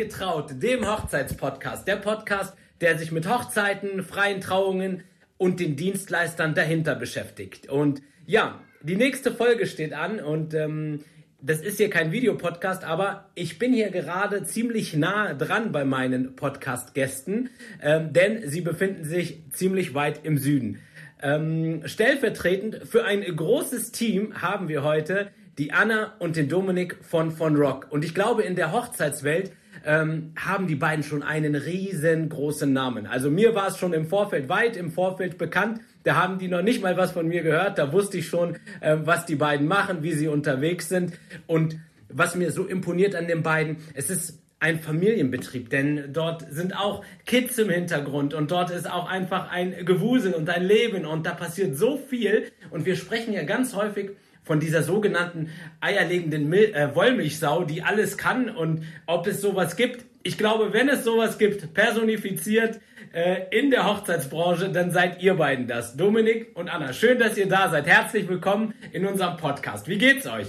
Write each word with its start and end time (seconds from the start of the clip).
getraut, 0.00 0.62
dem 0.62 0.90
Hochzeitspodcast. 0.90 1.86
Der 1.86 1.96
Podcast, 1.96 2.56
der 2.80 2.96
sich 2.96 3.12
mit 3.12 3.28
Hochzeiten, 3.28 4.02
freien 4.02 4.40
Trauungen 4.40 5.02
und 5.36 5.60
den 5.60 5.76
Dienstleistern 5.76 6.54
dahinter 6.54 6.94
beschäftigt. 6.94 7.68
Und 7.68 8.00
ja, 8.24 8.62
die 8.80 8.96
nächste 8.96 9.30
Folge 9.30 9.66
steht 9.66 9.92
an 9.92 10.18
und 10.18 10.54
ähm, 10.54 11.04
das 11.42 11.60
ist 11.60 11.76
hier 11.76 11.90
kein 11.90 12.12
Videopodcast, 12.12 12.82
aber 12.82 13.28
ich 13.34 13.58
bin 13.58 13.74
hier 13.74 13.90
gerade 13.90 14.42
ziemlich 14.44 14.96
nah 14.96 15.34
dran 15.34 15.70
bei 15.70 15.84
meinen 15.84 16.34
Podcast-Gästen, 16.34 17.50
ähm, 17.82 18.14
denn 18.14 18.48
sie 18.48 18.62
befinden 18.62 19.04
sich 19.04 19.42
ziemlich 19.52 19.92
weit 19.92 20.24
im 20.24 20.38
Süden. 20.38 20.78
Ähm, 21.22 21.82
stellvertretend 21.84 22.88
für 22.88 23.04
ein 23.04 23.20
großes 23.20 23.92
Team 23.92 24.40
haben 24.40 24.68
wir 24.68 24.82
heute 24.82 25.30
die 25.58 25.74
Anna 25.74 26.14
und 26.20 26.36
den 26.36 26.48
Dominik 26.48 26.96
von 27.02 27.32
von 27.32 27.54
Rock. 27.56 27.88
Und 27.90 28.02
ich 28.02 28.14
glaube, 28.14 28.44
in 28.44 28.56
der 28.56 28.72
Hochzeitswelt 28.72 29.52
ähm, 29.84 30.32
haben 30.36 30.66
die 30.66 30.74
beiden 30.74 31.04
schon 31.04 31.22
einen 31.22 31.54
riesengroßen 31.54 32.72
Namen. 32.72 33.06
Also 33.06 33.30
mir 33.30 33.54
war 33.54 33.68
es 33.68 33.78
schon 33.78 33.92
im 33.92 34.06
Vorfeld, 34.06 34.48
weit 34.48 34.76
im 34.76 34.90
Vorfeld 34.90 35.38
bekannt. 35.38 35.80
Da 36.04 36.16
haben 36.16 36.38
die 36.38 36.48
noch 36.48 36.62
nicht 36.62 36.82
mal 36.82 36.96
was 36.96 37.12
von 37.12 37.28
mir 37.28 37.42
gehört. 37.42 37.78
Da 37.78 37.92
wusste 37.92 38.18
ich 38.18 38.28
schon, 38.28 38.56
äh, 38.80 38.96
was 39.04 39.26
die 39.26 39.36
beiden 39.36 39.66
machen, 39.66 40.02
wie 40.02 40.12
sie 40.12 40.28
unterwegs 40.28 40.88
sind. 40.88 41.12
Und 41.46 41.78
was 42.08 42.34
mir 42.34 42.50
so 42.50 42.66
imponiert 42.66 43.14
an 43.14 43.26
den 43.28 43.42
beiden, 43.42 43.78
es 43.94 44.10
ist 44.10 44.40
ein 44.60 44.78
Familienbetrieb, 44.78 45.70
denn 45.70 46.12
dort 46.12 46.44
sind 46.52 46.76
auch 46.76 47.02
Kids 47.24 47.56
im 47.58 47.70
Hintergrund 47.70 48.34
und 48.34 48.50
dort 48.50 48.70
ist 48.70 48.90
auch 48.90 49.08
einfach 49.08 49.50
ein 49.50 49.86
Gewusel 49.86 50.34
und 50.34 50.50
ein 50.50 50.62
Leben 50.62 51.06
und 51.06 51.24
da 51.24 51.32
passiert 51.32 51.76
so 51.78 51.96
viel 51.96 52.44
und 52.70 52.84
wir 52.84 52.94
sprechen 52.94 53.32
ja 53.32 53.42
ganz 53.44 53.74
häufig 53.74 54.10
von 54.44 54.60
dieser 54.60 54.82
sogenannten 54.82 55.50
eierlegenden 55.80 56.48
Mil 56.48 56.74
äh, 56.74 56.94
Wollmilchsau, 56.94 57.64
die 57.64 57.82
alles 57.82 58.16
kann 58.18 58.48
und 58.48 58.84
ob 59.06 59.26
es 59.26 59.40
sowas 59.40 59.76
gibt. 59.76 60.04
Ich 60.22 60.36
glaube, 60.38 60.72
wenn 60.72 60.88
es 60.88 61.04
sowas 61.04 61.38
gibt, 61.38 61.72
personifiziert 61.72 62.80
äh, 63.12 63.42
in 63.58 63.70
der 63.70 63.86
Hochzeitsbranche, 63.86 64.70
dann 64.70 64.90
seid 64.90 65.22
ihr 65.22 65.34
beiden 65.34 65.66
das. 65.66 65.96
Dominik 65.96 66.56
und 66.56 66.68
Anna, 66.68 66.92
schön, 66.92 67.18
dass 67.18 67.36
ihr 67.36 67.48
da 67.48 67.70
seid. 67.70 67.86
Herzlich 67.86 68.28
willkommen 68.28 68.74
in 68.92 69.06
unserem 69.06 69.36
Podcast. 69.36 69.88
Wie 69.88 69.98
geht's 69.98 70.26
euch? 70.26 70.48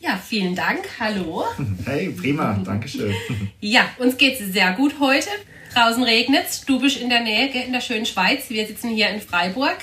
Ja, 0.00 0.16
vielen 0.16 0.54
Dank. 0.54 0.80
Hallo. 0.98 1.44
Hey, 1.84 2.08
prima. 2.08 2.58
Dankeschön. 2.64 3.14
Ja, 3.60 3.82
uns 3.98 4.16
geht's 4.16 4.40
sehr 4.40 4.72
gut 4.72 4.94
heute. 4.98 5.28
Draußen 5.74 6.02
regnet's. 6.02 6.64
Du 6.64 6.80
bist 6.80 6.96
in 7.00 7.10
der 7.10 7.20
Nähe, 7.20 7.48
in 7.48 7.72
der 7.72 7.82
schönen 7.82 8.06
Schweiz. 8.06 8.48
Wir 8.48 8.66
sitzen 8.66 8.88
hier 8.88 9.10
in 9.10 9.20
Freiburg 9.20 9.76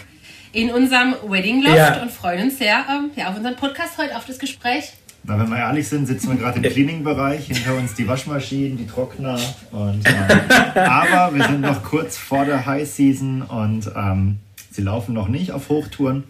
in 0.52 0.72
unserem 0.72 1.16
Wedding 1.28 1.62
Loft 1.62 1.76
ja. 1.76 2.02
und 2.02 2.12
freuen 2.12 2.44
uns 2.44 2.58
sehr 2.58 2.86
ähm, 2.90 3.12
ja, 3.16 3.30
auf 3.30 3.38
unseren 3.38 3.56
Podcast 3.56 3.98
heute, 3.98 4.16
auf 4.16 4.26
das 4.26 4.40
Gespräch. 4.40 4.94
Na, 5.24 5.38
wenn 5.38 5.50
wir 5.50 5.58
ehrlich 5.58 5.88
sind, 5.88 6.06
sitzen 6.06 6.30
wir 6.30 6.38
gerade 6.38 6.60
im 6.60 6.72
Cleaning-Bereich, 6.72 7.48
hinter 7.48 7.76
uns 7.76 7.96
die 7.96 8.08
Waschmaschinen, 8.08 8.78
die 8.78 8.88
Trockner. 8.88 9.38
Und, 9.72 10.08
äh, 10.08 10.80
aber 10.80 11.36
wir 11.36 11.44
sind 11.44 11.62
noch 11.62 11.84
kurz 11.84 12.18
vor 12.18 12.46
der 12.46 12.66
High 12.66 12.88
Season 12.88 13.42
und 13.42 13.92
ähm, 13.94 14.40
sie 14.72 14.82
laufen 14.82 15.14
noch 15.14 15.28
nicht 15.28 15.52
auf 15.52 15.68
Hochtouren. 15.68 16.24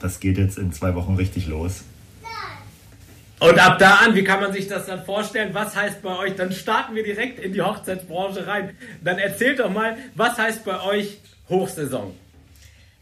Das 0.00 0.18
geht 0.18 0.36
jetzt 0.36 0.58
in 0.58 0.72
zwei 0.72 0.96
Wochen 0.96 1.14
richtig 1.14 1.46
los. 1.46 1.84
Und 3.38 3.58
ab 3.58 3.78
da 3.78 3.96
an, 3.96 4.14
wie 4.14 4.22
kann 4.22 4.40
man 4.40 4.52
sich 4.52 4.68
das 4.68 4.86
dann 4.86 5.04
vorstellen? 5.04 5.50
Was 5.52 5.74
heißt 5.74 6.00
bei 6.02 6.16
euch? 6.16 6.36
Dann 6.36 6.52
starten 6.52 6.94
wir 6.94 7.02
direkt 7.02 7.40
in 7.40 7.52
die 7.52 7.60
Hochzeitsbranche 7.60 8.46
rein. 8.46 8.76
Dann 9.02 9.18
erzählt 9.18 9.58
doch 9.58 9.70
mal, 9.70 9.96
was 10.14 10.38
heißt 10.38 10.64
bei 10.64 10.80
euch 10.80 11.18
Hochsaison? 11.48 12.14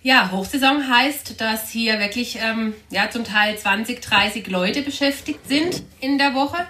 Ja, 0.02 0.30
Hochsaison 0.32 0.88
heißt, 0.88 1.38
dass 1.42 1.68
hier 1.68 1.98
wirklich 1.98 2.38
ähm, 2.42 2.72
ja, 2.88 3.10
zum 3.10 3.22
Teil 3.22 3.58
20, 3.58 4.00
30 4.00 4.46
Leute 4.46 4.80
beschäftigt 4.80 5.46
sind 5.46 5.82
in 6.00 6.16
der 6.16 6.34
Woche. 6.34 6.66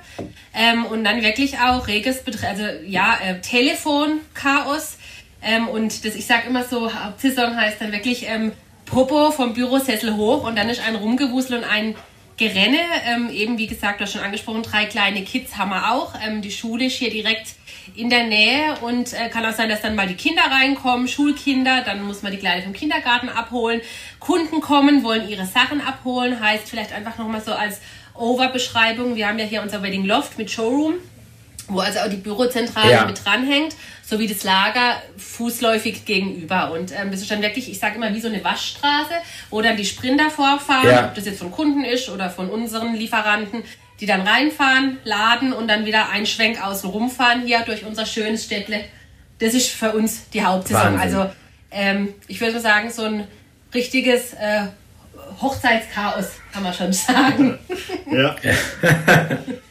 Ähm, 0.52 0.84
und 0.84 1.04
dann 1.04 1.22
wirklich 1.22 1.60
auch 1.60 1.86
reges 1.86 2.24
Betrieb, 2.24 2.48
also 2.48 2.64
ja, 2.84 3.18
äh, 3.24 3.40
Telefonchaos. 3.40 4.98
Ähm, 5.42 5.68
und 5.68 6.04
das, 6.04 6.16
ich 6.16 6.26
sage 6.26 6.48
immer 6.48 6.64
so, 6.64 6.92
Hauptsaison 6.92 7.54
heißt 7.54 7.80
dann 7.80 7.92
wirklich 7.92 8.28
ähm, 8.28 8.50
Popo 8.84 9.30
vom 9.30 9.54
Bürosessel 9.54 10.16
hoch 10.16 10.42
und 10.42 10.58
dann 10.58 10.68
ist 10.68 10.84
ein 10.84 10.96
Rumgewusel 10.96 11.58
und 11.58 11.64
ein 11.64 11.94
Gerenne. 12.40 12.78
Ähm, 13.06 13.28
eben 13.30 13.58
wie 13.58 13.66
gesagt, 13.66 14.00
du 14.00 14.04
hast 14.04 14.14
schon 14.14 14.22
angesprochen, 14.22 14.62
drei 14.62 14.86
kleine 14.86 15.22
Kids 15.24 15.58
haben 15.58 15.68
wir 15.70 15.92
auch. 15.92 16.14
Ähm, 16.26 16.40
die 16.40 16.50
Schule 16.50 16.86
ist 16.86 16.96
hier 16.96 17.10
direkt 17.10 17.48
in 17.94 18.08
der 18.08 18.24
Nähe 18.24 18.76
und 18.80 19.12
äh, 19.12 19.28
kann 19.28 19.44
auch 19.44 19.52
sein, 19.52 19.68
dass 19.68 19.82
dann 19.82 19.94
mal 19.94 20.08
die 20.08 20.14
Kinder 20.14 20.44
reinkommen, 20.50 21.06
Schulkinder, 21.06 21.82
dann 21.84 22.02
muss 22.02 22.22
man 22.22 22.32
die 22.32 22.38
Kleine 22.38 22.62
vom 22.62 22.72
Kindergarten 22.72 23.28
abholen. 23.28 23.82
Kunden 24.20 24.62
kommen, 24.62 25.04
wollen 25.04 25.28
ihre 25.28 25.44
Sachen 25.44 25.82
abholen, 25.82 26.40
heißt 26.40 26.70
vielleicht 26.70 26.92
einfach 26.92 27.18
nochmal 27.18 27.42
so 27.42 27.52
als 27.52 27.82
Overbeschreibung. 28.14 29.16
Wir 29.16 29.28
haben 29.28 29.38
ja 29.38 29.44
hier 29.44 29.60
unser 29.60 29.82
Wedding 29.82 30.06
Loft 30.06 30.38
mit 30.38 30.50
Showroom 30.50 30.94
wo 31.70 31.80
also 31.80 32.00
auch 32.00 32.08
die 32.08 32.16
Bürozentrale 32.16 32.92
ja. 32.92 33.06
mit 33.06 33.24
dranhängt, 33.24 33.74
sowie 34.04 34.26
das 34.26 34.42
Lager 34.44 34.96
fußläufig 35.16 36.04
gegenüber. 36.04 36.72
Und 36.72 36.92
ähm, 36.92 37.10
das 37.10 37.20
ist 37.20 37.30
dann 37.30 37.42
wirklich, 37.42 37.70
ich 37.70 37.78
sage 37.78 37.96
immer, 37.96 38.12
wie 38.14 38.20
so 38.20 38.28
eine 38.28 38.42
Waschstraße, 38.42 39.14
wo 39.50 39.62
dann 39.62 39.76
die 39.76 39.84
Sprinter 39.84 40.30
vorfahren, 40.30 40.88
ja. 40.88 41.06
ob 41.06 41.14
das 41.14 41.26
jetzt 41.26 41.38
von 41.38 41.50
Kunden 41.50 41.84
ist 41.84 42.08
oder 42.08 42.28
von 42.28 42.50
unseren 42.50 42.94
Lieferanten, 42.94 43.62
die 44.00 44.06
dann 44.06 44.22
reinfahren, 44.22 44.98
laden 45.04 45.52
und 45.52 45.68
dann 45.68 45.86
wieder 45.86 46.08
einen 46.10 46.26
Schwenk 46.26 46.62
außen 46.62 46.90
rumfahren 46.90 47.46
hier 47.46 47.60
durch 47.60 47.84
unser 47.84 48.06
schönes 48.06 48.44
Städtle. 48.44 48.84
Das 49.38 49.54
ist 49.54 49.70
für 49.70 49.92
uns 49.92 50.28
die 50.30 50.42
Hauptsaison. 50.42 50.98
Wahnsinn. 50.98 51.00
Also 51.00 51.30
ähm, 51.70 52.08
ich 52.26 52.40
würde 52.40 52.60
sagen, 52.60 52.90
so 52.90 53.04
ein 53.04 53.26
richtiges 53.72 54.34
äh, 54.34 54.66
Hochzeitschaos, 55.40 56.26
kann 56.52 56.62
man 56.62 56.74
schon 56.74 56.92
sagen. 56.92 57.58
Ja. 58.10 58.34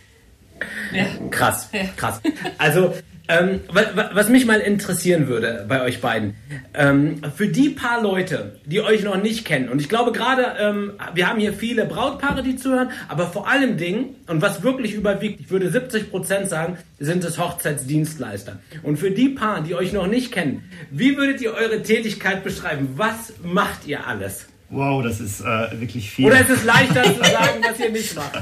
Ja. 0.92 1.06
Krass, 1.30 1.70
ja. 1.72 1.82
krass. 1.96 2.22
Also, 2.58 2.94
ähm, 3.30 3.60
was 3.70 4.28
mich 4.30 4.48
mal 4.48 4.60
interessieren 4.60 5.28
würde 5.28 5.64
bei 5.70 5.84
euch 5.84 6.02
beiden, 6.02 6.36
ähm, 6.74 7.22
für 7.36 7.48
die 7.48 7.70
paar 7.70 8.02
Leute, 8.02 8.60
die 8.66 8.82
euch 8.82 9.04
noch 9.04 9.22
nicht 9.22 9.46
kennen, 9.46 9.70
und 9.70 9.80
ich 9.80 9.88
glaube 9.88 10.12
gerade, 10.12 10.56
ähm, 10.60 10.94
wir 11.14 11.30
haben 11.30 11.40
hier 11.40 11.54
viele 11.54 11.86
Brautpaare, 11.86 12.42
die 12.42 12.56
zuhören, 12.56 12.90
aber 13.08 13.28
vor 13.28 13.48
allem 13.48 13.78
Dingen, 13.78 14.16
und 14.26 14.42
was 14.42 14.64
wirklich 14.64 14.96
überwiegt, 14.96 15.40
ich 15.42 15.52
würde 15.52 15.70
70 15.70 16.10
Prozent 16.10 16.50
sagen, 16.50 16.80
sind 16.98 17.24
es 17.24 17.38
Hochzeitsdienstleister. 17.38 18.60
Und 18.82 18.98
für 18.98 19.12
die 19.12 19.30
paar, 19.30 19.62
die 19.62 19.76
euch 19.76 19.94
noch 19.94 20.08
nicht 20.08 20.32
kennen, 20.32 20.64
wie 20.90 21.16
würdet 21.16 21.40
ihr 21.40 21.54
eure 21.54 21.84
Tätigkeit 21.84 22.44
beschreiben? 22.44 22.90
Was 22.96 23.34
macht 23.44 23.86
ihr 23.86 24.08
alles? 24.08 24.48
Wow, 24.72 25.04
das 25.04 25.20
ist 25.20 25.42
äh, 25.42 25.80
wirklich 25.80 26.10
viel. 26.10 26.26
Oder 26.26 26.42
ist 26.42 26.50
es 26.50 26.64
leichter 26.64 27.04
zu 27.04 27.24
sagen, 27.24 27.62
was 27.62 27.80
ihr 27.80 27.92
nicht 27.92 28.16
macht? 28.16 28.42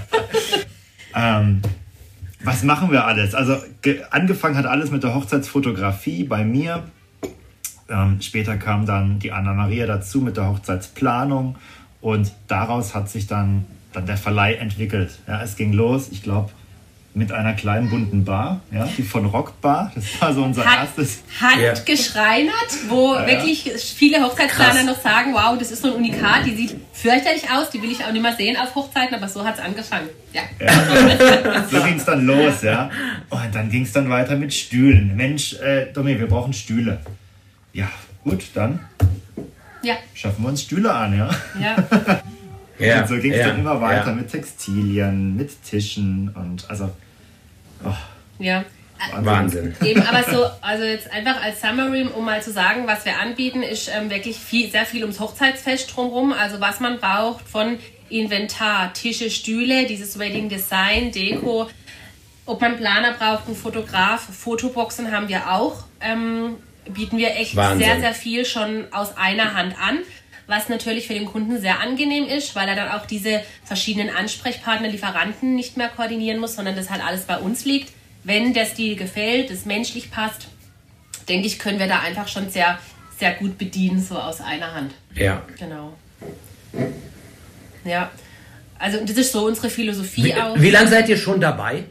ähm, 1.16 1.62
was 2.47 2.63
machen 2.63 2.91
wir 2.91 3.06
alles? 3.06 3.35
Also 3.35 3.58
angefangen 4.09 4.56
hat 4.56 4.66
alles 4.66 4.90
mit 4.90 5.03
der 5.03 5.13
Hochzeitsfotografie 5.13 6.24
bei 6.24 6.46
mir. 6.46 6.84
Ähm, 7.90 8.22
später 8.22 8.56
kam 8.56 8.85
dann 8.85 9.19
die 9.19 9.34
Anna-Maria 9.34 9.85
dazu 9.85 10.22
mit 10.22 10.38
der 10.38 10.47
Hochzeitsplanung 10.47 11.58
und 12.00 12.31
daraus 12.47 12.96
hat 12.96 13.09
sich 13.09 13.28
dann, 13.28 13.66
dann 13.91 14.06
der 14.06 14.16
Verleih 14.16 14.53
entwickelt. 14.53 15.19
Ja, 15.28 15.41
es 15.44 15.58
ging 15.58 15.74
los, 15.74 16.08
ich 16.09 16.24
glaube, 16.24 16.52
mit 17.17 17.31
einer 17.31 17.53
kleinen 17.53 17.89
bunten 17.89 18.23
Bar, 18.23 18.61
ja, 18.72 18.88
die 18.95 19.01
von 19.01 19.25
Rockbar. 19.25 19.91
Das 19.95 20.22
war 20.22 20.33
so 20.33 20.44
unser 20.44 20.63
Hand, 20.63 20.81
erstes. 20.81 21.23
Handgeschreinert, 21.41 22.53
ja. 22.53 22.89
wo 22.89 23.16
ja, 23.16 23.25
wirklich 23.25 23.72
viele 23.95 24.23
Hochzeitsplaner 24.23 24.73
Krass. 24.73 24.85
noch 24.85 25.01
sagen, 25.01 25.33
wow, 25.33 25.57
das 25.57 25.72
ist 25.72 25.81
so 25.81 25.89
ein 25.89 25.95
Unikat, 25.95 26.45
die 26.45 26.55
sieht 26.55 26.75
fürchterlich 26.94 27.50
aus, 27.50 27.72
die 27.72 27.81
will 27.81 27.91
ich 27.91 28.05
auch 28.05 28.11
nicht 28.11 28.22
mehr 28.22 28.35
sehen 28.35 28.55
auf 28.55 28.75
Hochzeiten, 28.75 29.16
aber 29.16 29.28
so 29.28 29.44
hat 29.44 29.55
es 29.55 29.61
angefangen. 29.63 30.09
Ja. 30.31 30.44
so 31.72 31.81
ging 31.83 31.97
es 31.97 32.05
dann 32.05 32.25
los, 32.28 32.61
ja. 32.61 32.91
Und 33.31 33.55
dann 33.55 33.72
ging 33.72 33.81
es 33.81 33.91
dann 33.94 34.09
weiter 34.11 34.35
mit 34.35 34.53
Stühlen. 34.53 35.16
Mensch, 35.16 35.53
äh, 35.55 35.91
Domi, 35.91 36.19
wir 36.19 36.28
brauchen 36.28 36.53
Stühle. 36.53 36.99
Ja, 37.73 37.90
gut, 38.23 38.43
dann 38.53 38.79
ja. 39.81 39.96
schaffen 40.14 40.43
wir 40.43 40.49
uns 40.49 40.61
Stühle 40.61 40.93
an, 40.93 41.17
ja. 41.17 41.29
Ja. 41.59 42.22
Ja, 42.79 43.02
und 43.02 43.08
so 43.08 43.17
ging 43.17 43.31
es 43.31 43.40
ja, 43.40 43.47
dann 43.47 43.59
immer 43.59 43.81
weiter 43.81 44.09
ja. 44.09 44.14
mit 44.14 44.29
Textilien, 44.29 45.35
mit 45.35 45.64
Tischen 45.64 46.29
und 46.29 46.69
also 46.69 46.91
Oh, 47.85 47.94
ja. 48.40 48.64
Wahnsinn. 49.20 49.76
Eben, 49.84 50.02
aber 50.02 50.24
so, 50.24 50.46
also 50.62 50.84
jetzt 50.84 51.12
einfach 51.12 51.41
als 51.41 51.62
Summary, 51.62 52.08
um 52.08 52.26
mal 52.26 52.41
zu 52.41 52.52
sagen, 52.52 52.88
was 52.88 53.06
wir 53.06 53.20
anbieten, 53.20 53.62
ist 53.62 53.90
ähm, 53.96 54.09
wirklich 54.09 54.38
viel, 54.38 54.72
sehr 54.72 54.85
viel 54.85 55.03
ums 55.03 55.20
Hochzeitsfest 55.20 55.96
drumherum. 55.96 56.34
Also 56.34 56.59
was 56.59 56.79
man 56.79 57.00
braucht 57.00 57.47
von 57.47 57.78
Inventar, 58.09 58.94
Tische, 58.94 59.29
Stühle, 59.29 59.85
dieses 59.85 60.18
Wedding 60.18 60.50
Design, 60.50 61.12
Deko. 61.12 61.70
Ob 62.46 62.62
man 62.62 62.78
Planer 62.78 63.14
braucht, 63.14 63.47
einen 63.47 63.56
Fotograf, 63.56 64.22
Fotoboxen 64.22 65.12
haben 65.12 65.28
wir 65.28 65.52
auch. 65.52 65.84
Ähm, 66.00 66.56
bieten 66.90 67.18
wir 67.18 67.35
echt 67.35 67.56
Wahnsinn. 67.56 67.79
sehr, 67.85 68.00
sehr 68.00 68.14
viel 68.14 68.46
schon 68.46 68.85
aus 68.91 69.18
einer 69.18 69.53
Hand 69.53 69.76
an 69.79 70.00
was 70.47 70.70
natürlich 70.70 71.08
für 71.08 71.14
den 71.14 71.26
Kunden 71.26 71.59
sehr 71.59 71.79
angenehm 71.79 72.26
ist, 72.26 72.55
weil 72.55 72.67
er 72.67 72.76
dann 72.76 72.90
auch 72.90 73.05
diese 73.05 73.41
verschiedenen 73.66 74.09
Ansprechpartner, 74.09 74.88
Lieferanten 74.88 75.55
nicht 75.55 75.78
mehr 75.78 75.90
koordinieren 75.90 76.40
muss, 76.40 76.55
sondern 76.55 76.76
das 76.76 76.90
halt 76.90 77.05
alles 77.05 77.23
bei 77.23 77.38
uns 77.38 77.66
liegt. 77.66 77.91
Wenn 78.23 78.53
der 78.53 78.66
Stil 78.66 78.96
gefällt, 78.96 79.52
das 79.52 79.66
menschlich 79.66 80.09
passt, 80.09 80.47
denke 81.28 81.47
ich, 81.47 81.59
können 81.59 81.79
wir 81.79 81.88
da 81.88 81.99
einfach 81.99 82.28
schon 82.28 82.49
sehr, 82.49 82.79
sehr 83.17 83.34
gut 83.34 83.58
bedienen, 83.58 84.02
so 84.02 84.17
aus 84.17 84.41
einer 84.41 84.73
Hand. 84.73 84.94
Ja. 85.14 85.44
Genau. 85.59 85.94
Ja. 87.84 88.11
Also 88.79 89.00
das 89.05 89.17
ist 89.17 89.32
so 89.32 89.46
unsere 89.46 89.70
Philosophie 89.70 90.26
wie, 90.26 90.35
auch. 90.35 90.59
Wie 90.59 90.70
lange 90.70 90.90
seid 90.90 91.09
ihr 91.09 91.17
schon 91.17 91.41
dabei? 91.41 91.84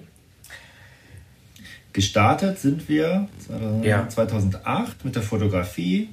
gestartet 1.97 2.59
sind 2.59 2.91
wir 2.91 3.26
2000, 3.47 3.85
Ja. 3.87 4.06
2008 4.06 5.05
mit 5.06 5.17
der 5.17 5.23
Fotografie, 5.23 6.11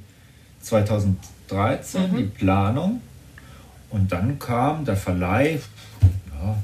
2013 1.47 2.11
Mhm. 2.11 2.17
die 2.17 2.23
Planung 2.23 3.01
und 3.89 4.11
dann 4.11 4.39
kam 4.39 4.85
der 4.85 4.95
Verleih. 4.95 5.59
Ja, 6.41 6.55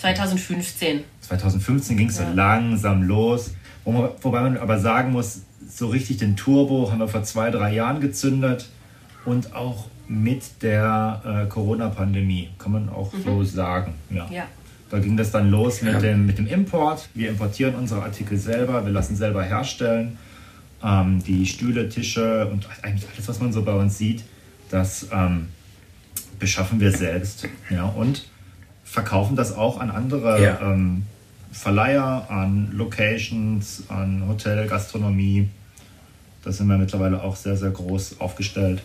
2015. 0.00 1.00
2015 1.22 1.96
ging 1.96 2.08
es 2.08 2.16
so 2.16 2.22
Ja. 2.22 2.30
langsam 2.32 3.02
los. 3.02 3.52
Wo 3.84 3.92
man, 3.92 4.10
wobei 4.20 4.40
man 4.42 4.56
aber 4.58 4.78
sagen 4.78 5.12
muss, 5.12 5.42
so 5.68 5.88
richtig 5.88 6.18
den 6.18 6.36
Turbo 6.36 6.90
haben 6.90 6.98
wir 6.98 7.08
vor 7.08 7.22
zwei, 7.22 7.50
drei 7.50 7.72
Jahren 7.74 8.00
gezündet 8.00 8.68
und 9.24 9.54
auch 9.54 9.86
mit 10.06 10.62
der 10.62 11.22
äh, 11.44 11.48
Corona-Pandemie, 11.48 12.48
kann 12.58 12.72
man 12.72 12.88
auch 12.88 13.12
so 13.24 13.44
sagen. 13.44 13.94
Ja. 14.10 14.26
Ja. 14.30 14.44
Da 14.90 14.98
ging 15.00 15.18
das 15.18 15.30
dann 15.30 15.50
los 15.50 15.82
mit, 15.82 15.92
Ja. 15.94 15.98
dem, 16.00 16.24
mit 16.24 16.38
dem 16.38 16.46
Import. 16.46 17.08
Wir 17.14 17.28
importieren 17.28 17.74
unsere 17.74 18.02
Artikel 18.02 18.38
selber, 18.38 18.84
wir 18.86 18.92
lassen 18.92 19.16
selber 19.16 19.42
herstellen. 19.42 20.16
Ähm, 20.82 21.22
die 21.24 21.44
Stühle, 21.46 21.88
Tische 21.88 22.46
und 22.46 22.68
eigentlich 22.82 23.08
alles, 23.12 23.28
was 23.28 23.40
man 23.40 23.52
so 23.52 23.62
bei 23.62 23.72
uns 23.72 23.98
sieht, 23.98 24.22
das 24.70 25.08
ähm, 25.12 25.48
beschaffen 26.38 26.78
wir 26.80 26.92
selbst. 26.92 27.48
Ja, 27.70 27.84
und 27.84 28.28
verkaufen 28.84 29.36
das 29.36 29.54
auch 29.54 29.80
an 29.80 29.90
andere 29.90 30.42
Ja. 30.42 30.60
ähm, 30.62 31.04
Verleiher, 31.50 32.26
an 32.30 32.70
Locations, 32.72 33.84
an 33.88 34.24
Hotel, 34.28 34.68
Gastronomie. 34.68 35.48
Da 36.44 36.52
sind 36.52 36.68
wir 36.68 36.78
mittlerweile 36.78 37.22
auch 37.22 37.36
sehr, 37.36 37.56
sehr 37.56 37.70
groß 37.70 38.20
aufgestellt. 38.20 38.82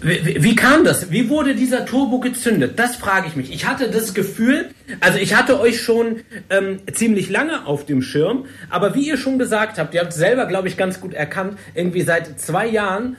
Wie, 0.00 0.42
wie- 0.42 0.56
kam 0.56 0.84
das? 0.84 1.10
Wie 1.10 1.28
wurde 1.28 1.54
dieser 1.54 1.86
Turbo 1.86 2.18
gezündet? 2.20 2.78
Das 2.78 2.96
frage 2.96 3.28
ich 3.28 3.36
mich. 3.36 3.52
Ich 3.52 3.66
hatte 3.66 3.88
das 3.90 4.14
Gefühl, 4.14 4.70
also 5.00 5.18
ich 5.18 5.34
hatte 5.34 5.60
euch 5.60 5.80
schon 5.80 6.20
ähm, 6.50 6.80
ziemlich 6.92 7.30
lange 7.30 7.66
auf 7.66 7.86
dem 7.86 8.02
Schirm, 8.02 8.46
aber 8.68 8.94
wie 8.94 9.06
ihr 9.06 9.16
schon 9.16 9.38
gesagt 9.38 9.78
habt, 9.78 9.94
ihr 9.94 10.00
habt 10.00 10.12
selber, 10.12 10.46
glaube 10.46 10.68
ich, 10.68 10.76
ganz 10.76 11.00
gut 11.00 11.14
erkannt, 11.14 11.56
irgendwie 11.74 12.02
seit 12.02 12.40
zwei 12.40 12.66
Jahren 12.66 13.16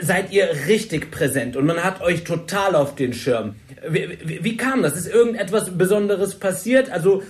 seid 0.00 0.32
ihr 0.32 0.48
richtig 0.68 1.10
präsent 1.10 1.56
und 1.56 1.66
man 1.66 1.82
hat 1.82 2.00
euch 2.00 2.24
total 2.24 2.74
auf 2.76 2.94
den 2.94 3.12
Schirm. 3.12 3.54
Wie, 3.88 4.08
wie, 4.24 4.44
wie 4.44 4.56
kam 4.56 4.82
das? 4.82 4.96
Ist 4.96 5.08
irgendetwas 5.12 5.76
Besonderes 5.76 6.34
passiert? 6.36 6.90
Also 6.90 7.22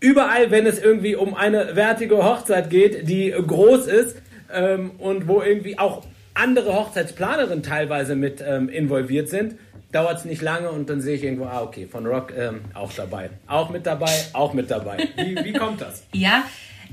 überall, 0.00 0.50
wenn 0.50 0.66
es 0.66 0.78
irgendwie 0.78 1.16
um 1.16 1.34
eine 1.34 1.76
wertige 1.76 2.16
Hochzeit 2.24 2.68
geht, 2.68 3.08
die 3.08 3.30
groß 3.30 3.86
ist 3.86 4.16
ähm, 4.52 4.90
und 4.98 5.28
wo 5.28 5.40
irgendwie 5.40 5.78
auch 5.78 6.04
andere 6.34 6.74
Hochzeitsplanerinnen 6.74 7.62
teilweise 7.62 8.16
mit 8.16 8.42
ähm, 8.46 8.68
involviert 8.68 9.28
sind, 9.28 9.54
dauert 9.92 10.18
es 10.18 10.24
nicht 10.24 10.42
lange 10.42 10.70
und 10.70 10.90
dann 10.90 11.00
sehe 11.00 11.14
ich 11.14 11.22
irgendwo, 11.22 11.44
ah 11.46 11.62
okay, 11.62 11.86
von 11.86 12.04
Rock 12.06 12.32
ähm, 12.36 12.62
auch 12.74 12.92
dabei. 12.92 13.30
Auch 13.46 13.70
mit 13.70 13.86
dabei, 13.86 14.12
auch 14.32 14.52
mit 14.52 14.70
dabei. 14.70 15.08
Wie, 15.16 15.36
wie 15.44 15.52
kommt 15.52 15.80
das? 15.80 16.04
Ja, 16.12 16.44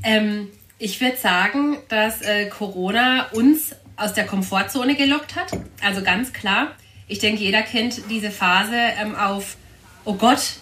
ähm, 0.03 0.49
ich 0.77 1.01
würde 1.01 1.17
sagen, 1.17 1.77
dass 1.89 2.21
äh, 2.21 2.47
Corona 2.47 3.27
uns 3.31 3.75
aus 3.97 4.13
der 4.13 4.25
Komfortzone 4.25 4.95
gelockt 4.95 5.35
hat. 5.35 5.51
Also 5.83 6.03
ganz 6.03 6.33
klar. 6.33 6.75
Ich 7.07 7.19
denke, 7.19 7.43
jeder 7.43 7.61
kennt 7.61 8.09
diese 8.09 8.31
Phase 8.31 8.75
ähm, 9.01 9.15
auf, 9.15 9.57
oh 10.05 10.13
Gott, 10.13 10.53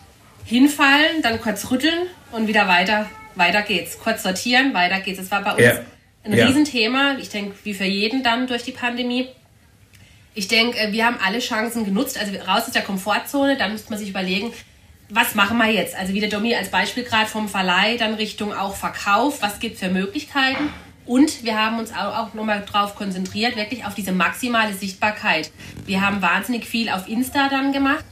hinfallen, 0.46 1.22
dann 1.22 1.40
kurz 1.42 1.70
rütteln 1.72 2.08
und 2.32 2.48
wieder 2.48 2.68
weiter, 2.68 3.06
weiter 3.36 3.62
geht's. 3.62 4.00
Kurz 4.00 4.24
sortieren, 4.24 4.74
weiter 4.74 5.00
geht's. 5.00 5.20
Es 5.20 5.32
war 5.32 5.44
bei 5.44 5.52
uns 5.52 5.62
Ja. 5.62 5.80
Ein 6.24 6.34
Ja. 6.34 6.46
Riesenthema. 6.48 7.18
Ich 7.20 7.30
denke, 7.30 7.56
wie 7.64 7.74
für 7.74 7.86
jeden 7.86 8.24
dann 8.24 8.48
durch 8.48 8.64
die 8.64 8.72
Pandemie. 8.72 9.28
Ich 10.36 10.48
denke, 10.48 10.78
äh, 10.78 10.92
wir 10.92 11.06
haben 11.06 11.18
alle 11.24 11.40
Chancen 11.40 11.86
genutzt. 11.86 12.18
Also 12.20 12.34
raus 12.40 12.64
aus 12.68 12.72
der 12.72 12.84
Komfortzone, 12.84 13.58
dann 13.58 13.72
müsste 13.72 13.90
man 13.90 14.00
sich 14.00 14.10
überlegen, 14.10 14.54
was 15.10 15.34
machen 15.34 15.58
wir 15.58 15.72
jetzt? 15.72 15.96
Also 15.96 16.14
wie 16.14 16.20
der 16.20 16.30
Domi 16.30 16.54
als 16.56 16.70
Beispiel 16.70 17.04
gerade 17.04 17.28
vom 17.28 17.50
Verleih, 17.50 17.98
dann 17.98 18.14
Richtung 18.14 18.54
auch 18.54 18.76
Verkauf. 18.76 19.42
Was 19.42 19.60
gibt 19.60 19.76
es 19.76 19.80
für 19.80 19.90
Möglichkeiten? 19.90 20.70
Und 21.06 21.44
wir 21.44 21.58
haben 21.58 21.80
uns 21.80 21.92
auch, 21.92 22.16
auch 22.16 22.34
nochmal 22.36 22.64
drauf 22.64 22.94
konzentriert, 22.96 23.56
wirklich 23.56 23.86
auf 23.86 23.96
diese 23.96 24.12
maximale 24.12 24.74
Sichtbarkeit. 24.76 25.50
Wir 25.88 26.06
haben 26.06 26.22
wahnsinnig 26.22 26.66
viel 26.66 26.90
auf 26.90 27.08
Insta 27.08 27.50
dann 27.50 27.74
gemacht. 27.74 28.06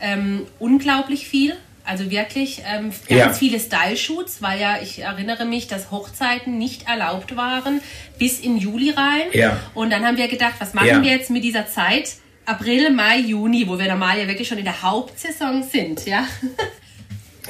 Ähm, 0.00 0.46
unglaublich 0.58 1.28
viel. 1.28 1.54
Also 1.90 2.08
wirklich 2.10 2.62
ähm, 2.64 2.90
ganz 3.08 3.08
Ja. 3.08 3.32
viele 3.32 3.58
Style-Shoots, 3.58 4.40
weil 4.42 4.60
ja, 4.60 4.78
ich 4.80 5.00
erinnere 5.00 5.44
mich, 5.44 5.66
dass 5.66 5.90
Hochzeiten 5.90 6.56
nicht 6.56 6.86
erlaubt 6.88 7.36
waren 7.36 7.80
bis 8.16 8.38
in 8.38 8.56
Juli 8.56 8.90
rein. 8.90 9.26
Ja. 9.32 9.58
Und 9.74 9.90
dann 9.90 10.06
haben 10.06 10.16
wir 10.16 10.28
gedacht, 10.28 10.54
was 10.60 10.72
machen 10.72 10.86
Ja. 10.86 11.02
wir 11.02 11.10
jetzt 11.10 11.30
mit 11.30 11.42
dieser 11.42 11.66
Zeit? 11.66 12.12
April, 12.46 12.90
Mai, 12.90 13.18
Juni, 13.18 13.66
wo 13.68 13.76
wir 13.78 13.88
normal 13.88 14.18
ja 14.20 14.28
wirklich 14.28 14.46
schon 14.48 14.58
in 14.58 14.64
der 14.64 14.82
Hauptsaison 14.82 15.62
sind, 15.64 16.06
ja. 16.06 16.24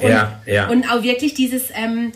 ja, 0.01 0.39
ja. 0.45 0.67
Und 0.69 0.89
auch 0.91 1.03
wirklich 1.03 1.33
dieses, 1.33 1.69
ähm, 1.75 2.11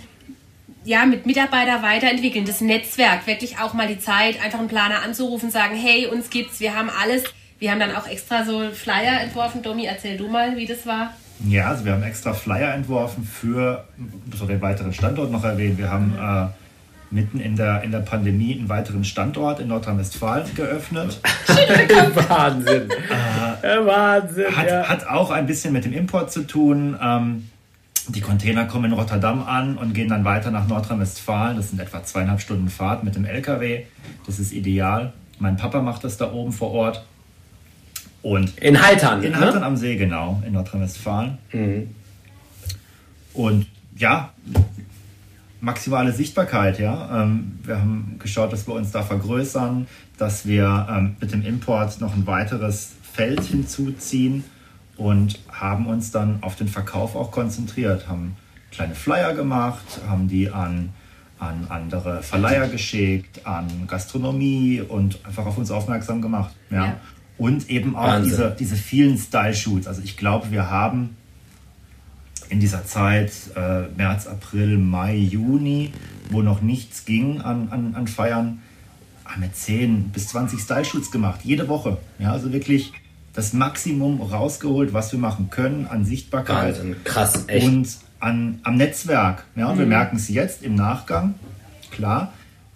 ja, 0.84 1.06
mit 1.06 1.26
Mitarbeiter 1.26 1.82
weiterentwickeln, 1.84 2.46
das 2.46 2.62
Netzwerk, 2.62 3.28
wirklich 3.28 3.60
auch 3.60 3.74
mal 3.74 3.88
die 3.88 4.00
Zeit, 4.00 4.44
einfach 4.44 4.60
einen 4.60 4.68
Planer 4.68 5.02
anzurufen, 5.04 5.50
sagen, 5.52 5.76
hey, 5.76 6.08
uns 6.08 6.30
gibt's, 6.30 6.60
wir 6.60 6.76
haben 6.76 6.90
alles. 6.90 7.24
Wir 7.58 7.72
haben 7.72 7.80
dann 7.80 7.96
auch 7.96 8.08
extra 8.08 8.44
so 8.44 8.70
Flyer 8.72 9.22
entworfen. 9.22 9.62
Domi, 9.64 9.86
erzähl 9.86 10.18
du 10.18 10.28
mal, 10.28 10.58
wie 10.58 10.66
das 10.66 10.86
war. 10.86 11.16
Ja, 11.44 11.68
also 11.68 11.86
wir 11.86 11.94
haben 11.94 12.04
extra 12.04 12.34
Flyer 12.34 12.74
entworfen 12.74 13.24
für, 13.24 13.84
muss 14.30 14.40
man 14.40 14.48
den 14.48 14.62
weiteren 14.62 14.94
Standort 14.94 15.32
noch 15.32 15.44
erwähnen, 15.44 15.78
wir 15.78 15.92
haben 15.92 16.14
äh, 16.18 16.48
mitten 17.12 17.40
in 17.40 17.56
der, 17.56 17.84
in 17.84 17.92
der 17.92 18.00
Pandemie 18.00 18.58
einen 18.58 18.70
weiteren 18.70 19.04
Standort 19.04 19.60
in 19.60 19.68
Nordrhein-Westfalen 19.68 20.54
geöffnet. 20.56 21.20
Wahnsinn. 22.30 22.90
Ja, 23.64 23.86
Wahnsinn. 23.86 24.56
Hat, 24.56 24.68
ja. 24.68 24.88
hat 24.88 25.08
auch 25.08 25.32
ein 25.32 25.46
bisschen 25.46 25.74
mit 25.74 25.86
dem 25.86 25.94
Import 25.94 26.32
zu 26.32 26.48
tun. 26.48 26.98
Ähm, 27.02 27.50
die 28.08 28.22
Container 28.22 28.66
kommen 28.66 28.92
in 28.92 28.94
Rotterdam 28.94 29.44
an 29.44 29.78
und 29.78 29.94
gehen 29.94 30.10
dann 30.10 30.26
weiter 30.26 30.52
nach 30.52 30.68
Nordrhein-Westfalen. 30.68 31.58
Das 31.58 31.70
sind 31.70 31.80
etwa 31.80 32.04
zweieinhalb 32.04 32.40
Stunden 32.40 32.70
Fahrt 32.70 33.04
mit 33.04 33.16
dem 33.16 33.26
LKW. 33.26 33.86
Das 34.26 34.40
ist 34.40 34.52
ideal. 34.52 35.14
Mein 35.40 35.58
Papa 35.58 35.82
macht 35.82 36.04
das 36.04 36.18
da 36.18 36.32
oben 36.32 36.52
vor 36.52 36.72
Ort. 36.72 37.04
Und 38.26 38.58
In 38.58 38.82
Haltern. 38.82 39.22
in 39.22 39.34
ne? 39.34 39.40
Haltern 39.40 39.62
am 39.62 39.78
See, 39.78 39.98
genau, 39.98 40.42
in 40.48 40.54
Nordrhein-Westfalen. 40.54 41.38
Und 43.36 43.68
ja, 43.96 44.34
maximale 45.62 46.12
Sichtbarkeit, 46.12 46.80
ja. 46.80 47.22
Ähm, 47.22 47.60
wir 47.62 47.80
haben 47.80 48.16
geschaut, 48.18 48.52
dass 48.52 48.66
wir 48.68 48.74
uns 48.74 48.90
da 48.90 49.04
vergrößern, 49.04 49.86
dass 50.18 50.48
wir 50.48 50.88
ähm, 50.90 51.16
mit 51.22 51.34
dem 51.34 51.46
Import 51.46 52.02
noch 52.02 52.16
ein 52.16 52.26
weiteres 52.26 52.94
Feld 53.14 53.42
hinzuziehen 53.42 54.44
und 54.98 55.38
haben 55.52 55.86
uns 55.86 56.10
dann 56.10 56.40
auf 56.42 56.56
den 56.56 56.68
Verkauf 56.68 57.16
auch 57.16 57.30
konzentriert, 57.30 58.08
haben 58.08 58.38
kleine 58.72 58.96
Flyer 58.96 59.36
gemacht, 59.36 60.02
haben 60.10 60.28
die 60.28 60.50
an, 60.50 60.90
an 61.38 61.68
andere 61.70 62.24
Verleiher 62.24 62.70
geschickt, 62.70 63.46
an 63.46 63.68
Gastronomie 63.86 64.82
und 64.82 65.20
einfach 65.24 65.46
auf 65.46 65.60
uns 65.60 65.70
aufmerksam 65.70 66.24
gemacht. 66.24 66.56
Ja. 66.72 66.86
Ja. 66.86 66.98
Und 67.38 67.70
eben 67.70 67.96
auch 67.96 68.08
Wahnsinn. 68.08 68.32
diese, 68.32 68.56
diese 68.58 68.76
vielen 68.76 69.18
Style-Shoots. 69.18 69.88
Also 69.88 70.02
ich 70.04 70.16
glaube, 70.16 70.52
wir 70.52 70.70
haben 70.70 71.18
in 72.50 72.60
dieser 72.60 72.86
Zeit, 72.86 73.32
äh, 73.56 73.88
März, 73.98 74.28
April, 74.28 74.78
Mai, 74.78 75.16
Juni, 75.16 75.92
wo 76.30 76.42
noch 76.42 76.62
nichts 76.62 77.06
ging 77.06 77.42
an, 77.42 77.70
an, 77.70 77.96
an 77.96 78.08
Feiern, 78.08 78.62
haben 79.26 79.42
wir 79.42 79.52
10 79.52 80.10
bis 80.10 80.28
20 80.30 80.60
Style-Shoots 80.60 81.12
gemacht, 81.12 81.42
jede 81.44 81.68
Woche. 81.68 81.98
Ja, 82.20 82.32
also 82.32 82.54
wirklich 82.54 82.94
das 83.34 83.54
Maximum 83.54 84.22
rausgeholt, 84.22 84.94
was 84.94 85.12
wir 85.12 85.20
machen 85.20 85.50
können 85.50 85.88
an 85.88 86.06
Sichtbarkeit 86.06 86.78
Wahnsinn. 86.78 86.96
Krass, 87.04 87.44
echt. 87.48 87.68
und 87.68 87.88
an, 88.20 88.60
am 88.64 88.78
Netzwerk. 88.78 89.46
Ja, 89.56 89.70
und 89.70 89.80
wir 89.80 89.86
merken 89.86 90.16
es 90.16 90.30
jetzt 90.30 90.64
im 90.64 90.76
Nachgang, 90.76 91.36
klar, 91.92 92.32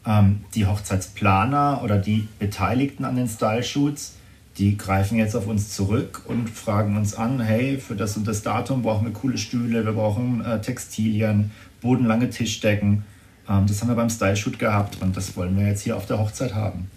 ähm, 0.06 0.42
die 0.56 0.66
Hochzeitsplaner 0.66 1.82
oder 1.84 1.98
die 1.98 2.28
Beteiligten 2.39 3.06
an 3.06 3.16
den 3.16 3.28
Style-Shoots, 3.28 4.16
die 4.60 4.78
greifen 4.78 5.18
jetzt 5.18 5.36
auf 5.36 5.48
uns 5.48 5.74
zurück 5.74 6.22
und 6.28 6.50
fragen 6.50 6.98
uns 6.98 7.16
an, 7.16 7.39
hey, 7.39 7.78
für 7.80 7.96
das 7.96 8.18
und 8.18 8.28
das 8.28 8.44
Datum 8.44 8.82
brauchen 8.84 9.06
wir 9.08 9.13
coole 9.13 9.38
Stühle, 9.38 9.86
wir 9.86 9.94
brauchen 9.94 10.44
äh, 10.46 10.62
Textilien, 10.62 11.51
bodenlange 11.82 12.30
Tischdecken. 12.30 13.04
Ähm, 13.50 13.66
das 13.68 13.82
haben 13.82 13.88
wir 13.88 13.96
beim 13.96 14.10
Style-Shoot 14.10 14.60
gehabt 14.60 15.01
und 15.01 15.16
das 15.16 15.36
wollen 15.38 15.58
wir 15.58 15.66
jetzt 15.68 15.82
hier 15.84 15.96
auf 15.96 16.06
der 16.06 16.20
Hochzeit 16.20 16.54
haben. 16.54 16.92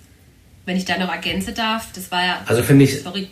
Wenn 0.67 0.77
ich 0.77 0.85
da 0.85 0.99
noch 0.99 1.11
ergänzen 1.11 1.55
darf, 1.55 1.89
das 1.93 2.11
war 2.11 2.25
ja. 2.25 2.41
Also 2.47 2.63
finde 2.63 2.85
ich- 2.85 3.01
Sorry. 3.01 3.29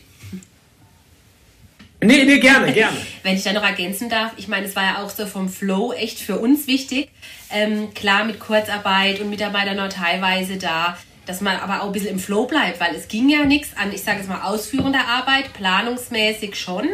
Nee, 2.03 2.25
nee, 2.25 2.39
gerne, 2.39 2.73
gerne. 2.73 2.97
Wenn 3.23 3.37
ich 3.37 3.43
da 3.43 3.53
noch 3.53 3.63
ergänzen 3.63 4.09
darf, 4.09 4.33
ich 4.37 4.49
meine, 4.49 4.67
es 4.67 4.75
war 4.77 4.85
ja 4.85 5.03
auch 5.05 5.11
so 5.11 5.27
vom 5.27 5.49
Flow 5.49 5.93
echt 5.93 6.19
für 6.19 6.39
uns 6.39 6.67
wichtig. 6.67 7.11
Ähm, 7.51 7.93
klar, 7.95 8.25
mit 8.25 8.41
Kurzarbeit 8.41 9.21
und 9.21 9.29
Mitarbeiter 9.29 9.75
noch 9.75 9.89
teilweise 9.91 10.57
da, 10.57 10.97
dass 11.27 11.41
man 11.41 11.57
aber 11.57 11.83
auch 11.83 11.87
ein 11.87 11.93
bisschen 11.93 12.11
im 12.11 12.19
Flow 12.19 12.47
bleibt, 12.47 12.81
weil 12.81 12.95
es 12.95 13.09
ging 13.09 13.29
ja 13.29 13.45
nichts 13.45 13.77
an, 13.77 13.93
ich 13.93 14.03
sage 14.03 14.19
jetzt 14.19 14.29
mal, 14.29 14.43
ausführender 14.43 15.07
Arbeit, 15.07 15.53
planungsmäßig 15.53 16.59
schon, 16.59 16.89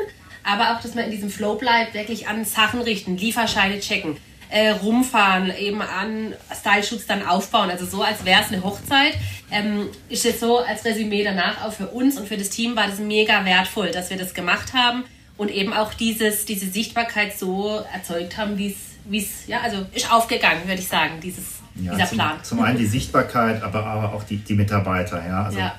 aber 0.45 0.73
auch, 0.73 0.81
dass 0.81 0.95
man 0.95 1.05
in 1.05 1.11
diesem 1.11 1.31
Flow 1.31 1.57
bleibt, 1.57 1.95
wirklich 1.95 2.29
an 2.29 2.45
Sachen 2.45 2.81
richten, 2.81 3.17
Lieferscheine 3.17 3.81
checken, 3.81 4.17
äh, 4.49 4.71
rumfahren, 4.71 5.53
eben 5.59 5.83
an 5.83 6.35
Style-Shoots 6.55 7.07
dann 7.07 7.27
aufbauen. 7.27 7.71
Also 7.71 7.85
so, 7.85 8.03
als 8.03 8.25
wäre 8.25 8.43
es 8.43 8.53
eine 8.53 8.63
Hochzeit. 8.63 9.15
Ähm, 9.51 9.89
ist 10.09 10.25
es 10.25 10.41
so 10.41 10.59
als 10.59 10.85
Resümee 10.85 11.25
danach 11.25 11.65
auch 11.65 11.73
für 11.73 11.89
uns 11.89 12.19
und 12.19 12.29
für 12.29 12.37
das 12.37 12.51
Team 12.51 12.77
war 12.77 12.87
das 12.87 12.99
mega 12.99 13.45
wertvoll, 13.45 13.91
dass 13.91 14.11
wir 14.11 14.17
das 14.17 14.35
gemacht 14.35 14.73
haben 14.73 15.05
und 15.37 15.51
eben 15.51 15.73
auch 15.73 15.95
dieses, 15.95 16.45
diese 16.45 16.67
Sichtbarkeit 16.67 17.39
so 17.39 17.85
erzeugt 17.93 18.37
haben, 18.37 18.59
wie 18.59 18.77
es, 19.13 19.47
ja, 19.47 19.61
also 19.61 19.87
ist 19.93 20.13
aufgegangen, 20.13 20.67
würde 20.67 20.81
ich 20.81 20.89
sagen, 20.89 21.21
dieses, 21.23 21.45
ja, 21.81 21.95
dieser 21.95 22.07
zum, 22.07 22.19
Plan. 22.19 22.33
Zum 22.43 22.61
einen 22.61 22.79
die 22.79 22.87
Sichtbarkeit, 22.87 23.63
aber, 23.63 23.85
aber 23.87 24.13
auch 24.13 24.25
die, 24.25 24.39
die 24.39 24.55
Mitarbeiter, 24.55 25.25
ja. 25.27 25.45
Also 25.45 25.59
ja. 25.59 25.75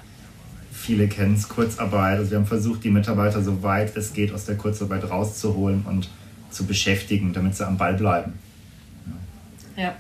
Viele 0.72 1.08
kennen 1.08 1.36
es, 1.36 1.50
Kurzarbeit. 1.50 2.20
Also 2.20 2.32
wir 2.32 2.38
haben 2.38 2.46
versucht, 2.46 2.84
die 2.84 2.90
Mitarbeiter 2.90 3.42
so 3.42 3.64
weit 3.64 3.96
es 3.98 4.14
geht 4.14 4.34
aus 4.34 4.46
der 4.46 4.56
Kurzarbeit 4.56 5.10
rauszuholen 5.10 5.84
und 5.88 6.10
zu 6.50 6.66
beschäftigen, 6.66 7.34
damit 7.34 7.56
sie 7.56 7.66
am 7.66 7.78
Ball 7.78 7.96
bleiben. 7.96 8.34
ja. 9.76 9.84
ja. 9.84 9.96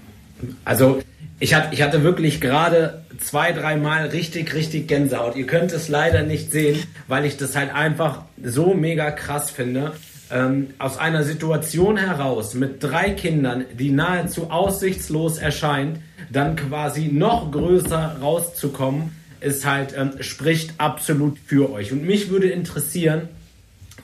Also 0.65 1.01
ich 1.39 1.53
hatte, 1.53 1.73
ich 1.73 1.81
hatte 1.81 2.03
wirklich 2.03 2.41
gerade 2.41 3.01
zwei, 3.19 3.51
dreimal 3.51 4.07
richtig, 4.07 4.53
richtig 4.53 4.87
Gänsehaut. 4.87 5.35
Ihr 5.35 5.45
könnt 5.45 5.71
es 5.71 5.87
leider 5.87 6.23
nicht 6.23 6.51
sehen, 6.51 6.81
weil 7.07 7.25
ich 7.25 7.37
das 7.37 7.55
halt 7.55 7.73
einfach 7.73 8.23
so 8.43 8.73
mega 8.73 9.11
krass 9.11 9.51
finde. 9.51 9.93
Ähm, 10.29 10.67
aus 10.77 10.97
einer 10.97 11.23
Situation 11.23 11.95
heraus 11.95 12.53
mit 12.53 12.83
drei 12.83 13.11
Kindern, 13.11 13.65
die 13.79 13.91
nahezu 13.91 14.49
aussichtslos 14.51 15.37
erscheint, 15.37 15.99
dann 16.29 16.55
quasi 16.55 17.07
noch 17.07 17.51
größer 17.51 18.17
rauszukommen, 18.21 19.11
ist 19.39 19.65
halt, 19.65 19.95
ähm, 19.97 20.11
spricht 20.19 20.73
absolut 20.79 21.37
für 21.39 21.71
euch. 21.71 21.91
Und 21.91 22.03
mich 22.03 22.29
würde 22.29 22.49
interessieren, 22.49 23.29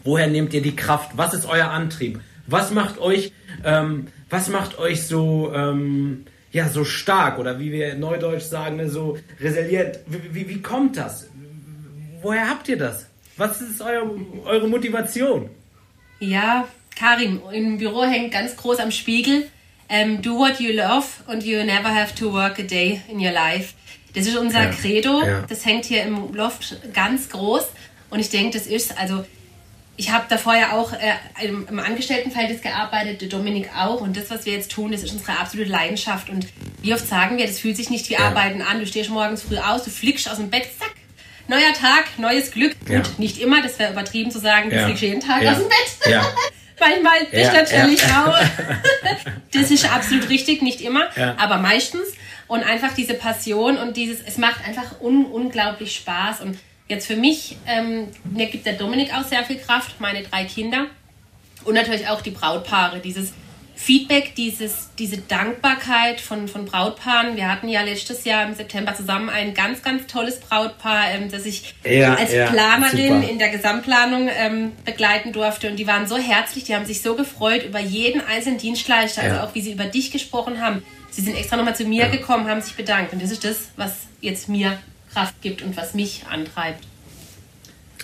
woher 0.03 0.27
nehmt 0.27 0.53
ihr 0.53 0.61
die 0.61 0.75
Kraft? 0.75 1.11
Was 1.15 1.33
ist 1.33 1.45
euer 1.45 1.69
Antrieb? 1.69 2.21
Was 2.47 2.71
macht 2.71 2.99
euch, 2.99 3.33
ähm, 3.63 4.07
was 4.29 4.49
macht 4.49 4.77
euch 4.77 5.05
so, 5.05 5.51
ähm, 5.53 6.25
ja, 6.51 6.69
so 6.69 6.85
stark 6.85 7.39
oder 7.39 7.59
wie 7.59 7.71
wir 7.71 7.95
Neudeutsch 7.95 8.43
sagen, 8.43 8.77
ne, 8.77 8.89
so 8.89 9.17
resilient. 9.41 9.99
Wie, 10.05 10.35
wie, 10.35 10.49
wie 10.49 10.61
kommt 10.61 10.97
das? 10.97 11.27
Woher 12.21 12.49
habt 12.49 12.69
ihr 12.69 12.77
das? 12.77 13.07
Was 13.37 13.59
ist 13.61 13.81
euer, 13.81 14.09
eure 14.45 14.67
Motivation? 14.67 15.49
Ja, 16.23 16.69
Karim, 16.95 17.41
im 17.51 17.77
Büro 17.77 18.03
hängt 18.03 18.31
ganz 18.31 18.55
groß 18.55 18.79
am 18.79 18.91
Spiegel. 18.91 19.49
Um, 19.89 19.99
ähm, 19.99 20.21
do 20.21 20.37
what 20.37 20.59
you 20.59 20.71
love 20.71 21.05
and 21.27 21.43
you 21.43 21.57
never 21.63 21.93
have 21.93 22.15
to 22.15 22.31
work 22.31 22.57
a 22.57 22.63
day 22.63 23.01
in 23.09 23.19
your 23.19 23.33
life. 23.33 23.73
Das 24.15 24.25
ist 24.25 24.37
unser 24.37 24.63
ja, 24.63 24.69
Credo. 24.69 25.21
Ja. 25.21 25.41
Das 25.47 25.65
hängt 25.65 25.85
hier 25.85 26.03
im 26.03 26.33
Loft 26.33 26.77
ganz 26.93 27.29
groß. 27.29 27.65
Und 28.09 28.19
ich 28.19 28.29
denke, 28.29 28.57
das 28.57 28.67
ist, 28.67 28.97
also 28.97 29.25
ich 29.97 30.11
habe 30.11 30.25
davor 30.29 30.55
ja 30.55 30.71
auch 30.71 30.93
äh, 30.93 31.45
im, 31.45 31.67
im 31.67 31.79
Angestelltenverhältnis 31.79 32.61
gearbeitet, 32.61 33.21
der 33.21 33.27
Dominik 33.27 33.69
auch. 33.75 33.99
Und 33.99 34.15
das, 34.15 34.29
was 34.29 34.45
wir 34.45 34.53
jetzt 34.53 34.71
tun, 34.71 34.93
das 34.93 35.03
ist 35.03 35.11
unsere 35.11 35.37
absolute 35.37 35.69
Leidenschaft. 35.69 36.29
Und 36.29 36.47
wie 36.81 36.93
oft 36.93 37.05
sagen 37.05 37.37
wir, 37.37 37.45
das 37.45 37.59
fühlt 37.59 37.75
sich 37.75 37.89
nicht 37.89 38.09
wie. 38.09 38.17
Arbeiten 38.17 38.61
an. 38.61 38.79
Du 38.79 38.87
stehst 38.87 39.09
morgens 39.09 39.43
früh 39.43 39.57
aus, 39.57 39.83
du 39.83 39.89
fliegst 39.89 40.29
aus 40.29 40.37
dem 40.37 40.49
Bett, 40.49 40.67
zack, 40.79 40.93
neuer 41.47 41.73
Tag, 41.73 42.17
neues 42.17 42.51
Glück. 42.51 42.75
Ja. 42.87 42.99
Gut, 43.01 43.19
nicht 43.19 43.39
immer, 43.39 43.61
das 43.61 43.77
wäre 43.79 43.91
übertrieben 43.91 44.31
zu 44.31 44.39
sagen, 44.39 44.71
ja. 44.71 44.85
fliegst 44.85 45.03
jeden 45.03 45.21
Tag 45.21 45.45
aus 45.45 45.57
dem 45.57 45.69
Bett. 45.69 46.11
Ja. 46.11 46.25
Manchmal 46.79 47.25
bist 47.31 47.53
natürlich 47.53 48.03
auch. 48.05 48.37
das 49.53 49.71
ist 49.71 49.91
absolut 49.91 50.29
richtig, 50.29 50.61
nicht 50.61 50.81
immer, 50.81 51.07
aber 51.37 51.57
meistens. 51.57 52.09
Und 52.47 52.63
einfach 52.63 52.93
diese 52.93 53.13
Passion 53.13 53.77
und 53.77 53.95
dieses, 53.95 54.19
es 54.21 54.37
macht 54.37 54.67
einfach 54.67 54.99
un 54.99 55.25
unglaublich 55.25 55.95
Spaß. 55.95 56.41
Und 56.41 56.57
Jetzt 56.87 57.07
für 57.07 57.15
mich, 57.15 57.57
ähm, 57.65 58.09
mir 58.23 58.47
gibt 58.47 58.65
der 58.65 58.73
Dominik 58.73 59.13
auch 59.15 59.23
sehr 59.23 59.43
viel 59.43 59.57
Kraft, 59.57 59.99
meine 59.99 60.21
drei 60.23 60.43
Kinder 60.43 60.87
und 61.63 61.75
natürlich 61.75 62.07
auch 62.07 62.21
die 62.21 62.31
Brautpaare. 62.31 62.99
Dieses 62.99 63.33
Feedback, 63.83 64.33
dieses, 64.35 64.91
diese 64.97 65.17
Dankbarkeit 65.17 66.21
von, 66.21 66.47
von 66.47 66.63
Brautpaaren. 66.63 67.35
Wir 67.35 67.51
hatten 67.51 67.67
ja 67.67 67.81
letztes 67.81 68.23
Jahr 68.23 68.47
im 68.47 68.55
September 68.55 68.95
zusammen 68.95 69.27
ein 69.27 69.53
ganz, 69.53 69.81
ganz 69.81 70.07
tolles 70.07 70.39
Brautpaar, 70.39 71.11
ähm, 71.11 71.29
das 71.29 71.45
ich 71.45 71.75
ja, 71.83 72.15
als 72.15 72.31
ja, 72.31 72.45
Planerin 72.45 73.21
super. 73.21 73.29
in 73.29 73.39
der 73.39 73.49
Gesamtplanung 73.49 74.29
ähm, 74.33 74.71
begleiten 74.85 75.33
durfte. 75.33 75.69
Und 75.69 75.75
die 75.75 75.85
waren 75.85 76.07
so 76.07 76.15
herzlich, 76.15 76.63
die 76.63 76.73
haben 76.73 76.85
sich 76.85 77.01
so 77.01 77.15
gefreut 77.15 77.65
über 77.65 77.81
jeden 77.81 78.21
einzelnen 78.25 78.57
Dienstleister, 78.57 79.21
also 79.21 79.35
ja. 79.35 79.41
also 79.41 79.51
auch 79.51 79.55
wie 79.55 79.61
sie 79.61 79.73
über 79.73 79.85
dich 79.85 80.11
gesprochen 80.11 80.61
haben. 80.61 80.81
Sie 81.11 81.21
sind 81.21 81.35
extra 81.35 81.57
nochmal 81.57 81.75
zu 81.75 81.83
mir 81.83 82.07
gekommen, 82.07 82.47
haben 82.47 82.61
sich 82.61 82.75
bedankt. 82.75 83.11
Und 83.11 83.21
das 83.21 83.31
ist 83.31 83.43
das, 83.43 83.57
was 83.75 84.07
jetzt 84.21 84.47
mir 84.47 84.79
Kraft 85.11 85.41
gibt 85.41 85.61
und 85.61 85.75
was 85.75 85.93
mich 85.93 86.23
antreibt. 86.31 86.85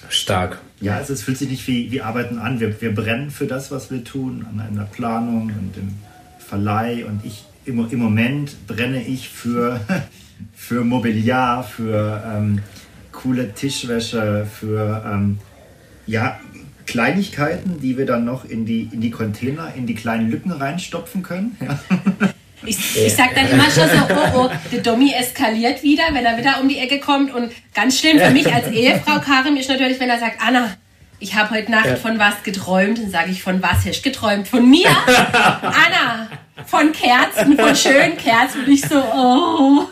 Stark. 0.09 0.59
Ja, 0.81 0.95
also 0.95 1.13
es 1.13 1.23
fühlt 1.23 1.37
sich 1.37 1.49
nicht 1.49 1.67
wie, 1.67 1.91
wie 1.91 2.01
Arbeiten 2.01 2.39
an. 2.39 2.59
Wir, 2.59 2.79
wir 2.81 2.93
brennen 2.93 3.31
für 3.31 3.47
das, 3.47 3.71
was 3.71 3.91
wir 3.91 4.03
tun, 4.03 4.45
an 4.49 4.59
einer 4.59 4.85
Planung 4.85 5.43
und 5.43 5.77
im 5.77 5.95
Verleih. 6.39 7.05
Und 7.05 7.25
ich 7.25 7.45
im, 7.65 7.87
im 7.89 7.99
Moment 7.99 8.67
brenne 8.67 9.05
ich 9.05 9.29
für, 9.29 9.79
für 10.53 10.83
Mobiliar, 10.83 11.63
für 11.63 12.23
ähm, 12.25 12.59
coole 13.11 13.53
Tischwäsche, 13.53 14.45
für 14.45 15.03
ähm, 15.05 15.39
ja, 16.07 16.39
Kleinigkeiten, 16.85 17.79
die 17.81 17.97
wir 17.97 18.05
dann 18.05 18.25
noch 18.25 18.45
in 18.45 18.65
die, 18.65 18.89
in 18.91 19.01
die 19.01 19.11
Container, 19.11 19.73
in 19.75 19.85
die 19.85 19.95
kleinen 19.95 20.31
Lücken 20.31 20.51
reinstopfen 20.51 21.23
können. 21.23 21.55
Ja. 21.61 21.79
Ich, 22.65 22.77
ich 22.97 23.15
sag 23.15 23.33
dann 23.35 23.49
immer 23.49 23.65
schon 23.65 23.87
so, 23.87 24.13
oh, 24.13 24.39
oh, 24.39 24.49
der 24.71 24.81
Dommy 24.81 25.13
eskaliert 25.13 25.81
wieder, 25.81 26.03
wenn 26.11 26.25
er 26.25 26.37
wieder 26.37 26.59
um 26.61 26.67
die 26.67 26.77
Ecke 26.77 26.99
kommt. 26.99 27.33
Und 27.33 27.51
ganz 27.73 27.99
schlimm 27.99 28.19
für 28.19 28.31
mich 28.31 28.53
als 28.53 28.67
Ehefrau 28.67 29.19
Karim 29.19 29.55
ist 29.55 29.69
natürlich, 29.69 29.99
wenn 29.99 30.09
er 30.09 30.19
sagt, 30.19 30.41
Anna, 30.45 30.75
ich 31.19 31.35
habe 31.35 31.51
heute 31.51 31.71
Nacht 31.71 31.85
ja. 31.85 31.95
von 31.95 32.19
was 32.19 32.43
geträumt. 32.43 32.97
Dann 32.97 33.09
sage 33.09 33.31
ich, 33.31 33.41
von 33.41 33.61
was 33.61 33.85
hast 33.85 34.01
du 34.01 34.09
geträumt? 34.09 34.47
Von 34.47 34.69
mir? 34.69 34.87
Anna, 35.07 36.27
von 36.65 36.91
Kerzen, 36.91 37.57
von 37.57 37.75
schönen 37.75 38.17
Kerzen. 38.17 38.65
Und 38.65 38.71
ich 38.71 38.81
so, 38.81 38.95
oh. 38.95 39.89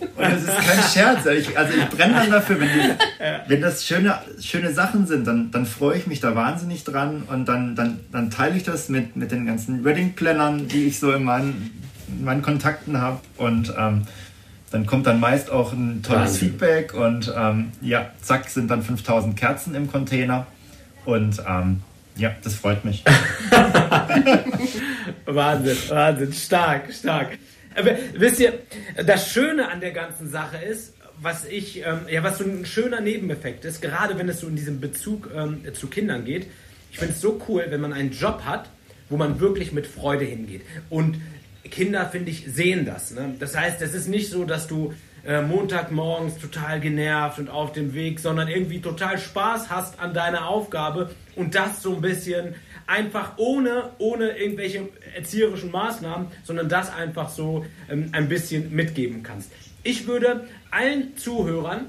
Und 0.00 0.12
das 0.16 0.42
ist 0.42 0.56
kein 0.56 0.82
Scherz. 0.92 1.26
Ich, 1.26 1.58
also 1.58 1.76
ich 1.76 1.84
brenne 1.86 2.14
dann 2.14 2.30
dafür, 2.30 2.60
wenn, 2.60 2.68
die, 2.68 3.48
wenn 3.48 3.60
das 3.60 3.84
schöne, 3.84 4.18
schöne 4.40 4.72
Sachen 4.72 5.06
sind, 5.06 5.26
dann, 5.26 5.50
dann 5.50 5.66
freue 5.66 5.98
ich 5.98 6.06
mich 6.06 6.20
da 6.20 6.34
wahnsinnig 6.34 6.84
dran 6.84 7.24
und 7.28 7.46
dann, 7.46 7.74
dann, 7.74 8.00
dann 8.12 8.30
teile 8.30 8.56
ich 8.56 8.62
das 8.62 8.88
mit, 8.88 9.16
mit 9.16 9.32
den 9.32 9.44
ganzen 9.44 9.84
Wedding-Plannern, 9.84 10.68
die 10.68 10.86
ich 10.86 11.00
so 11.00 11.12
in 11.12 11.24
meinen 11.24 11.82
meinen 12.22 12.42
Kontakten 12.42 13.00
habe 13.00 13.20
und 13.36 13.72
ähm, 13.78 14.06
dann 14.70 14.86
kommt 14.86 15.06
dann 15.06 15.18
meist 15.20 15.50
auch 15.50 15.72
ein 15.72 16.02
tolles 16.02 16.32
Wahnsinn. 16.32 16.48
Feedback 16.50 16.94
und 16.94 17.32
ähm, 17.36 17.72
ja, 17.80 18.10
zack, 18.20 18.48
sind 18.50 18.70
dann 18.70 18.82
5000 18.82 19.36
Kerzen 19.36 19.74
im 19.74 19.90
Container 19.90 20.46
und 21.04 21.42
ähm, 21.48 21.82
ja, 22.16 22.34
das 22.42 22.54
freut 22.54 22.84
mich. 22.84 23.04
Wahnsinn, 25.24 25.76
Wahnsinn, 25.88 26.32
stark, 26.32 26.92
stark. 26.92 27.38
Aber, 27.76 27.92
wisst 28.14 28.40
ihr, 28.40 28.54
das 29.06 29.30
Schöne 29.30 29.70
an 29.70 29.80
der 29.80 29.92
ganzen 29.92 30.28
Sache 30.28 30.58
ist, 30.58 30.94
was 31.20 31.44
ich, 31.44 31.78
ähm, 31.78 32.00
ja, 32.10 32.22
was 32.22 32.38
so 32.38 32.44
ein 32.44 32.64
schöner 32.66 33.00
Nebeneffekt 33.00 33.64
ist, 33.64 33.80
gerade 33.80 34.18
wenn 34.18 34.28
es 34.28 34.40
so 34.40 34.48
in 34.48 34.56
diesem 34.56 34.80
Bezug 34.80 35.30
ähm, 35.34 35.62
zu 35.74 35.86
Kindern 35.88 36.24
geht. 36.24 36.46
Ich 36.90 36.98
finde 36.98 37.14
es 37.14 37.20
so 37.20 37.40
cool, 37.48 37.66
wenn 37.68 37.80
man 37.80 37.92
einen 37.92 38.12
Job 38.12 38.42
hat, 38.44 38.68
wo 39.08 39.16
man 39.16 39.40
wirklich 39.40 39.72
mit 39.72 39.86
Freude 39.86 40.24
hingeht. 40.24 40.62
Und 40.90 41.20
Kinder, 41.70 42.06
finde 42.06 42.30
ich, 42.30 42.44
sehen 42.46 42.84
das. 42.84 43.10
Ne? 43.12 43.34
Das 43.38 43.56
heißt, 43.56 43.80
es 43.82 43.94
ist 43.94 44.08
nicht 44.08 44.30
so, 44.30 44.44
dass 44.44 44.66
du 44.66 44.94
äh, 45.24 45.42
Montagmorgens 45.42 46.38
total 46.38 46.80
genervt 46.80 47.38
und 47.38 47.48
auf 47.48 47.72
dem 47.72 47.94
Weg, 47.94 48.20
sondern 48.20 48.48
irgendwie 48.48 48.80
total 48.80 49.18
Spaß 49.18 49.70
hast 49.70 49.98
an 50.00 50.14
deiner 50.14 50.48
Aufgabe 50.48 51.10
und 51.36 51.54
das 51.54 51.82
so 51.82 51.94
ein 51.94 52.00
bisschen 52.00 52.54
einfach 52.86 53.32
ohne, 53.36 53.90
ohne 53.98 54.38
irgendwelche 54.38 54.88
erzieherischen 55.14 55.70
Maßnahmen, 55.70 56.28
sondern 56.44 56.68
das 56.68 56.92
einfach 56.92 57.28
so 57.28 57.66
ähm, 57.90 58.08
ein 58.12 58.28
bisschen 58.28 58.74
mitgeben 58.74 59.22
kannst. 59.22 59.52
Ich 59.82 60.06
würde 60.06 60.48
allen 60.70 61.16
Zuhörern 61.16 61.86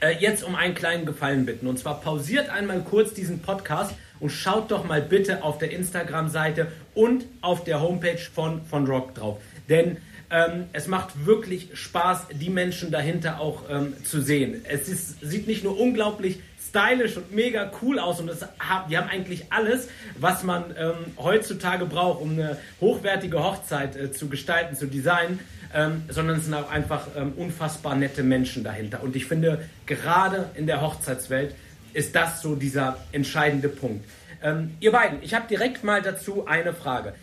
äh, 0.00 0.16
jetzt 0.18 0.44
um 0.44 0.54
einen 0.54 0.74
kleinen 0.74 1.06
Gefallen 1.06 1.46
bitten. 1.46 1.66
Und 1.66 1.78
zwar 1.78 2.00
pausiert 2.00 2.50
einmal 2.50 2.80
kurz 2.80 3.14
diesen 3.14 3.40
Podcast 3.40 3.94
und 4.22 4.30
schaut 4.30 4.70
doch 4.70 4.84
mal 4.84 5.02
bitte 5.02 5.42
auf 5.42 5.58
der 5.58 5.72
Instagram-Seite 5.72 6.68
und 6.94 7.24
auf 7.40 7.64
der 7.64 7.82
Homepage 7.82 8.18
von, 8.18 8.64
von 8.64 8.86
Rock 8.86 9.16
drauf. 9.16 9.38
Denn 9.68 9.96
ähm, 10.30 10.66
es 10.72 10.86
macht 10.86 11.26
wirklich 11.26 11.70
Spaß, 11.74 12.28
die 12.32 12.48
Menschen 12.48 12.92
dahinter 12.92 13.40
auch 13.40 13.64
ähm, 13.68 13.94
zu 14.04 14.22
sehen. 14.22 14.64
Es 14.66 14.88
ist, 14.88 15.20
sieht 15.20 15.48
nicht 15.48 15.64
nur 15.64 15.78
unglaublich 15.78 16.38
stylisch 16.68 17.16
und 17.16 17.32
mega 17.34 17.72
cool 17.82 17.98
aus 17.98 18.20
und 18.20 18.28
es, 18.28 18.46
die 18.88 18.96
haben 18.96 19.08
eigentlich 19.08 19.46
alles, 19.50 19.88
was 20.16 20.44
man 20.44 20.66
ähm, 20.78 20.94
heutzutage 21.18 21.84
braucht, 21.84 22.22
um 22.22 22.30
eine 22.30 22.58
hochwertige 22.80 23.42
Hochzeit 23.42 23.96
äh, 23.96 24.12
zu 24.12 24.28
gestalten, 24.28 24.76
zu 24.76 24.86
designen, 24.86 25.40
ähm, 25.74 26.04
sondern 26.08 26.38
es 26.38 26.44
sind 26.44 26.54
auch 26.54 26.70
einfach 26.70 27.08
ähm, 27.16 27.32
unfassbar 27.36 27.96
nette 27.96 28.22
Menschen 28.22 28.62
dahinter. 28.62 29.02
Und 29.02 29.16
ich 29.16 29.26
finde, 29.26 29.64
gerade 29.84 30.50
in 30.54 30.68
der 30.68 30.80
Hochzeitswelt 30.80 31.56
ist 31.94 32.14
das 32.14 32.42
so 32.42 32.54
dieser 32.54 32.98
entscheidende 33.12 33.68
Punkt. 33.68 34.04
Ähm, 34.42 34.72
ihr 34.80 34.92
beiden, 34.92 35.22
ich 35.22 35.34
habe 35.34 35.46
direkt 35.48 35.84
mal 35.84 36.02
dazu 36.02 36.46
eine 36.46 36.72
Frage. 36.72 37.14